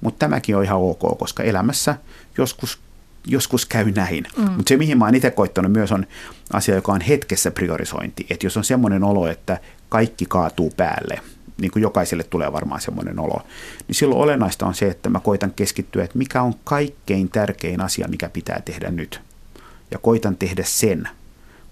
mutta 0.00 0.18
tämäkin 0.18 0.56
on 0.56 0.64
ihan 0.64 0.78
ok, 0.78 1.18
koska 1.18 1.42
elämässä 1.42 1.96
joskus, 2.38 2.78
joskus 3.26 3.66
käy 3.66 3.90
näin. 3.90 4.24
Mm. 4.36 4.50
Mutta 4.50 4.68
se, 4.68 4.76
mihin 4.76 4.98
mä 4.98 5.04
oon 5.04 5.14
itse 5.14 5.30
koittanut 5.30 5.72
myös, 5.72 5.92
on 5.92 6.06
asia, 6.52 6.74
joka 6.74 6.92
on 6.92 7.00
hetkessä 7.00 7.50
priorisointi. 7.50 8.26
Että 8.30 8.46
jos 8.46 8.56
on 8.56 8.64
semmoinen 8.64 9.04
olo, 9.04 9.26
että 9.26 9.60
kaikki 9.88 10.26
kaatuu 10.28 10.72
päälle, 10.76 11.20
niin 11.60 11.70
kuin 11.70 11.82
jokaiselle 11.82 12.24
tulee 12.24 12.52
varmaan 12.52 12.80
semmoinen 12.80 13.18
olo, 13.18 13.42
niin 13.88 13.96
silloin 13.96 14.20
olennaista 14.20 14.66
on 14.66 14.74
se, 14.74 14.88
että 14.88 15.10
mä 15.10 15.20
koitan 15.20 15.52
keskittyä, 15.56 16.04
että 16.04 16.18
mikä 16.18 16.42
on 16.42 16.54
kaikkein 16.64 17.28
tärkein 17.28 17.80
asia, 17.80 18.08
mikä 18.08 18.28
pitää 18.28 18.62
tehdä 18.64 18.90
nyt. 18.90 19.20
Ja 19.90 19.98
koitan 19.98 20.36
tehdä 20.36 20.62
sen– 20.66 21.08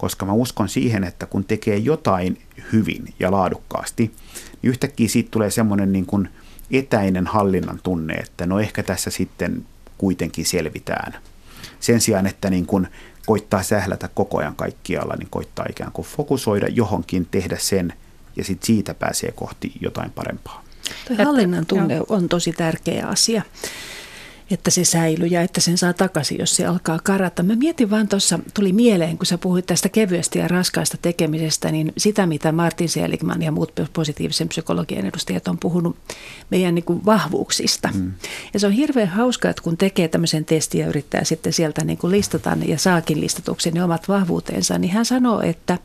koska 0.01 0.27
mä 0.27 0.33
uskon 0.33 0.69
siihen, 0.69 1.05
että 1.05 1.27
kun 1.27 1.45
tekee 1.45 1.77
jotain 1.77 2.41
hyvin 2.73 3.15
ja 3.19 3.31
laadukkaasti, 3.31 4.03
niin 4.63 4.71
yhtäkkiä 4.71 5.09
siitä 5.09 5.31
tulee 5.31 5.51
semmoinen 5.51 5.93
niin 5.93 6.07
kuin 6.07 6.29
etäinen 6.71 7.27
hallinnan 7.27 7.81
tunne, 7.83 8.15
että 8.15 8.47
no 8.47 8.61
ehkä 8.61 8.83
tässä 8.83 9.11
sitten 9.11 9.67
kuitenkin 9.99 10.47
selvitään. 10.47 11.17
Sen 11.81 12.01
sijaan, 12.01 12.27
että 12.27 12.51
niin 12.51 12.67
kuin 12.67 12.89
koittaa 13.27 13.63
sählätä 13.63 14.09
koko 14.15 14.39
ajan 14.39 14.57
kaikkialla, 14.57 15.15
niin 15.19 15.29
koittaa 15.31 15.67
ikään 15.71 15.93
kuin 15.93 16.09
fokusoida 16.09 16.67
johonkin, 16.69 17.29
tehdä 17.31 17.57
sen 17.59 17.93
ja 18.37 18.45
sitten 18.45 18.67
siitä 18.67 18.95
pääsee 18.95 19.33
kohti 19.33 19.73
jotain 19.81 20.11
parempaa. 20.11 20.65
Tuo 21.09 21.25
hallinnan 21.25 21.67
tunne 21.67 22.01
on 22.09 22.29
tosi 22.29 22.53
tärkeä 22.53 23.07
asia 23.07 23.43
että 24.51 24.71
se 24.71 24.85
säilyy 24.85 25.27
ja 25.27 25.43
että 25.43 25.61
sen 25.61 25.79
saa 25.79 25.93
takaisin, 25.93 26.39
jos 26.39 26.57
se 26.57 26.67
alkaa 26.67 26.99
karata. 27.03 27.43
Mä 27.43 27.57
mietin 27.57 27.91
vaan 27.91 28.09
tuossa, 28.09 28.39
tuli 28.55 28.73
mieleen, 28.73 29.19
kun 29.19 29.27
sä 29.27 29.39
puhuit 29.39 29.67
tästä 29.67 29.89
kevyestä 29.89 30.39
ja 30.39 30.49
raskaasta 30.49 30.97
tekemisestä, 31.03 31.71
niin 31.71 31.93
sitä, 31.97 32.27
mitä 32.27 32.53
Martin 32.53 32.89
Seligman 32.89 33.43
ja 33.43 33.53
muut 33.53 33.73
positiivisen 33.93 34.49
psykologian 34.49 35.07
edustajat 35.07 35.49
on 35.49 35.59
puhunut 35.59 35.97
meidän 36.51 36.75
niin 36.75 36.85
kuin 36.85 37.07
vahvuuksista. 37.07 37.89
Mm. 37.95 38.13
Ja 38.55 38.61
se 38.61 38.67
on 38.67 38.73
hirveän 38.73 39.09
hauska, 39.09 39.51
että 39.51 39.63
kun 39.63 39.77
tekee 39.77 40.09
tämmöisen 40.09 40.45
testin 40.45 40.81
ja 40.81 40.87
yrittää 40.87 41.25
sitten 41.25 41.53
sieltä 41.53 41.85
niin 41.85 41.99
kuin 41.99 42.11
listata 42.11 42.57
ja 42.67 42.79
saakin 42.79 43.21
listatuksi 43.21 43.71
ne 43.71 43.85
omat 43.85 44.09
vahvuutensa, 44.09 44.79
niin 44.79 44.93
hän 44.93 45.05
sanoo, 45.05 45.41
että 45.41 45.79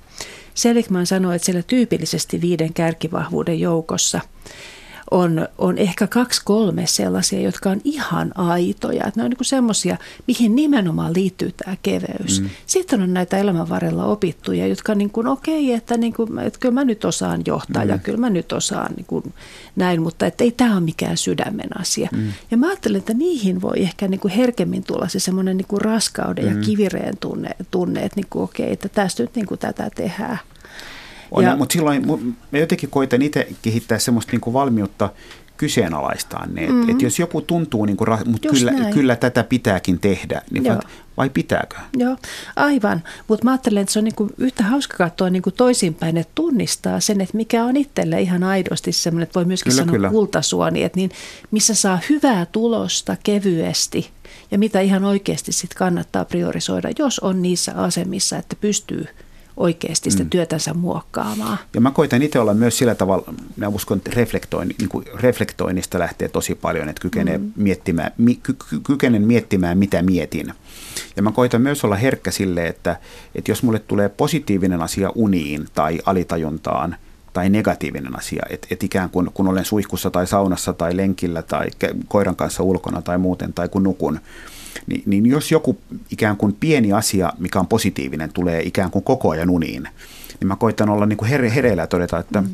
Seligman 0.53 1.05
sanoo, 1.05 1.31
että 1.31 1.45
siellä 1.45 1.63
tyypillisesti 1.63 2.41
viiden 2.41 2.73
kärkivahvuuden 2.73 3.59
joukossa 3.59 4.21
on, 5.11 5.47
on 5.57 5.77
ehkä 5.77 6.07
kaksi 6.07 6.41
kolme 6.45 6.87
sellaisia, 6.87 7.41
jotka 7.41 7.69
on 7.69 7.81
ihan 7.83 8.31
aitoja. 8.35 9.05
Että 9.07 9.19
ne 9.19 9.23
on 9.23 9.29
niin 9.29 9.45
semmoisia, 9.45 9.97
mihin 10.27 10.55
nimenomaan 10.55 11.13
liittyy 11.13 11.51
tämä 11.51 11.77
keveys. 11.83 12.41
Mm. 12.41 12.49
Sitten 12.65 13.01
on 13.01 13.13
näitä 13.13 13.37
elämän 13.37 13.69
varrella 13.69 14.05
opittuja, 14.05 14.67
jotka 14.67 14.91
on 14.91 14.97
niin 14.97 15.09
kuin, 15.09 15.27
okei, 15.27 15.73
että, 15.73 15.97
niin 15.97 16.13
kuin, 16.13 16.39
että 16.39 16.59
kyllä 16.59 16.73
mä 16.73 16.83
nyt 16.83 17.05
osaan 17.05 17.41
johtaa 17.45 17.83
mm. 17.83 17.89
ja 17.89 17.97
kyllä 17.97 18.17
mä 18.17 18.29
nyt 18.29 18.51
osaan 18.51 18.93
niin 18.95 19.05
kuin 19.05 19.33
näin, 19.75 20.01
mutta 20.01 20.25
että 20.25 20.43
ei 20.43 20.51
tämä 20.51 20.73
ole 20.73 20.81
mikään 20.81 21.17
sydämen 21.17 21.79
asia. 21.79 22.09
Mm. 22.11 22.33
Ja 22.51 22.57
mä 22.57 22.67
ajattelen, 22.67 22.99
että 22.99 23.13
niihin 23.13 23.61
voi 23.61 23.81
ehkä 23.81 24.07
niin 24.07 24.19
kuin 24.19 24.33
herkemmin 24.33 24.83
tulla 24.83 25.07
se 25.07 25.19
semmoinen 25.19 25.57
niin 25.57 25.81
raskauden 25.81 26.45
mm. 26.45 26.55
ja 26.55 26.65
kivireen 26.65 27.17
tunne, 27.17 27.49
tunne 27.71 27.99
että 28.03 28.15
niin 28.15 28.27
kuin, 28.29 28.43
okei, 28.43 28.71
että 28.71 28.89
tästä 28.89 29.23
nyt 29.23 29.35
niin 29.35 29.45
kuin 29.45 29.59
tätä 29.59 29.89
tehdään. 29.95 30.39
On, 31.31 31.43
ja, 31.43 31.55
mutta 31.55 31.73
silloin 31.73 32.07
mä 32.51 32.59
jotenkin 32.59 32.89
koitan 32.89 33.21
itse 33.21 33.47
kehittää 33.61 33.99
semmoista 33.99 34.31
niin 34.31 34.41
kuin 34.41 34.53
valmiutta 34.53 35.09
kyseenalaistaa 35.57 36.45
ne. 36.45 36.61
Mm-hmm. 36.61 36.89
Että 36.89 37.05
jos 37.05 37.19
joku 37.19 37.41
tuntuu, 37.41 37.85
niin 37.85 37.97
kuin, 37.97 38.09
mutta 38.25 38.49
kyllä, 38.49 38.71
kyllä 38.93 39.15
tätä 39.15 39.43
pitääkin 39.43 39.99
tehdä, 39.99 40.41
niin 40.51 40.63
vai, 40.63 40.77
vai 41.17 41.29
pitääkö? 41.29 41.75
Joo, 41.97 42.17
aivan. 42.55 43.03
Mutta 43.27 43.45
mä 43.45 43.51
ajattelen, 43.51 43.81
että 43.81 43.93
se 43.93 43.99
on 43.99 44.05
niin 44.05 44.15
kuin 44.15 44.29
yhtä 44.37 44.63
hauska 44.63 44.97
katsoa 44.97 45.29
niin 45.29 45.41
kuin 45.41 45.53
toisinpäin, 45.53 46.17
että 46.17 46.31
tunnistaa 46.35 46.99
sen, 46.99 47.21
että 47.21 47.37
mikä 47.37 47.63
on 47.63 47.77
itselle 47.77 48.21
ihan 48.21 48.43
aidosti 48.43 48.91
semmoinen, 48.91 49.23
että 49.23 49.39
voi 49.39 49.45
myöskin 49.45 49.71
kyllä, 49.71 49.81
sanoa 49.81 49.95
kyllä. 49.95 50.09
kultasuoni, 50.09 50.83
että 50.83 50.97
niin, 50.97 51.11
missä 51.51 51.75
saa 51.75 51.99
hyvää 52.09 52.45
tulosta 52.45 53.17
kevyesti 53.23 54.09
ja 54.51 54.57
mitä 54.57 54.79
ihan 54.79 55.03
oikeasti 55.03 55.51
sitten 55.51 55.77
kannattaa 55.77 56.25
priorisoida, 56.25 56.89
jos 56.99 57.19
on 57.19 57.41
niissä 57.41 57.73
asemissa, 57.75 58.37
että 58.37 58.55
pystyy– 58.61 59.07
oikeasti 59.57 60.11
sitä 60.11 60.23
mm. 60.23 60.29
työtänsä 60.29 60.73
muokkaamaan. 60.73 61.57
Ja 61.73 61.81
mä 61.81 61.91
koitan 61.91 62.21
itse 62.21 62.39
olla 62.39 62.53
myös 62.53 62.77
sillä 62.77 62.95
tavalla, 62.95 63.33
mä 63.55 63.67
uskon, 63.67 63.97
että 63.97 64.11
reflektoin, 64.13 64.75
niin 64.79 64.89
kuin 64.89 65.05
reflektoinnista 65.13 65.99
lähtee 65.99 66.29
tosi 66.29 66.55
paljon, 66.55 66.89
että 66.89 67.01
kykenee 67.01 67.37
mm. 67.37 67.51
miettimään, 67.55 68.11
mi, 68.17 68.35
ky, 68.35 68.55
kykenen 68.83 69.21
miettimään, 69.21 69.77
mitä 69.77 70.01
mietin. 70.01 70.53
Ja 71.15 71.21
mä 71.21 71.31
koitan 71.31 71.61
myös 71.61 71.83
olla 71.83 71.95
herkkä 71.95 72.31
sille, 72.31 72.67
että, 72.67 72.99
että 73.35 73.51
jos 73.51 73.63
mulle 73.63 73.79
tulee 73.79 74.09
positiivinen 74.09 74.81
asia 74.81 75.11
uniin 75.15 75.65
tai 75.73 75.99
alitajuntaan, 76.05 76.95
tai 77.33 77.49
negatiivinen 77.49 78.17
asia, 78.17 78.45
että 78.49 78.67
et 78.71 78.83
ikään 78.83 79.09
kuin 79.09 79.29
kun 79.33 79.47
olen 79.47 79.65
suihkussa 79.65 80.11
tai 80.11 80.27
saunassa 80.27 80.73
tai 80.73 80.97
lenkillä 80.97 81.41
tai 81.41 81.67
koiran 82.07 82.35
kanssa 82.35 82.63
ulkona 82.63 83.01
tai 83.01 83.17
muuten 83.17 83.53
tai 83.53 83.69
kun 83.69 83.83
nukun, 83.83 84.19
niin, 84.87 85.03
niin 85.05 85.25
jos 85.25 85.51
joku 85.51 85.77
ikään 86.11 86.37
kuin 86.37 86.55
pieni 86.59 86.93
asia, 86.93 87.33
mikä 87.37 87.59
on 87.59 87.67
positiivinen, 87.67 88.33
tulee 88.33 88.61
ikään 88.61 88.91
kuin 88.91 89.03
koko 89.03 89.29
ajan 89.29 89.49
uniin, 89.49 89.87
niin 90.39 90.47
mä 90.47 90.55
koitan 90.55 90.89
olla 90.89 91.05
niin 91.05 91.17
kuin 91.17 91.29
here, 91.29 91.55
hereillä 91.55 91.83
ja 91.83 91.87
todeta, 91.87 92.19
että 92.19 92.41
mm. 92.41 92.47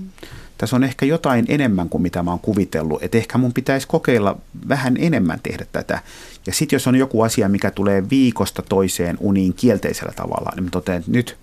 tässä 0.58 0.76
on 0.76 0.84
ehkä 0.84 1.06
jotain 1.06 1.46
enemmän 1.48 1.90
kuin 1.90 2.02
mitä 2.02 2.24
mä 2.24 2.32
oon 2.32 2.40
kuvitellut, 2.40 3.04
että 3.04 3.18
ehkä 3.18 3.38
mun 3.38 3.54
pitäisi 3.54 3.88
kokeilla 3.88 4.38
vähän 4.70 4.96
enemmän 5.00 5.40
tehdä 5.44 5.66
tätä. 5.72 6.00
Ja 6.48 6.54
sitten 6.54 6.76
jos 6.76 6.88
on 6.88 6.96
joku 6.96 7.22
asia, 7.22 7.50
mikä 7.50 7.72
tulee 7.72 8.10
viikosta 8.10 8.62
toiseen 8.62 9.18
uniin 9.20 9.54
kielteisellä 9.54 10.14
tavalla, 10.16 10.52
niin 10.56 10.64
mä 10.64 10.70
totean, 10.70 11.00
että 11.00 11.12
nyt, 11.12 11.38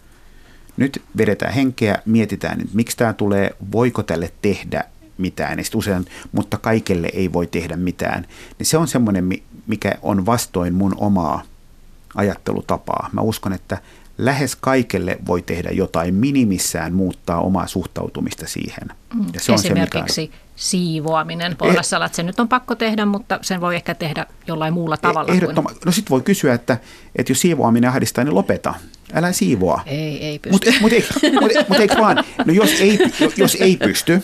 nyt 0.77 1.03
vedetään 1.17 1.53
henkeä, 1.53 2.03
mietitään, 2.05 2.61
että 2.61 2.77
miksi 2.77 2.97
tämä 2.97 3.13
tulee, 3.13 3.51
voiko 3.73 4.03
tälle 4.03 4.33
tehdä 4.43 4.85
mitään, 5.19 5.59
ja 5.59 5.65
usein, 5.75 6.05
mutta 6.33 6.57
kaikelle 6.57 7.11
ei 7.13 7.33
voi 7.33 7.47
tehdä 7.47 7.77
mitään, 7.77 8.27
niin 8.59 8.67
se 8.67 8.79
on 8.79 8.89
semmoinen, 8.89 9.31
mikä 9.69 9.93
on 10.03 10.27
vastoin 10.27 10.75
mun 10.75 10.95
omaa 10.97 11.43
ajattelutapaa. 12.15 13.11
Mä 13.13 13.21
uskon, 13.21 13.53
että 13.53 13.79
lähes 14.19 14.57
kaikelle 14.57 15.19
voi 15.27 15.43
tehdä 15.43 15.71
jotain, 15.71 16.15
minimissään 16.15 16.95
muuttaa 16.95 17.41
omaa 17.41 17.67
suhtautumista 17.67 18.47
siihen. 18.47 18.89
Mm. 19.15 19.27
Ja 19.35 19.41
se 19.41 19.53
Esimerkiksi 19.53 19.99
on 19.99 20.09
se, 20.09 20.21
mikä... 20.21 20.37
siivoaminen. 20.57 21.57
Olla 21.61 22.07
että 22.07 22.17
se 22.17 22.23
nyt 22.23 22.41
on 22.41 22.49
pakko 22.49 22.75
tehdä, 22.75 23.07
mutta 23.07 23.39
sen 23.43 23.61
voi 23.61 23.77
ehkä 23.77 23.95
tehdä 23.95 24.27
jollain 24.47 24.75
muulla 24.75 24.95
e- 24.95 24.99
tavalla. 24.99 25.33
Ehdottoman. 25.33 25.75
Kuin... 25.75 25.83
No 25.87 25.93
sitten 25.93 26.11
voi 26.11 26.23
kysyä, 26.23 26.55
että, 26.55 26.79
että 27.17 27.31
jos 27.33 27.41
siivoaminen 27.41 27.91
ahdistaa, 27.91 28.25
niin 28.25 28.35
lopeta. 28.35 28.75
Älä 29.13 29.33
siivoa. 29.33 29.83
Ei, 29.87 30.25
ei 30.25 30.39
pysty. 30.39 30.71
Mutta 30.71 30.81
mut, 30.81 30.93
mut, 31.33 31.41
mut, 31.41 31.69
mut 31.69 31.79
eikö 31.79 31.97
vaan, 31.99 32.25
no 32.45 32.53
jos 32.53 32.71
ei, 32.81 32.99
jos 33.37 33.57
ei 33.61 33.77
pysty, 33.77 34.23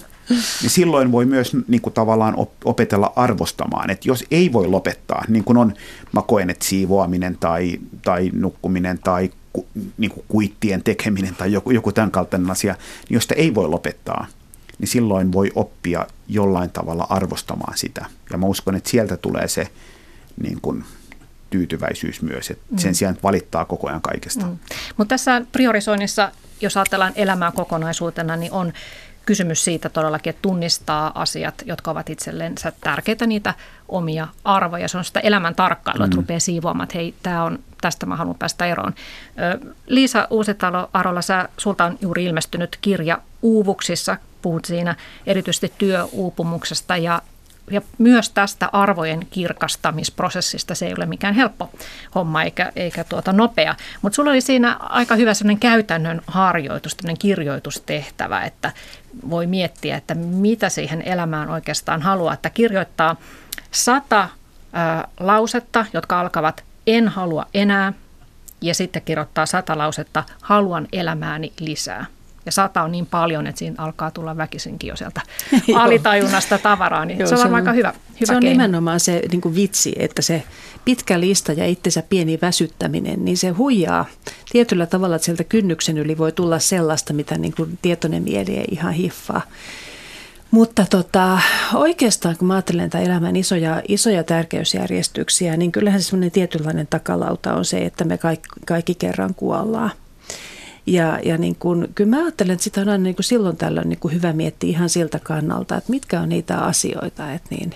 niin 0.63 0.71
silloin 0.71 1.13
voi 1.13 1.27
myös 1.27 1.57
niin 1.69 1.81
kuin 1.81 1.95
tavallaan 1.95 2.35
opetella 2.65 3.13
arvostamaan, 3.17 3.91
että 3.91 4.09
jos 4.09 4.25
ei 4.31 4.53
voi 4.53 4.67
lopettaa, 4.67 5.25
niin 5.29 5.45
kuin 5.45 5.57
on, 5.57 5.75
mä 6.13 6.23
koen, 6.23 6.51
että 6.51 6.65
siivoaminen 6.65 7.37
tai, 7.41 7.79
tai 8.03 8.31
nukkuminen 8.33 8.99
tai 8.99 9.31
ku, 9.53 9.67
niin 9.99 10.11
kuin 10.11 10.25
kuittien 10.29 10.83
tekeminen 10.83 11.35
tai 11.35 11.53
joku, 11.53 11.71
joku 11.71 11.93
tämän 11.93 12.11
kaltainen 12.11 12.51
asia, 12.51 12.73
niin 12.73 13.15
jos 13.15 13.23
sitä 13.23 13.35
ei 13.35 13.55
voi 13.55 13.69
lopettaa, 13.69 14.27
niin 14.79 14.89
silloin 14.89 15.33
voi 15.33 15.53
oppia 15.55 16.07
jollain 16.29 16.71
tavalla 16.71 17.07
arvostamaan 17.11 17.79
sitä. 17.79 18.07
Ja 18.33 18.39
mä 18.39 18.47
uskon, 18.47 18.77
että 18.77 18.91
sieltä 18.91 19.17
tulee 19.17 19.49
se 19.49 19.69
niin 20.43 20.59
kuin, 20.63 20.85
tyytyväisyys 21.55 22.23
myös, 22.23 22.51
että 22.51 22.65
sen 22.77 22.91
mm. 22.91 22.95
sijaan 22.95 23.17
valittaa 23.23 23.65
koko 23.65 23.89
ajan 23.89 24.01
kaikesta. 24.01 24.47
Mm. 24.47 24.59
Mutta 24.97 25.09
tässä 25.09 25.43
priorisoinnissa, 25.53 26.33
jos 26.61 26.77
ajatellaan 26.77 27.13
elämää 27.17 27.53
kokonaisuutena, 27.53 28.37
niin 28.37 28.53
on 28.53 28.73
kysymys 29.27 29.65
siitä 29.65 29.89
todellakin, 29.89 30.31
että 30.31 30.43
tunnistaa 30.43 31.13
asiat, 31.15 31.55
jotka 31.67 31.91
ovat 31.91 32.11
itsellensä 32.11 32.73
tärkeitä, 32.81 33.27
niitä 33.27 33.55
omia 33.89 34.29
arvoja. 34.45 34.89
Se 34.89 34.99
on 34.99 35.05
sitä 35.05 35.21
elämän 35.21 35.55
tarkkailua, 35.55 36.05
että 36.05 36.17
mm. 36.17 36.21
rupeaa 36.21 36.41
siivoamaan, 36.41 36.85
että 36.85 36.99
hei, 36.99 37.15
tämä 37.23 37.45
on, 37.45 37.59
tästä 37.81 38.07
mä 38.07 38.17
haluan 38.17 38.39
päästä 38.39 38.67
eroon. 38.67 38.95
Liisa 39.87 40.29
Uusitalo, 40.31 40.91
Arolla, 40.93 41.23
sä, 41.23 41.49
sulta 41.59 41.85
on 41.85 41.99
juuri 42.01 42.25
ilmestynyt 42.25 42.79
kirja 42.81 43.19
Uuvuksissa. 43.43 44.17
Puhut 44.43 44.65
siinä 44.65 44.97
erityisesti 45.27 45.73
työuupumuksesta 45.79 46.97
ja 46.97 47.23
ja 47.71 47.83
myös 47.99 48.31
tästä 48.31 48.69
arvojen 48.73 49.27
kirkastamisprosessista 49.31 50.75
se 50.75 50.87
ei 50.87 50.95
ole 50.97 51.07
mikään 51.07 51.35
helppo 51.35 51.71
homma 52.15 52.43
eikä, 52.43 52.73
eikä 52.77 53.05
tuota 53.05 53.33
nopea. 53.33 53.75
Mutta 54.03 54.17
sulla 54.17 54.31
oli 54.31 54.41
siinä 54.41 54.77
aika 54.81 55.17
hyvä 55.17 55.35
sellainen 55.35 55.61
käytännön 55.61 56.23
harjoitus, 56.27 56.97
kirjoitustehtävä, 57.19 58.43
että 58.43 58.73
voi 59.31 59.47
miettiä, 59.47 59.97
että 59.97 60.15
mitä 60.15 60.69
siihen 60.69 61.03
elämään 61.03 61.51
oikeastaan 61.51 62.03
haluaa. 62.03 62.35
Että 62.35 62.51
kirjoittaa 62.51 63.17
sata 63.71 64.29
lausetta, 65.21 65.87
jotka 65.93 66.21
alkavat 66.21 66.65
en 66.87 67.09
halua 67.09 67.47
enää, 67.55 67.93
ja 68.61 68.75
sitten 68.75 69.03
kirjoittaa 69.03 69.47
sata 69.47 69.79
lausetta 69.79 70.25
haluan 70.43 70.89
elämääni 70.93 71.53
lisää. 71.61 72.07
Ja 72.47 72.53
sata 72.53 72.83
on 72.83 72.93
niin 72.93 73.07
paljon, 73.07 73.47
että 73.47 73.59
siinä 73.59 73.75
alkaa 73.79 74.11
tulla 74.11 74.37
väkisinkin 74.37 74.89
jo 74.89 74.97
sieltä 74.97 75.21
alitajunnasta 75.83 76.59
tavaraa, 76.59 77.05
niin 77.05 77.19
Joo, 77.19 77.29
se 77.29 77.35
on, 77.35 77.47
on 77.47 77.55
aika 77.55 77.73
hyvä, 77.73 77.89
hyvä 78.21 78.27
Se 78.27 78.35
on 78.35 78.41
keino. 78.41 78.53
nimenomaan 78.53 79.01
se 79.01 79.23
niin 79.31 79.41
kuin 79.41 79.55
vitsi, 79.55 79.93
että 79.99 80.23
se 80.23 80.43
pitkä 80.85 81.21
lista 81.21 81.53
ja 81.53 81.67
itsensä 81.67 82.03
pieni 82.09 82.39
väsyttäminen, 82.43 83.25
niin 83.25 83.37
se 83.37 83.49
huijaa 83.49 84.05
tietyllä 84.53 84.87
tavalla, 84.87 85.17
että 85.17 85.25
sieltä 85.27 85.45
kynnyksen 85.45 85.99
yli 85.99 86.19
voi 86.19 86.33
tulla 86.33 86.59
sellaista, 86.59 87.13
mitä 87.13 87.39
niin 87.39 87.55
kuin 87.57 87.79
tietoinen 87.83 88.23
mieli 88.23 88.57
ei 88.57 88.69
ihan 88.71 88.93
hiffaa. 88.93 89.43
Mutta 90.51 90.87
tota, 90.91 91.39
oikeastaan 91.75 92.37
kun 92.37 92.49
mä 92.49 92.55
ajattelen 92.55 92.91
tämän 92.91 93.07
elämän 93.07 93.37
isoja, 93.37 93.83
isoja 93.89 94.25
tärkeysjärjestyksiä, 94.25 95.57
niin 95.57 95.73
kyllähän 95.73 96.03
se 96.03 96.07
semmoinen 96.07 96.31
tietynlainen 96.31 96.87
takalauta 96.87 97.55
on 97.55 97.65
se, 97.65 97.79
että 97.79 98.05
me 98.05 98.19
kaikki, 98.19 98.49
kaikki 98.67 98.95
kerran 98.95 99.35
kuollaan. 99.35 99.91
Ja, 100.87 101.19
ja 101.25 101.39
niin 101.39 101.57
kun, 101.57 101.89
kyllä 101.95 102.11
mä 102.11 102.23
ajattelen, 102.23 102.53
että 102.55 102.65
sitä 102.65 102.81
on 102.81 102.89
aina 102.89 103.05
niin 103.05 103.15
kuin 103.15 103.25
silloin 103.25 103.57
tällöin 103.57 103.89
niin 103.89 103.99
kuin 103.99 104.15
hyvä 104.15 104.33
miettiä 104.33 104.71
ihan 104.71 104.89
siltä 104.89 105.19
kannalta, 105.19 105.77
että 105.77 105.91
mitkä 105.91 106.21
on 106.21 106.29
niitä 106.29 106.59
asioita, 106.59 107.33
että, 107.33 107.55
niin, 107.55 107.75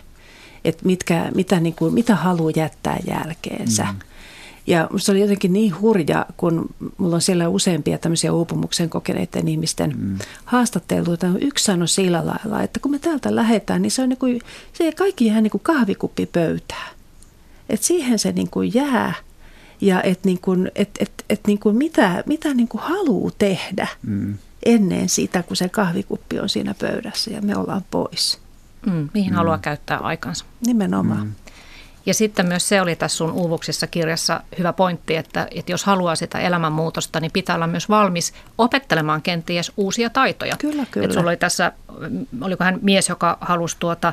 että 0.65 0.87
mitkä, 0.87 1.31
mitä, 1.35 1.61
niin 1.61 1.75
kuin, 1.75 1.95
mitä 1.95 2.15
haluaa 2.15 2.53
jättää 2.57 2.99
jälkeensä. 3.09 3.85
Mm. 3.85 3.99
Ja 4.67 4.89
se 4.97 5.13
oli 5.13 5.21
jotenkin 5.21 5.53
niin 5.53 5.81
hurja, 5.81 6.27
kun 6.37 6.69
mulla 6.99 7.15
on 7.15 7.21
siellä 7.21 7.49
useampia 7.49 7.99
tämmöisiä 7.99 8.33
uupumuksen 8.33 8.91
kokeneiden 8.91 9.49
ihmisten 9.49 9.95
mm. 9.99 10.19
haastatteluita. 10.45 11.27
Yksi 11.41 11.65
sanoi 11.65 11.89
sillä 11.89 12.27
lailla, 12.27 12.63
että 12.63 12.81
kun 12.81 12.91
me 12.91 12.99
täältä 12.99 13.37
lähdetään, 13.37 13.83
niin 13.83 13.91
se 13.91 14.03
on 14.03 14.09
niin 14.09 14.19
kuin, 14.19 14.41
se 14.73 14.93
kaikki 14.93 15.27
jää 15.27 15.41
niin 15.41 15.51
kuin 15.51 15.63
kahvikuppi 15.65 16.27
pöytään. 16.27 16.91
Et 17.69 17.83
siihen 17.83 18.19
se 18.19 18.33
niin 18.33 18.51
kuin 18.51 18.75
jää– 18.75 19.15
ja 19.81 20.03
että 20.03 20.29
niin 20.29 20.41
kuin, 20.41 20.71
et, 20.75 20.91
et, 21.01 21.25
et 21.31 21.41
niin 21.47 21.59
kuin 21.59 21.77
mitä, 21.77 22.23
mitä 22.27 22.55
niin 22.55 22.69
kuin 22.69 22.83
haluaa 22.83 23.31
tehdä 23.39 23.89
mm. 24.03 24.35
ennen 24.67 25.09
sitä, 25.09 25.43
kun 25.43 25.57
se 25.57 25.69
kahvikuppi 25.69 26.41
on 26.41 26.49
siinä 26.49 26.75
pöydässä 26.75 27.31
ja 27.31 27.43
me 27.43 27.57
ollaan 27.57 27.85
pois. 27.91 28.39
Mm, 28.87 29.09
mihin 29.15 29.33
mm. 29.33 29.37
haluaa 29.37 29.59
käyttää 29.59 29.99
aikansa. 29.99 30.45
Nimenomaan. 30.67 31.27
Mm. 31.27 31.33
Ja 32.07 32.15
sitten 32.15 32.47
myös 32.47 32.69
se 32.69 32.81
oli 32.81 32.97
tässä 32.97 33.17
sun 33.17 33.33
uuvuksissa 33.33 33.87
kirjassa 33.87 34.41
hyvä 34.59 34.73
pointti, 34.73 35.17
että, 35.17 35.49
että 35.51 35.73
jos 35.73 35.85
haluaa 35.85 36.17
sitä 36.17 36.39
elämänmuutosta, 36.39 37.21
niin 37.21 37.33
pitää 37.33 37.55
olla 37.57 37.67
myös 37.67 37.89
valmis 37.89 38.33
opettelemaan 38.59 39.23
kenties 39.23 39.73
uusia 39.77 40.11
taitoja. 40.11 40.57
Kyllä, 40.59 40.87
kyllä. 40.91 41.05
Että 41.05 41.15
sulla 41.15 41.31
oli 41.31 41.37
tässä, 41.37 41.73
oliko 42.41 42.65
hän 42.65 42.79
mies, 42.83 43.09
joka 43.09 43.39
halusi 43.41 43.77
tuota, 43.79 44.13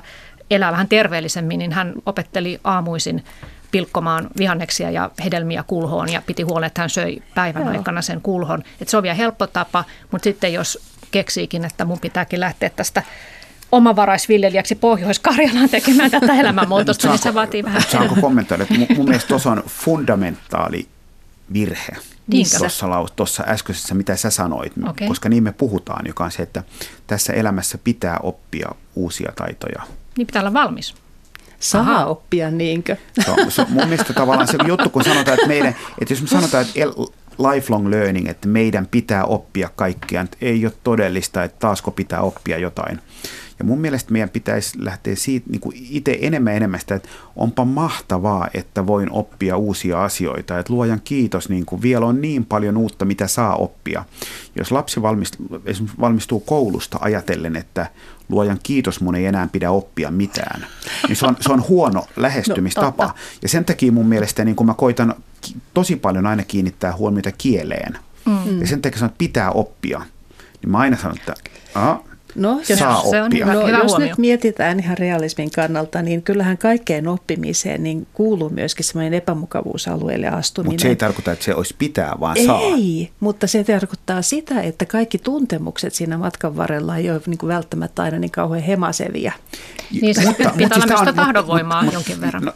elää 0.51 0.71
vähän 0.71 0.87
terveellisemmin, 0.87 1.59
niin 1.59 1.71
hän 1.71 1.93
opetteli 2.05 2.59
aamuisin 2.63 3.23
pilkkomaan 3.71 4.27
vihanneksia 4.37 4.91
ja 4.91 5.11
hedelmiä 5.23 5.63
kulhoon 5.67 6.11
ja 6.11 6.21
piti 6.21 6.43
huolen, 6.43 6.67
että 6.67 6.81
hän 6.81 6.89
söi 6.89 7.21
päivän 7.35 7.63
Joo. 7.63 7.71
aikana 7.71 8.01
sen 8.01 8.21
kulhon. 8.21 8.63
Et 8.81 8.89
se 8.89 8.97
on 8.97 9.03
vielä 9.03 9.15
helppo 9.15 9.47
tapa, 9.47 9.83
mutta 10.11 10.23
sitten 10.23 10.53
jos 10.53 10.79
keksiikin, 11.11 11.65
että 11.65 11.85
mun 11.85 11.99
pitääkin 11.99 12.39
lähteä 12.39 12.69
tästä 12.69 13.03
omavaraisviljelijäksi 13.71 14.75
Pohjois-Karjalaan 14.75 15.69
tekemään 15.69 16.11
tätä 16.11 16.33
elämänmuutosta, 16.41 17.09
niin 17.09 17.19
se 17.19 17.33
vaatii 17.33 17.63
vähän 17.63 17.81
Saanko 17.81 18.15
kommentoida, 18.21 18.63
että 18.63 18.77
mun, 18.77 18.87
mun 18.95 19.05
mielestä 19.05 19.27
tuossa 19.27 19.51
on 19.51 19.63
fundamentaali 19.67 20.87
virhe 21.53 21.95
tuossa, 22.57 22.87
tuossa 23.15 23.43
äskeisessä, 23.47 23.95
mitä 23.95 24.15
sä 24.15 24.29
sanoit, 24.29 24.73
okay. 24.89 25.07
koska 25.07 25.29
niin 25.29 25.43
me 25.43 25.51
puhutaan, 25.51 26.07
joka 26.07 26.23
on 26.23 26.31
se, 26.31 26.43
että 26.43 26.63
tässä 27.07 27.33
elämässä 27.33 27.77
pitää 27.77 28.17
oppia 28.23 28.69
uusia 28.95 29.31
taitoja. 29.35 29.81
Niin 30.17 30.27
pitää 30.27 30.41
olla 30.41 30.53
valmis. 30.53 30.95
Saa 31.59 31.81
Aha. 31.81 32.05
oppia, 32.05 32.51
niinkö? 32.51 32.95
Se 33.25 33.31
on, 33.31 33.51
se 33.51 33.61
on 33.61 33.67
mun 33.71 33.87
mielestä 33.87 34.13
tavallaan 34.13 34.47
se 34.47 34.57
juttu, 34.67 34.89
kun 34.89 35.03
sanotaan, 35.03 35.33
että, 35.33 35.47
meidän, 35.47 35.75
että 36.01 36.13
jos 36.13 36.21
me 36.21 36.27
sanotaan, 36.27 36.65
että 36.75 37.01
lifelong 37.53 37.87
learning, 37.87 38.27
että 38.27 38.47
meidän 38.47 38.87
pitää 38.87 39.23
oppia 39.23 39.69
kaikkia, 39.75 40.25
ei 40.41 40.65
ole 40.65 40.73
todellista, 40.83 41.43
että 41.43 41.57
taasko 41.59 41.91
pitää 41.91 42.21
oppia 42.21 42.57
jotain. 42.57 42.99
Ja 43.59 43.65
mun 43.65 43.79
mielestä 43.79 44.11
meidän 44.11 44.29
pitäisi 44.29 44.85
lähteä 44.85 45.15
siitä 45.15 45.49
niin 45.49 45.59
kuin 45.59 45.75
itse 45.89 46.17
enemmän 46.21 46.53
enemmän 46.53 46.79
sitä, 46.79 46.95
että 46.95 47.09
onpa 47.35 47.65
mahtavaa, 47.65 48.47
että 48.53 48.87
voin 48.87 49.11
oppia 49.11 49.57
uusia 49.57 50.03
asioita. 50.03 50.59
Että 50.59 50.73
luojan 50.73 51.01
kiitos, 51.03 51.49
niin 51.49 51.65
kuin 51.65 51.81
vielä 51.81 52.05
on 52.05 52.21
niin 52.21 52.45
paljon 52.45 52.77
uutta, 52.77 53.05
mitä 53.05 53.27
saa 53.27 53.55
oppia. 53.55 54.05
Jos 54.55 54.71
lapsi 54.71 55.01
valmistuu, 55.01 55.47
valmistuu 55.99 56.39
koulusta 56.39 56.97
ajatellen, 57.01 57.55
että 57.55 57.87
luojan 58.29 58.59
kiitos, 58.63 59.01
mun 59.01 59.15
ei 59.15 59.25
enää 59.25 59.49
pidä 59.51 59.71
oppia 59.71 60.11
mitään, 60.11 60.67
niin 61.07 61.15
se 61.15 61.25
on, 61.25 61.35
se 61.39 61.51
on 61.51 61.67
huono 61.67 62.05
lähestymistapa. 62.15 63.05
No, 63.05 63.13
ja 63.41 63.49
sen 63.49 63.65
takia 63.65 63.91
mun 63.91 64.07
mielestä 64.07 64.45
niin 64.45 64.55
kun 64.55 64.65
mä 64.65 64.73
koitan 64.73 65.15
tosi 65.73 65.95
paljon 65.95 66.25
aina 66.25 66.43
kiinnittää 66.43 66.95
huomiota 66.95 67.31
kieleen. 67.31 67.97
Mm. 68.25 68.61
Ja 68.61 68.67
sen 68.67 68.81
takia 68.81 68.99
sanon, 68.99 69.09
että 69.09 69.17
pitää 69.17 69.51
oppia. 69.51 70.01
Niin 70.61 70.71
mä 70.71 70.77
aina 70.77 70.97
sanon, 70.97 71.17
että 71.17 71.33
No, 72.35 72.61
jos, 72.69 72.79
saa 72.79 73.01
se 73.09 73.21
on 73.21 73.31
hyvä, 73.33 73.53
no, 73.53 73.67
hyvä 73.67 73.77
jos 73.77 73.91
huomio. 73.91 74.07
nyt 74.07 74.17
mietitään 74.17 74.79
ihan 74.79 74.97
realismin 74.97 75.51
kannalta, 75.51 76.01
niin 76.01 76.21
kyllähän 76.21 76.57
kaikkeen 76.57 77.07
oppimiseen 77.07 77.83
niin 77.83 78.07
kuuluu 78.13 78.49
myöskin 78.49 78.85
semmoinen 78.85 79.13
epämukavuusalueelle 79.13 80.27
astuminen. 80.27 80.73
Mutta 80.73 80.81
se 80.81 80.87
ei 80.87 80.95
tarkoita, 80.95 81.31
että 81.31 81.45
se 81.45 81.55
olisi 81.55 81.75
pitää, 81.77 82.15
vaan 82.19 82.37
ei, 82.37 82.45
saa. 82.45 82.61
Ei, 82.61 83.11
mutta 83.19 83.47
se 83.47 83.63
tarkoittaa 83.63 84.21
sitä, 84.21 84.61
että 84.61 84.85
kaikki 84.85 85.17
tuntemukset 85.17 85.93
siinä 85.93 86.17
matkan 86.17 86.57
varrella 86.57 86.97
ei 86.97 87.11
ole 87.11 87.21
niin 87.27 87.37
kuin 87.37 87.47
välttämättä 87.47 88.03
aina 88.03 88.19
niin 88.19 88.31
kauhean 88.31 88.63
hemasevia. 88.63 89.31
Niin 90.01 90.15
se 90.15 90.25
mutta, 90.25 90.49
pitää 90.57 90.79
mutta 90.79 90.95
olla 90.95 91.03
myös 91.03 91.15
tahdonvoimaa 91.15 91.85
jonkin 91.93 92.21
verran. 92.21 92.43
No, 92.43 92.53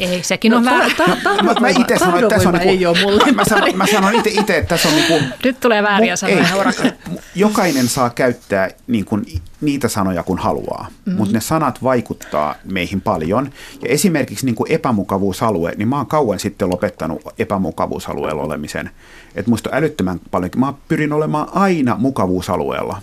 ei, 0.00 0.22
sekin 0.22 0.50
no, 0.50 0.56
on 0.56 0.64
väärä. 0.64 0.90
Ta- 0.96 1.16
ta- 1.24 1.60
mä 1.60 1.68
itse 1.68 1.98
sanoin, 1.98 2.24
että 2.24 2.34
tässä 2.34 2.48
on 2.48 2.54
niinku, 2.54 2.68
ei 2.68 2.86
ole 2.86 2.98
mulle. 3.02 3.32
Mä 3.32 3.44
sanon, 3.44 3.76
mä 3.76 3.86
sanon 3.86 4.14
itse, 4.14 4.30
itse, 4.30 4.56
että 4.56 4.68
tässä 4.68 4.88
on 4.88 4.94
niinku, 4.94 5.14
Nyt 5.44 5.60
tulee 5.60 5.82
vääriä 5.82 6.16
sanoja. 6.16 6.46
Jokainen 7.34 7.88
saa 7.88 8.10
käyttää 8.10 8.70
niin 8.86 9.04
kuin, 9.04 9.24
niitä 9.60 9.88
sanoja 9.88 10.22
kun 10.22 10.38
haluaa, 10.38 10.86
mm-hmm. 10.88 11.18
mutta 11.18 11.34
ne 11.34 11.40
sanat 11.40 11.82
vaikuttaa 11.82 12.54
meihin 12.64 13.00
paljon. 13.00 13.50
Ja 13.82 13.88
esimerkiksi 13.88 14.46
niin 14.46 14.54
kuin 14.54 14.72
epämukavuusalue, 14.72 15.72
niin 15.76 15.88
mä 15.88 15.96
oon 15.96 16.06
kauan 16.06 16.38
sitten 16.38 16.70
lopettanut 16.70 17.22
epämukavuusalueella 17.38 18.42
olemisen. 18.42 18.90
Että 19.34 19.50
musta 19.50 19.70
älyttömän 19.72 20.20
paljon, 20.30 20.50
mä 20.56 20.72
pyrin 20.88 21.12
olemaan 21.12 21.48
aina 21.54 21.96
mukavuusalueella 21.98 23.02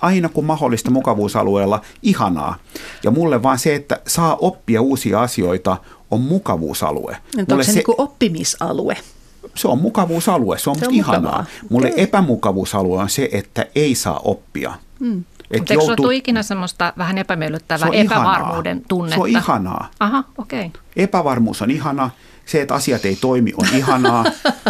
aina 0.00 0.28
kun 0.28 0.44
mahdollista 0.44 0.90
mukavuusalueella, 0.90 1.80
ihanaa. 2.02 2.56
Ja 3.04 3.10
mulle 3.10 3.42
vaan 3.42 3.58
se, 3.58 3.74
että 3.74 4.00
saa 4.06 4.36
oppia 4.40 4.82
uusia 4.82 5.22
asioita, 5.22 5.76
on 6.10 6.20
mukavuusalue. 6.20 7.16
Onko 7.38 7.62
se, 7.62 7.66
se 7.66 7.72
niin 7.72 7.84
kuin 7.84 8.00
oppimisalue? 8.00 8.96
Se 9.54 9.68
on 9.68 9.78
mukavuusalue, 9.78 10.58
se 10.58 10.70
on, 10.70 10.78
se 10.78 10.86
on 10.86 10.94
ihanaa. 10.94 11.20
Mukavaa. 11.20 11.46
Mulle 11.70 11.86
okay. 11.86 12.02
epämukavuusalue 12.02 12.98
on 12.98 13.08
se, 13.08 13.28
että 13.32 13.66
ei 13.74 13.94
saa 13.94 14.20
oppia. 14.24 14.72
Hmm. 15.00 15.24
Mutta 15.58 15.74
eikö 15.74 15.84
joutu... 15.86 16.10
ikinä 16.10 16.42
semmoista 16.42 16.92
vähän 16.98 17.18
epämiellyttävää 17.18 17.88
epävarmuuden 17.92 18.82
tunnetta? 18.88 19.16
Se 19.16 19.20
on 19.20 19.28
ihanaa. 19.28 19.90
Aha, 20.00 20.24
okei. 20.38 20.66
Okay. 20.66 20.80
Epävarmuus 20.96 21.62
on 21.62 21.70
ihana. 21.70 22.10
Se, 22.46 22.60
että 22.60 22.74
asiat 22.74 23.04
ei 23.04 23.16
toimi, 23.16 23.52
on 23.56 23.66
ihanaa. 23.76 24.24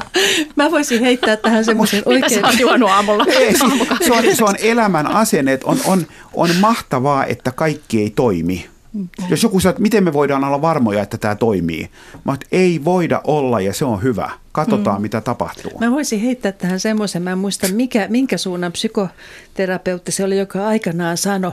Mä 0.56 0.70
voisin 0.70 1.00
heittää 1.00 1.36
tähän 1.36 1.64
semmoisen 1.64 2.02
oikein... 2.06 2.32
Mitä 2.32 2.40
sä 2.40 2.46
oot 2.46 2.60
juonut 2.60 2.90
aamulla? 2.90 3.24
Ei, 3.40 3.58
se, 3.58 4.12
on, 4.12 4.22
se 4.36 4.44
on 4.44 4.54
elämän 4.58 5.06
asenne, 5.06 5.52
että 5.52 5.66
on, 5.66 5.78
on, 5.86 6.06
on 6.34 6.50
mahtavaa, 6.60 7.24
että 7.24 7.52
kaikki 7.52 8.00
ei 8.00 8.10
toimi. 8.10 8.68
Mm. 8.96 9.08
Jos 9.28 9.42
joku 9.42 9.60
sanoo, 9.60 9.70
että 9.70 9.82
miten 9.82 10.04
me 10.04 10.12
voidaan 10.12 10.44
olla 10.44 10.62
varmoja, 10.62 11.02
että 11.02 11.18
tämä 11.18 11.34
toimii. 11.34 11.90
Mä 12.24 12.34
että 12.34 12.46
ei 12.52 12.84
voida 12.84 13.20
olla 13.24 13.60
ja 13.60 13.72
se 13.72 13.84
on 13.84 14.02
hyvä. 14.02 14.30
Katsotaan, 14.52 14.98
mm. 14.98 15.02
mitä 15.02 15.20
tapahtuu. 15.20 15.78
Mä 15.80 15.90
voisin 15.90 16.20
heittää 16.20 16.52
tähän 16.52 16.80
semmoisen, 16.80 17.22
mä 17.22 17.32
en 17.32 17.38
muista 17.38 17.66
mikä, 17.68 18.06
minkä 18.10 18.36
suunnan 18.36 18.72
psykoterapeutti 18.72 20.12
se 20.12 20.24
oli, 20.24 20.38
joka 20.38 20.66
aikanaan 20.66 21.16
sanoi, 21.16 21.52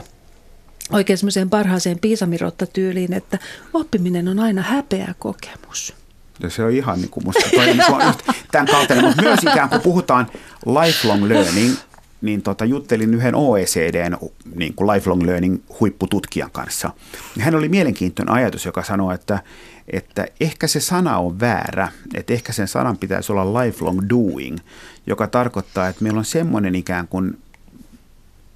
oikein 0.92 1.18
semmoiseen 1.18 1.50
parhaaseen 1.50 1.98
piisamirotta-tyyliin, 1.98 3.12
että 3.12 3.38
oppiminen 3.72 4.28
on 4.28 4.38
aina 4.38 4.62
häpeä 4.62 5.14
kokemus. 5.18 5.94
Ja 6.40 6.50
se 6.50 6.64
on 6.64 6.70
ihan 6.70 6.98
niin 7.00 7.10
kuin 7.10 7.24
musta 7.24 7.48
toi, 7.54 7.66
niin 7.66 7.82
kuin 7.86 8.06
just 8.06 8.20
tämän 8.52 8.66
kaltainen, 8.66 9.04
mutta 9.04 9.22
myös 9.22 9.40
ikään 9.42 9.68
kuin 9.68 9.80
puhutaan 9.80 10.26
lifelong 10.66 11.24
learning, 11.24 11.74
niin 12.24 12.42
tota, 12.42 12.64
juttelin 12.64 13.14
yhden 13.14 13.34
OECDn 13.34 14.16
niin 14.54 14.74
kuin 14.74 14.90
lifelong 14.90 15.22
learning 15.22 15.62
huippututkijan 15.80 16.50
kanssa. 16.50 16.90
Hän 17.40 17.54
oli 17.54 17.68
mielenkiintoinen 17.68 18.34
ajatus, 18.34 18.64
joka 18.64 18.82
sanoi, 18.82 19.14
että, 19.14 19.38
että 19.88 20.26
ehkä 20.40 20.66
se 20.66 20.80
sana 20.80 21.18
on 21.18 21.40
väärä, 21.40 21.88
että 22.14 22.32
ehkä 22.32 22.52
sen 22.52 22.68
sanan 22.68 22.98
pitäisi 22.98 23.32
olla 23.32 23.64
lifelong 23.64 24.00
doing, 24.08 24.58
joka 25.06 25.26
tarkoittaa, 25.26 25.88
että 25.88 26.02
meillä 26.02 26.18
on 26.18 26.24
semmoinen 26.24 26.74
ikään 26.74 27.08
kuin 27.08 27.38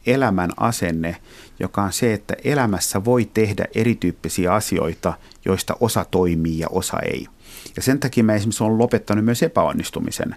elämän 0.07 0.51
asenne, 0.57 1.16
joka 1.61 1.83
on 1.83 1.93
se, 1.93 2.12
että 2.12 2.35
elämässä 2.45 3.05
voi 3.05 3.31
tehdä 3.35 3.64
erityyppisiä 3.75 4.53
asioita, 4.53 5.14
joista 5.45 5.77
osa 5.81 6.07
toimii 6.11 6.59
ja 6.59 6.69
osa 6.71 6.99
ei. 7.01 7.27
Ja 7.77 7.83
sen 7.83 8.01
takia 8.01 8.25
mä 8.25 8.35
esimerkiksi 8.35 8.64
olen 8.64 8.79
lopettanut 8.79 9.25
myös 9.25 9.43
epäonnistumisen. 9.43 10.35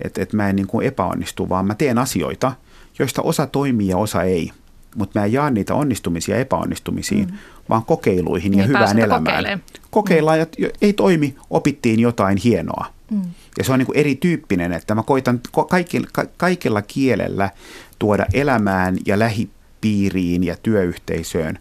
Että 0.00 0.22
et 0.22 0.32
mä 0.32 0.48
en 0.48 0.56
niin 0.56 0.66
kuin 0.66 0.86
epäonnistu, 0.86 1.48
vaan 1.48 1.66
mä 1.66 1.74
teen 1.74 1.98
asioita, 1.98 2.52
joista 2.98 3.22
osa 3.22 3.46
toimii 3.46 3.88
ja 3.88 3.96
osa 3.96 4.22
ei. 4.22 4.50
Mutta 4.96 5.18
mä 5.18 5.24
en 5.24 5.32
jaa 5.32 5.50
niitä 5.50 5.74
onnistumisia 5.74 6.34
ja 6.34 6.40
epäonnistumisiin, 6.40 7.28
mm. 7.28 7.36
vaan 7.68 7.84
kokeiluihin 7.84 8.50
niin 8.50 8.60
ja 8.60 8.66
hyvään 8.66 8.98
elämään. 8.98 9.62
Kokeillaan 9.90 10.38
ja 10.38 10.46
ei 10.82 10.92
toimi, 10.92 11.36
opittiin 11.50 12.00
jotain 12.00 12.38
hienoa. 12.38 12.86
Mm. 13.10 13.22
Ja 13.58 13.64
se 13.64 13.72
on 13.72 13.78
niin 13.78 13.86
kuin 13.86 13.98
erityyppinen, 13.98 14.72
että 14.72 14.94
mä 14.94 15.02
koitan 15.02 15.40
kaikilla, 15.68 16.08
kaikilla 16.36 16.82
kielellä 16.82 17.50
tuoda 17.98 18.26
elämään 18.32 18.96
ja 19.06 19.18
lähipiiriin 19.18 20.44
ja 20.44 20.56
työyhteisöön 20.62 21.58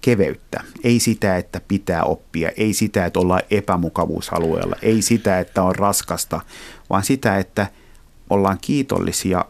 keveyttä. 0.00 0.64
Ei 0.84 1.00
sitä, 1.00 1.36
että 1.36 1.60
pitää 1.68 2.02
oppia, 2.02 2.50
ei 2.56 2.72
sitä, 2.72 3.06
että 3.06 3.20
ollaan 3.20 3.42
epämukavuusalueella, 3.50 4.76
ei 4.82 5.02
sitä, 5.02 5.38
että 5.38 5.62
on 5.62 5.74
raskasta, 5.76 6.40
vaan 6.90 7.02
sitä, 7.02 7.38
että 7.38 7.66
ollaan 8.30 8.58
kiitollisia, 8.60 9.44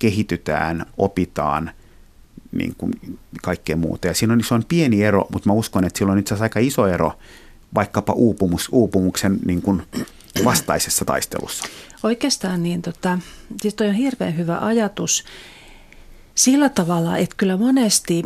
kehitytään, 0.00 0.86
opitaan 0.98 1.70
niin 2.52 2.74
kuin 2.78 2.92
kaikkea 3.42 3.76
muuta. 3.76 4.06
Ja 4.06 4.14
siinä 4.14 4.32
on, 4.32 4.44
se 4.44 4.54
on 4.54 4.64
pieni 4.68 5.02
ero, 5.02 5.26
mutta 5.32 5.48
mä 5.48 5.52
uskon, 5.52 5.84
että 5.84 5.98
sillä 5.98 6.12
on 6.12 6.18
itse 6.18 6.34
asiassa 6.34 6.44
aika 6.44 6.60
iso 6.60 6.86
ero 6.86 7.12
vaikkapa 7.74 8.12
uupumus, 8.12 8.68
uupumuksen 8.72 9.38
niin 9.46 9.62
kuin 9.62 9.82
vastaisessa 10.44 11.04
taistelussa. 11.04 11.64
Oikeastaan 12.02 12.62
niin, 12.62 12.82
tota, 12.82 13.18
siis 13.62 13.74
toi 13.74 13.88
on 13.88 13.94
hirveän 13.94 14.36
hyvä 14.36 14.58
ajatus 14.58 15.24
sillä 16.34 16.68
tavalla, 16.68 17.16
että 17.16 17.36
kyllä 17.38 17.56
monesti 17.56 18.22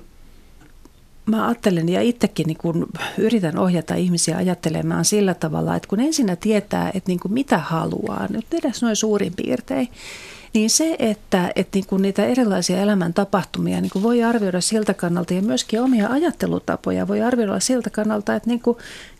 mä 1.26 1.46
ajattelen 1.46 1.88
ja 1.88 2.02
itsekin 2.02 2.46
niin 2.46 2.56
kun 2.56 2.86
yritän 3.18 3.58
ohjata 3.58 3.94
ihmisiä 3.94 4.36
ajattelemaan 4.36 5.04
sillä 5.04 5.34
tavalla, 5.34 5.76
että 5.76 5.88
kun 5.88 6.00
ensinnä 6.00 6.36
tietää, 6.36 6.90
että 6.94 7.10
niin 7.10 7.20
kuin 7.20 7.32
mitä 7.32 7.58
haluaa, 7.58 8.26
nyt 8.30 8.46
edes 8.54 8.82
noin 8.82 8.96
suurin 8.96 9.32
piirtein, 9.36 9.88
niin 10.54 10.70
se, 10.70 10.96
että, 10.98 11.52
että 11.56 11.76
niin 11.76 11.86
kuin 11.86 12.02
niitä 12.02 12.24
erilaisia 12.26 12.80
elämän 12.80 13.14
tapahtumia 13.14 13.80
niin 13.80 13.90
kuin 13.90 14.02
voi 14.02 14.22
arvioida 14.22 14.60
siltä 14.60 14.94
kannalta 14.94 15.34
ja 15.34 15.42
myöskin 15.42 15.82
omia 15.82 16.08
ajattelutapoja 16.08 17.08
voi 17.08 17.22
arvioida 17.22 17.60
siltä 17.60 17.90
kannalta, 17.90 18.34
että 18.34 18.48
niin 18.48 18.60
kuin, 18.60 18.78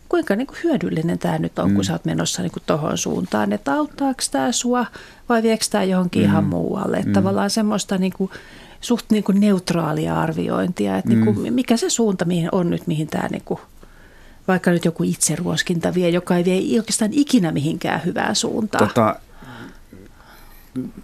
kuinka 0.09 0.35
niin 0.35 0.47
kuin 0.47 0.57
hyödyllinen 0.63 1.19
tämä 1.19 1.37
nyt 1.37 1.59
on, 1.59 1.69
mm. 1.69 1.75
kun 1.75 1.85
sä 1.85 1.93
oot 1.93 2.05
menossa 2.05 2.41
niin 2.41 2.51
kuin 2.51 2.63
tohon 2.65 2.97
suuntaan, 2.97 3.53
että 3.53 3.73
auttaako 3.73 4.21
tämä 4.31 4.51
sua 4.51 4.85
vai 5.29 5.43
viekö 5.43 5.65
tämä 5.71 5.83
johonkin 5.83 6.21
mm. 6.21 6.25
ihan 6.25 6.43
muualle. 6.43 6.97
Että 6.97 7.09
mm. 7.09 7.13
Tavallaan 7.13 7.49
semmoista 7.49 7.97
niin 7.97 8.13
kuin, 8.13 8.31
suht 8.81 9.05
niin 9.09 9.23
kuin 9.23 9.39
neutraalia 9.39 10.21
arviointia, 10.21 10.97
että 10.97 11.09
niin 11.09 11.25
kuin, 11.25 11.39
mm. 11.39 11.53
mikä 11.53 11.77
se 11.77 11.89
suunta 11.89 12.25
mihin 12.25 12.49
on 12.51 12.69
nyt, 12.69 12.87
mihin 12.87 13.07
tämä 13.07 13.27
niin 13.27 13.43
kuin, 13.45 13.59
vaikka 14.47 14.71
nyt 14.71 14.85
joku 14.85 15.03
itseruoskinta 15.03 15.93
vie, 15.93 16.09
joka 16.09 16.37
ei 16.37 16.45
vie 16.45 16.79
oikeastaan 16.79 17.11
ikinä 17.13 17.51
mihinkään 17.51 18.01
hyvää 18.05 18.33
suuntaan. 18.33 18.87
Tota, 18.87 19.15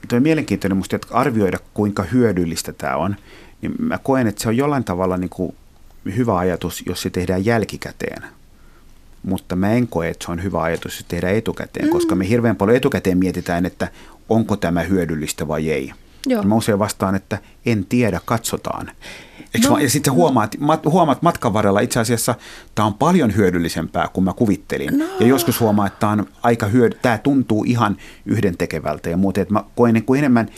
tuo 0.07 0.17
on 0.17 0.23
mielenkiintoinen 0.23 0.77
musta, 0.77 0.95
että 0.95 1.07
arvioida 1.11 1.59
kuinka 1.73 2.03
hyödyllistä 2.03 2.73
tämä 2.73 2.95
on, 2.95 3.15
niin 3.61 3.73
mä 3.79 3.97
koen, 3.97 4.27
että 4.27 4.41
se 4.41 4.49
on 4.49 4.57
jollain 4.57 4.83
tavalla 4.83 5.17
niin 5.17 5.29
kuin 5.29 5.55
hyvä 6.17 6.37
ajatus, 6.37 6.83
jos 6.85 7.01
se 7.01 7.09
tehdään 7.09 7.45
jälkikäteen. 7.45 8.23
Mutta 9.23 9.55
mä 9.55 9.73
en 9.73 9.87
koe, 9.87 10.09
että 10.09 10.25
se 10.25 10.31
on 10.31 10.43
hyvä 10.43 10.61
ajatus, 10.61 10.85
jos 10.85 10.97
se 10.97 11.05
tehdään 11.07 11.35
etukäteen, 11.35 11.85
mm. 11.85 11.91
koska 11.91 12.15
me 12.15 12.29
hirveän 12.29 12.55
paljon 12.55 12.77
etukäteen 12.77 13.17
mietitään, 13.17 13.65
että 13.65 13.87
onko 14.29 14.55
tämä 14.57 14.81
hyödyllistä 14.81 15.47
vai 15.47 15.69
ei. 15.69 15.93
Joo. 16.25 16.43
Mä 16.43 16.55
usein 16.55 16.79
vastaan, 16.79 17.15
että 17.15 17.37
en 17.65 17.85
tiedä, 17.85 18.21
katsotaan. 18.25 18.91
no, 19.69 19.77
ja 19.77 19.89
sitten 19.89 20.13
huomaat, 20.13 20.55
mat, 20.59 20.85
huomaat 20.85 21.21
matkan 21.21 21.53
varrella 21.53 21.79
itse 21.79 21.99
asiassa, 21.99 22.35
tämä 22.75 22.85
on 22.85 22.93
paljon 22.93 23.35
hyödyllisempää 23.35 24.07
kuin 24.13 24.23
mä 24.23 24.33
kuvittelin. 24.33 24.99
No. 24.99 25.05
Ja 25.19 25.27
joskus 25.27 25.59
huomaa, 25.59 25.87
että 25.87 25.99
tämä 25.99 26.11
on 26.11 26.25
aika 26.43 26.65
hyödy, 26.65 26.97
tämä 27.01 27.17
tuntuu 27.17 27.63
ihan 27.63 27.97
yhdentekevältä 28.25 29.09
ja 29.09 29.17
muuten, 29.17 29.41
että 29.41 29.53
mä 29.53 29.63
koen 29.75 29.93
niin 29.93 30.05
kuin 30.05 30.19
enemmän 30.19 30.49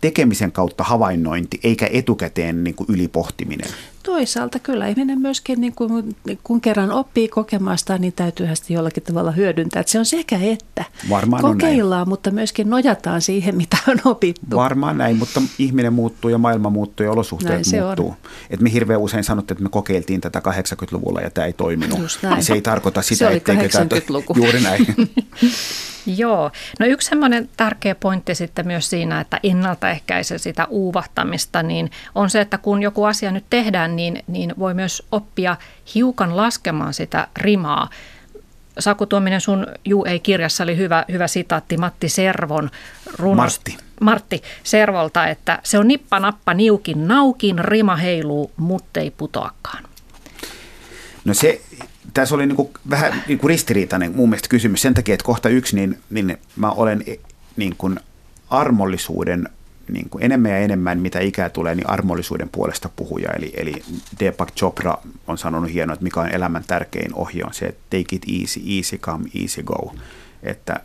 tekemisen 0.00 0.52
kautta 0.52 0.84
havainnointi, 0.84 1.60
eikä 1.64 1.88
etukäteen 1.92 2.64
niin 2.64 2.74
kuin 2.74 2.86
ylipohtiminen. 2.90 3.70
Toisaalta 4.02 4.58
kyllä 4.58 4.86
ihminen 4.86 5.20
myöskin, 5.20 5.60
niin 5.60 5.74
kuin, 5.74 6.16
kun 6.44 6.60
kerran 6.60 6.90
oppii 6.90 7.28
kokemasta, 7.28 7.98
niin 7.98 8.12
täytyy 8.12 8.46
sitä 8.54 8.72
jollakin 8.72 9.02
tavalla 9.02 9.30
hyödyntää. 9.30 9.80
Että 9.80 9.92
se 9.92 9.98
on 9.98 10.06
sekä 10.06 10.38
että. 10.42 10.84
Varmaan 11.10 11.42
Kokeillaan, 11.42 12.02
on 12.02 12.08
mutta 12.08 12.30
myöskin 12.30 12.70
nojataan 12.70 13.20
siihen, 13.20 13.56
mitä 13.56 13.76
on 13.88 13.98
opittu. 14.04 14.56
Varmaan 14.56 14.98
näin, 14.98 15.16
mutta 15.16 15.42
ihminen 15.58 15.92
muuttuu 15.92 16.30
ja 16.30 16.38
maailma 16.38 16.70
muuttuu 16.70 17.06
ja 17.06 17.12
olosuhteet 17.12 17.66
näin 17.72 17.84
muuttuu. 17.84 18.16
Et 18.50 18.60
me 18.60 18.72
hirveän 18.72 19.00
usein 19.00 19.24
sanotte, 19.24 19.52
että 19.52 19.64
me 19.64 19.70
kokeiltiin 19.70 20.20
tätä 20.20 20.42
80-luvulla 20.48 21.20
ja 21.20 21.30
tämä 21.30 21.46
ei 21.46 21.52
toiminut. 21.52 21.98
Niin 22.34 22.42
se 22.42 22.54
ei 22.54 22.62
tarkoita 22.62 23.02
sitä, 23.02 23.18
se 23.18 23.26
oli 23.26 23.36
etteikö 23.36 23.68
tämä... 23.68 23.86
Juuri 24.36 24.60
näin. 24.60 24.86
Joo. 26.16 26.50
No 26.78 26.86
yksi 26.86 27.08
semmoinen 27.08 27.48
tärkeä 27.56 27.94
pointti 27.94 28.34
sitten 28.34 28.66
myös 28.66 28.90
siinä, 28.90 29.20
että 29.20 29.40
ennaltaehkäisee 29.42 30.38
sitä 30.38 30.66
uuvahtamista, 30.70 31.62
niin 31.62 31.90
on 32.14 32.30
se, 32.30 32.40
että 32.40 32.58
kun 32.58 32.82
joku 32.82 33.04
asia 33.04 33.30
nyt 33.30 33.44
tehdään, 33.50 33.96
niin, 33.96 34.22
niin 34.26 34.54
voi 34.58 34.74
myös 34.74 35.02
oppia 35.12 35.56
hiukan 35.94 36.36
laskemaan 36.36 36.94
sitä 36.94 37.28
rimaa. 37.36 37.90
Saku 38.78 39.06
Tuominen, 39.06 39.40
sun 39.40 39.66
Juu 39.84 40.04
ei-kirjassa 40.04 40.64
oli 40.64 40.76
hyvä, 40.76 41.04
hyvä 41.12 41.26
sitaatti 41.26 41.76
Matti 41.76 42.08
Servon 42.08 42.70
runosta. 43.18 43.70
Martti. 43.70 43.84
Martti 44.00 44.42
Servolta, 44.62 45.26
että 45.26 45.58
se 45.62 45.78
on 45.78 45.88
nippa 45.88 46.20
nappa 46.20 46.54
niukin 46.54 47.08
naukin, 47.08 47.58
rima 47.58 47.96
heiluu, 47.96 48.52
muttei 48.56 49.10
putoakaan. 49.10 49.84
No 51.24 51.34
se, 51.34 51.60
tässä 52.14 52.34
oli 52.34 52.46
niin 52.46 52.56
kuin 52.56 52.68
vähän 52.90 53.22
niin 53.28 53.38
kuin 53.38 53.48
ristiriitainen 53.48 54.16
mun 54.16 54.28
mielestä 54.28 54.48
kysymys 54.48 54.82
sen 54.82 54.94
takia, 54.94 55.14
että 55.14 55.24
kohta 55.24 55.48
yksi, 55.48 55.76
niin, 55.76 55.98
niin 56.10 56.38
mä 56.56 56.70
olen 56.70 57.04
e, 57.06 57.14
niin 57.56 57.74
kuin 57.78 58.00
armollisuuden 58.50 59.48
niin 59.92 60.08
kuin 60.10 60.24
enemmän 60.24 60.50
ja 60.50 60.58
enemmän, 60.58 60.98
mitä 61.00 61.20
ikää 61.20 61.48
tulee, 61.50 61.74
niin 61.74 61.90
armollisuuden 61.90 62.48
puolesta 62.48 62.90
puhuja. 62.96 63.30
Eli, 63.32 63.52
eli 63.56 63.82
Deepak 64.20 64.52
Chopra 64.52 64.98
on 65.26 65.38
sanonut 65.38 65.72
hienoa, 65.72 65.94
että 65.94 66.02
mikä 66.02 66.20
on 66.20 66.34
elämän 66.34 66.64
tärkein 66.66 67.14
ohje 67.14 67.44
on 67.44 67.54
se, 67.54 67.66
että 67.66 67.80
take 67.90 68.16
it 68.16 68.22
easy, 68.40 68.60
easy 68.76 68.98
come, 68.98 69.28
easy 69.40 69.62
go. 69.62 69.94
Että 70.42 70.80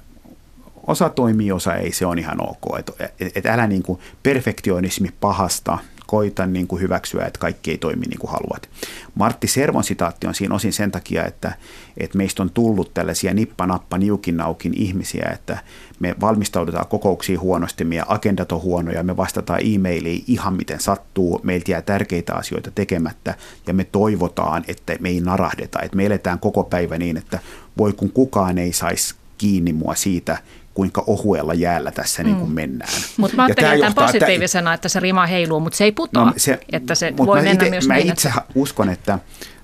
osa 0.88 1.10
toimii, 1.10 1.52
osa 1.52 1.76
ei, 1.76 1.92
se 1.92 2.06
on 2.06 2.20
ihan 2.20 2.38
ok. 2.42 2.80
Että 2.80 3.10
et, 3.20 3.38
et 3.38 3.46
älä 3.46 3.68
niin 3.68 3.84
kuin 3.84 4.00
perfektionismi 4.24 5.10
pahasta– 5.20 5.78
koita 6.14 6.45
niin 6.45 6.68
kuin 6.68 6.82
hyväksyä, 6.82 7.26
että 7.26 7.39
kaikki 7.39 7.72
ei 7.72 7.78
toimi 7.78 8.05
niin 8.05 8.20
kuin 8.20 8.32
haluat. 8.32 8.70
Martti 9.16 9.47
Servon 9.47 9.84
sitaatti 9.84 10.28
on 10.28 10.36
siinä 10.36 10.55
osin 10.55 10.74
sen 10.74 10.91
takia, 10.91 11.26
että, 11.26 11.53
että 11.97 12.18
meistä 12.18 12.43
on 12.43 12.49
tullut 12.49 12.93
tällaisia 12.93 13.34
nippanappa 13.34 13.97
niukin 13.97 14.38
naukin 14.38 14.74
ihmisiä, 14.76 15.30
että 15.34 15.57
me 15.99 16.16
valmistaudutaan 16.22 16.88
kokouksiin 16.88 17.39
huonosti, 17.39 17.86
meidän 17.86 18.05
agendat 18.09 18.51
on 18.51 18.61
huonoja, 18.61 19.03
me 19.03 19.18
vastataan 19.18 19.59
e-mailiin 19.64 20.24
ihan 20.28 20.53
miten 20.53 20.80
sattuu, 20.80 21.39
meiltä 21.43 21.72
jää 21.72 21.82
tärkeitä 21.82 22.34
asioita 22.34 22.72
tekemättä 22.72 23.36
ja 23.68 23.74
me 23.74 23.84
toivotaan, 23.84 24.64
että 24.68 24.95
me 24.99 25.09
ei 25.09 25.22
narahdeta, 25.22 25.82
että 25.82 25.97
me 25.97 26.05
eletään 26.05 26.39
koko 26.39 26.64
päivä 26.64 26.97
niin, 26.97 27.18
että 27.18 27.39
voi 27.78 27.93
kun 27.93 28.11
kukaan 28.11 28.57
ei 28.57 28.74
saisi 28.74 29.16
kiinni 29.38 29.74
mua 29.74 29.95
siitä, 29.95 30.38
kuinka 30.74 31.04
ohuella 31.08 31.54
jäällä 31.54 31.92
tässä 31.92 32.24
mm. 32.24 32.28
niin 32.28 32.38
kuin 32.38 32.50
mm. 32.50 32.56
mennään. 32.56 32.94
Mutta 33.18 33.36
mä 33.36 33.44
ajattelin 33.44 33.80
tämän 33.80 33.94
positiivisena, 33.94 34.74
että 34.74 34.90
se 34.90 35.00
rima 35.00 35.26
heiluu, 35.26 35.60
mutta 35.60 35.78
se 35.78 35.84
ei 35.84 35.92
putoa, 35.92 36.26
no, 36.26 36.34
se, 36.38 36.60
että 36.72 36.96
se 36.96 37.14
voi 37.18 37.42
mennä 37.42 37.52
ite, 37.52 37.70
myös 37.70 37.88
Mä 37.88 37.94
niin, 37.94 38.10
itse 38.10 38.28
että... 38.30 38.42
uskon, 38.56 38.90
että 38.90 39.20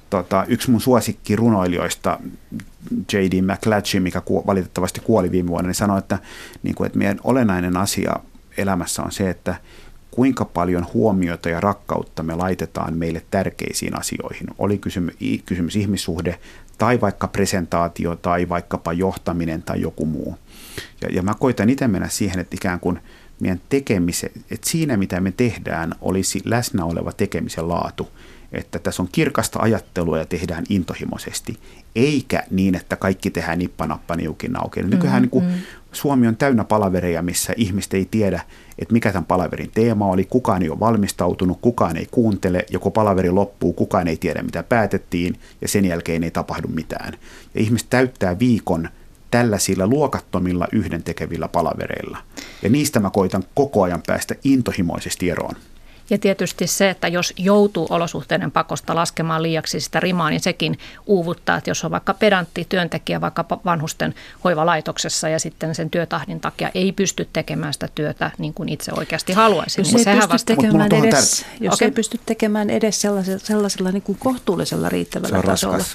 tota, 0.09 0.45
yksi 0.47 0.71
mun 0.71 0.81
suosikki 0.81 1.35
runoilijoista, 1.35 2.19
J.D. 3.13 3.41
McClatchy, 3.41 3.99
mikä 3.99 4.21
ku, 4.21 4.43
valitettavasti 4.47 4.99
kuoli 4.99 5.31
viime 5.31 5.49
vuonna, 5.49 5.67
niin 5.67 5.75
sanoi, 5.75 5.99
että, 5.99 6.19
niin 6.63 6.75
kuin, 6.75 6.85
että 6.85 6.97
meidän 6.97 7.19
olennainen 7.23 7.77
asia 7.77 8.15
elämässä 8.57 9.03
on 9.03 9.11
se, 9.11 9.29
että 9.29 9.55
kuinka 10.11 10.45
paljon 10.45 10.87
huomiota 10.93 11.49
ja 11.49 11.59
rakkautta 11.59 12.23
me 12.23 12.35
laitetaan 12.35 12.93
meille 12.93 13.21
tärkeisiin 13.31 13.99
asioihin. 13.99 14.47
Oli 14.57 14.77
kysymys, 14.77 15.15
kysymys 15.45 15.75
ihmissuhde 15.75 16.39
tai 16.77 17.01
vaikka 17.01 17.27
presentaatio 17.27 18.15
tai 18.15 18.49
vaikkapa 18.49 18.93
johtaminen 18.93 19.63
tai 19.63 19.81
joku 19.81 20.05
muu. 20.05 20.37
Ja, 21.01 21.07
ja 21.11 21.21
mä 21.23 21.33
koitan 21.39 21.69
itse 21.69 21.87
mennä 21.87 22.07
siihen, 22.07 22.39
että 22.39 22.55
ikään 22.55 22.79
kuin 22.79 22.99
meidän 23.39 23.61
tekemisen, 23.69 24.31
että 24.51 24.69
siinä 24.69 24.97
mitä 24.97 25.19
me 25.19 25.31
tehdään 25.31 25.91
olisi 26.01 26.41
läsnä 26.45 26.85
oleva 26.85 27.11
tekemisen 27.11 27.67
laatu. 27.67 28.09
Että 28.51 28.79
tässä 28.79 29.03
on 29.03 29.09
kirkasta 29.11 29.59
ajattelua 29.59 30.17
ja 30.17 30.25
tehdään 30.25 30.63
intohimoisesti, 30.69 31.59
eikä 31.95 32.43
niin, 32.51 32.75
että 32.75 32.95
kaikki 32.95 33.29
tehdään 33.29 33.59
nippanappa 33.59 34.15
niukin 34.15 34.61
auki. 34.61 34.83
Nykyään 34.83 35.23
mm, 35.23 35.29
niin 35.31 35.43
mm. 35.43 35.59
Suomi 35.91 36.27
on 36.27 36.37
täynnä 36.37 36.63
palavereja, 36.63 37.21
missä 37.21 37.53
ihmiset 37.57 37.93
ei 37.93 38.07
tiedä, 38.11 38.41
että 38.79 38.93
mikä 38.93 39.11
tämän 39.11 39.25
palaverin 39.25 39.71
teema 39.73 40.07
oli, 40.07 40.25
kukaan 40.25 40.63
ei 40.63 40.69
ole 40.69 40.79
valmistautunut, 40.79 41.57
kukaan 41.61 41.97
ei 41.97 42.07
kuuntele, 42.11 42.65
joko 42.71 42.91
palaveri 42.91 43.29
loppuu, 43.29 43.73
kukaan 43.73 44.07
ei 44.07 44.17
tiedä 44.17 44.43
mitä 44.43 44.63
päätettiin 44.63 45.39
ja 45.61 45.67
sen 45.67 45.85
jälkeen 45.85 46.23
ei 46.23 46.31
tapahdu 46.31 46.67
mitään. 46.67 47.13
Ja 47.55 47.61
ihmiset 47.61 47.89
täyttää 47.89 48.39
viikon 48.39 48.89
tällaisilla 49.31 49.87
luokattomilla 49.87 50.67
yhdentekevillä 50.71 51.47
palavereilla. 51.47 52.17
Ja 52.61 52.69
niistä 52.69 52.99
mä 52.99 53.09
koitan 53.09 53.43
koko 53.55 53.83
ajan 53.83 54.03
päästä 54.07 54.35
intohimoisesti 54.43 55.29
eroon. 55.29 55.55
Ja 56.09 56.17
tietysti 56.17 56.67
se, 56.67 56.89
että 56.89 57.07
jos 57.07 57.33
joutuu 57.37 57.87
olosuhteiden 57.89 58.51
pakosta 58.51 58.95
laskemaan 58.95 59.43
liiaksi 59.43 59.79
sitä 59.79 59.99
rimaa, 59.99 60.29
niin 60.29 60.39
sekin 60.39 60.77
uuvuttaa, 61.05 61.57
että 61.57 61.69
jos 61.69 61.85
on 61.85 61.91
vaikka 61.91 62.13
pedantti 62.13 62.65
työntekijä 62.69 63.21
vaikka 63.21 63.45
vanhusten 63.65 64.15
hoivalaitoksessa 64.43 65.29
ja 65.29 65.39
sitten 65.39 65.75
sen 65.75 65.89
työtahdin 65.89 66.39
takia 66.39 66.71
ei 66.73 66.91
pysty 66.91 67.29
tekemään 67.33 67.73
sitä 67.73 67.89
työtä 67.95 68.31
niin 68.37 68.53
kuin 68.53 68.69
itse 68.69 68.91
oikeasti 68.97 69.33
haluaisi. 69.33 69.81
Jos, 69.81 69.93
niin 69.93 70.07
ei, 70.07 70.15
pysty 70.15 70.29
vasta... 70.29 70.55
tekemään 70.55 70.93
edes, 70.93 71.45
jos 71.59 71.73
okay. 71.73 71.87
ei 71.87 71.91
pysty 71.91 72.19
tekemään 72.25 72.69
edes 72.69 73.01
sellaisella, 73.01 73.39
sellaisella 73.39 73.91
niin 73.91 74.01
kuin 74.01 74.17
kohtuullisella 74.17 74.89
riittävällä 74.89 75.41
tasolla. 75.41 75.85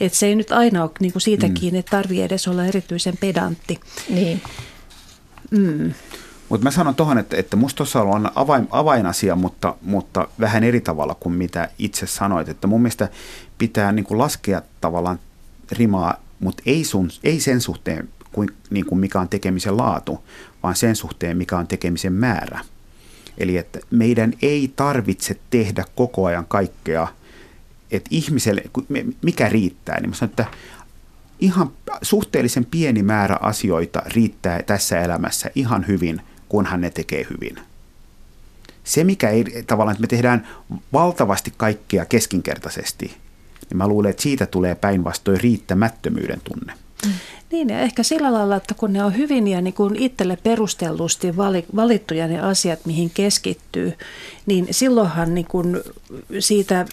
Että 0.00 0.18
se 0.18 0.26
ei 0.26 0.34
nyt 0.34 0.52
aina 0.52 0.82
ole 0.82 0.90
niin 1.00 1.12
kuin 1.12 1.22
siitä 1.22 1.48
mm. 1.48 1.54
kiinni, 1.54 1.78
että 1.78 1.90
tarvii 1.90 2.22
edes 2.22 2.48
olla 2.48 2.64
erityisen 2.64 3.16
pedantti. 3.16 3.80
Niin. 4.08 4.42
Mm. 5.50 5.94
Mutta 6.48 6.64
mä 6.64 6.70
sanon 6.70 6.94
tuohon, 6.94 7.18
että, 7.18 7.36
että 7.36 7.56
musta 7.56 7.76
tuossa 7.76 8.02
on 8.02 8.30
avain, 8.34 8.68
avainasia, 8.70 9.36
mutta, 9.36 9.74
mutta 9.82 10.28
vähän 10.40 10.64
eri 10.64 10.80
tavalla 10.80 11.14
kuin 11.20 11.34
mitä 11.34 11.68
itse 11.78 12.06
sanoit. 12.06 12.48
Että 12.48 12.66
mun 12.66 12.82
mielestä 12.82 13.08
pitää 13.58 13.92
niin 13.92 14.04
kuin 14.04 14.18
laskea 14.18 14.62
tavallaan 14.80 15.18
rimaa, 15.72 16.14
mutta 16.40 16.62
ei, 16.66 16.84
sun, 16.84 17.10
ei 17.24 17.40
sen 17.40 17.60
suhteen, 17.60 18.08
kuin, 18.32 18.48
niin 18.70 18.86
kuin 18.86 18.98
mikä 18.98 19.20
on 19.20 19.28
tekemisen 19.28 19.76
laatu, 19.76 20.24
vaan 20.62 20.76
sen 20.76 20.96
suhteen, 20.96 21.36
mikä 21.36 21.58
on 21.58 21.66
tekemisen 21.66 22.12
määrä. 22.12 22.60
Eli 23.38 23.56
että 23.56 23.78
meidän 23.90 24.32
ei 24.42 24.72
tarvitse 24.76 25.40
tehdä 25.50 25.84
koko 25.94 26.24
ajan 26.24 26.46
kaikkea, 26.48 27.08
että 27.90 28.08
ihmiselle, 28.12 28.62
mikä 29.22 29.48
riittää, 29.48 30.00
niin 30.00 30.10
mä 30.10 30.16
sanon, 30.16 30.30
että 30.30 30.46
ihan 31.40 31.70
suhteellisen 32.02 32.64
pieni 32.64 33.02
määrä 33.02 33.36
asioita 33.40 34.02
riittää 34.06 34.62
tässä 34.62 35.00
elämässä 35.00 35.50
ihan 35.54 35.86
hyvin– 35.86 36.22
kunhan 36.48 36.80
ne 36.80 36.90
tekee 36.90 37.26
hyvin. 37.30 37.58
Se, 38.84 39.04
mikä 39.04 39.30
ei 39.30 39.44
tavallaan, 39.66 39.92
että 39.92 40.00
me 40.00 40.06
tehdään 40.06 40.48
valtavasti 40.92 41.52
kaikkea 41.56 42.04
keskinkertaisesti, 42.04 43.06
niin 43.70 43.76
mä 43.76 43.88
luulen, 43.88 44.10
että 44.10 44.22
siitä 44.22 44.46
tulee 44.46 44.74
päinvastoin 44.74 45.40
riittämättömyyden 45.40 46.40
tunne. 46.44 46.72
Mm. 47.06 47.12
Niin, 47.52 47.68
ja 47.68 47.80
ehkä 47.80 48.02
sillä 48.02 48.32
lailla, 48.32 48.56
että 48.56 48.74
kun 48.74 48.92
ne 48.92 49.04
on 49.04 49.16
hyvin 49.16 49.48
ja 49.48 49.60
niin 49.60 49.74
kuin 49.74 49.96
itselle 49.96 50.38
perustellusti 50.42 51.36
valittuja 51.76 52.26
ne 52.26 52.40
asiat, 52.40 52.86
mihin 52.86 53.10
keskittyy, 53.10 53.92
niin 54.46 54.66
silloinhan 54.70 55.34
niin 55.34 55.46
kuin 55.46 55.80
siitä 56.38 56.86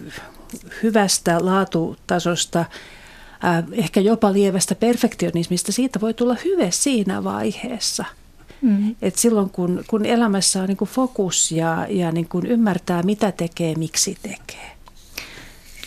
hyvästä 0.84 1.46
laatutasosta, 1.46 2.60
äh, 2.60 3.64
ehkä 3.72 4.00
jopa 4.00 4.34
lievästä 4.34 4.76
perfektionismista, 4.76 5.72
siitä 5.72 6.02
voi 6.02 6.14
tulla 6.14 6.36
hyve 6.46 6.72
siinä 6.72 7.24
vaiheessa– 7.24 8.06
Mm. 8.64 8.96
Et 9.02 9.16
silloin 9.16 9.50
kun, 9.50 9.84
kun 9.88 10.06
elämässä 10.06 10.62
on 10.62 10.68
niin 10.68 10.78
kuin 10.78 10.90
fokus 10.90 11.52
ja, 11.52 11.88
ja 11.90 12.12
niin 12.12 12.30
kuin 12.30 12.46
ymmärtää, 12.46 13.04
mitä 13.04 13.32
tekee, 13.32 13.76
miksi 13.76 14.18
tekee. 14.22 14.72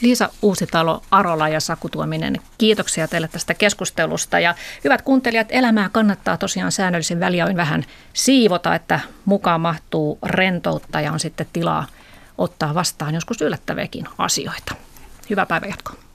Liisa 0.01 0.31
Uusitalo, 0.43 1.03
Arola 1.11 1.49
ja 1.49 1.61
Saku 1.61 1.89
Tuominen, 1.89 2.41
kiitoksia 2.59 3.09
teille 3.09 3.29
tästä 3.29 3.55
keskustelusta. 3.55 4.41
Ja 4.41 4.55
hyvät 4.85 5.03
kuuntelijat, 5.03 5.47
elämää 5.51 5.89
kannattaa 5.89 6.37
tosiaan 6.37 6.72
säännöllisen 6.72 7.20
väliajoin 7.20 7.57
vähän 7.57 7.85
siivota, 8.12 8.74
että 8.74 9.01
mukaan 9.24 9.61
mahtuu 9.61 10.18
rentoutta 10.22 11.01
ja 11.01 11.12
on 11.12 11.20
sitten 11.20 11.47
tilaa 11.53 11.87
ottaa 12.39 12.74
vastaan 12.74 13.14
joskus 13.14 13.41
yllättäviäkin 13.41 14.05
asioita. 14.18 14.74
Hyvää 15.31 15.47
päivänjatkoa. 15.47 16.05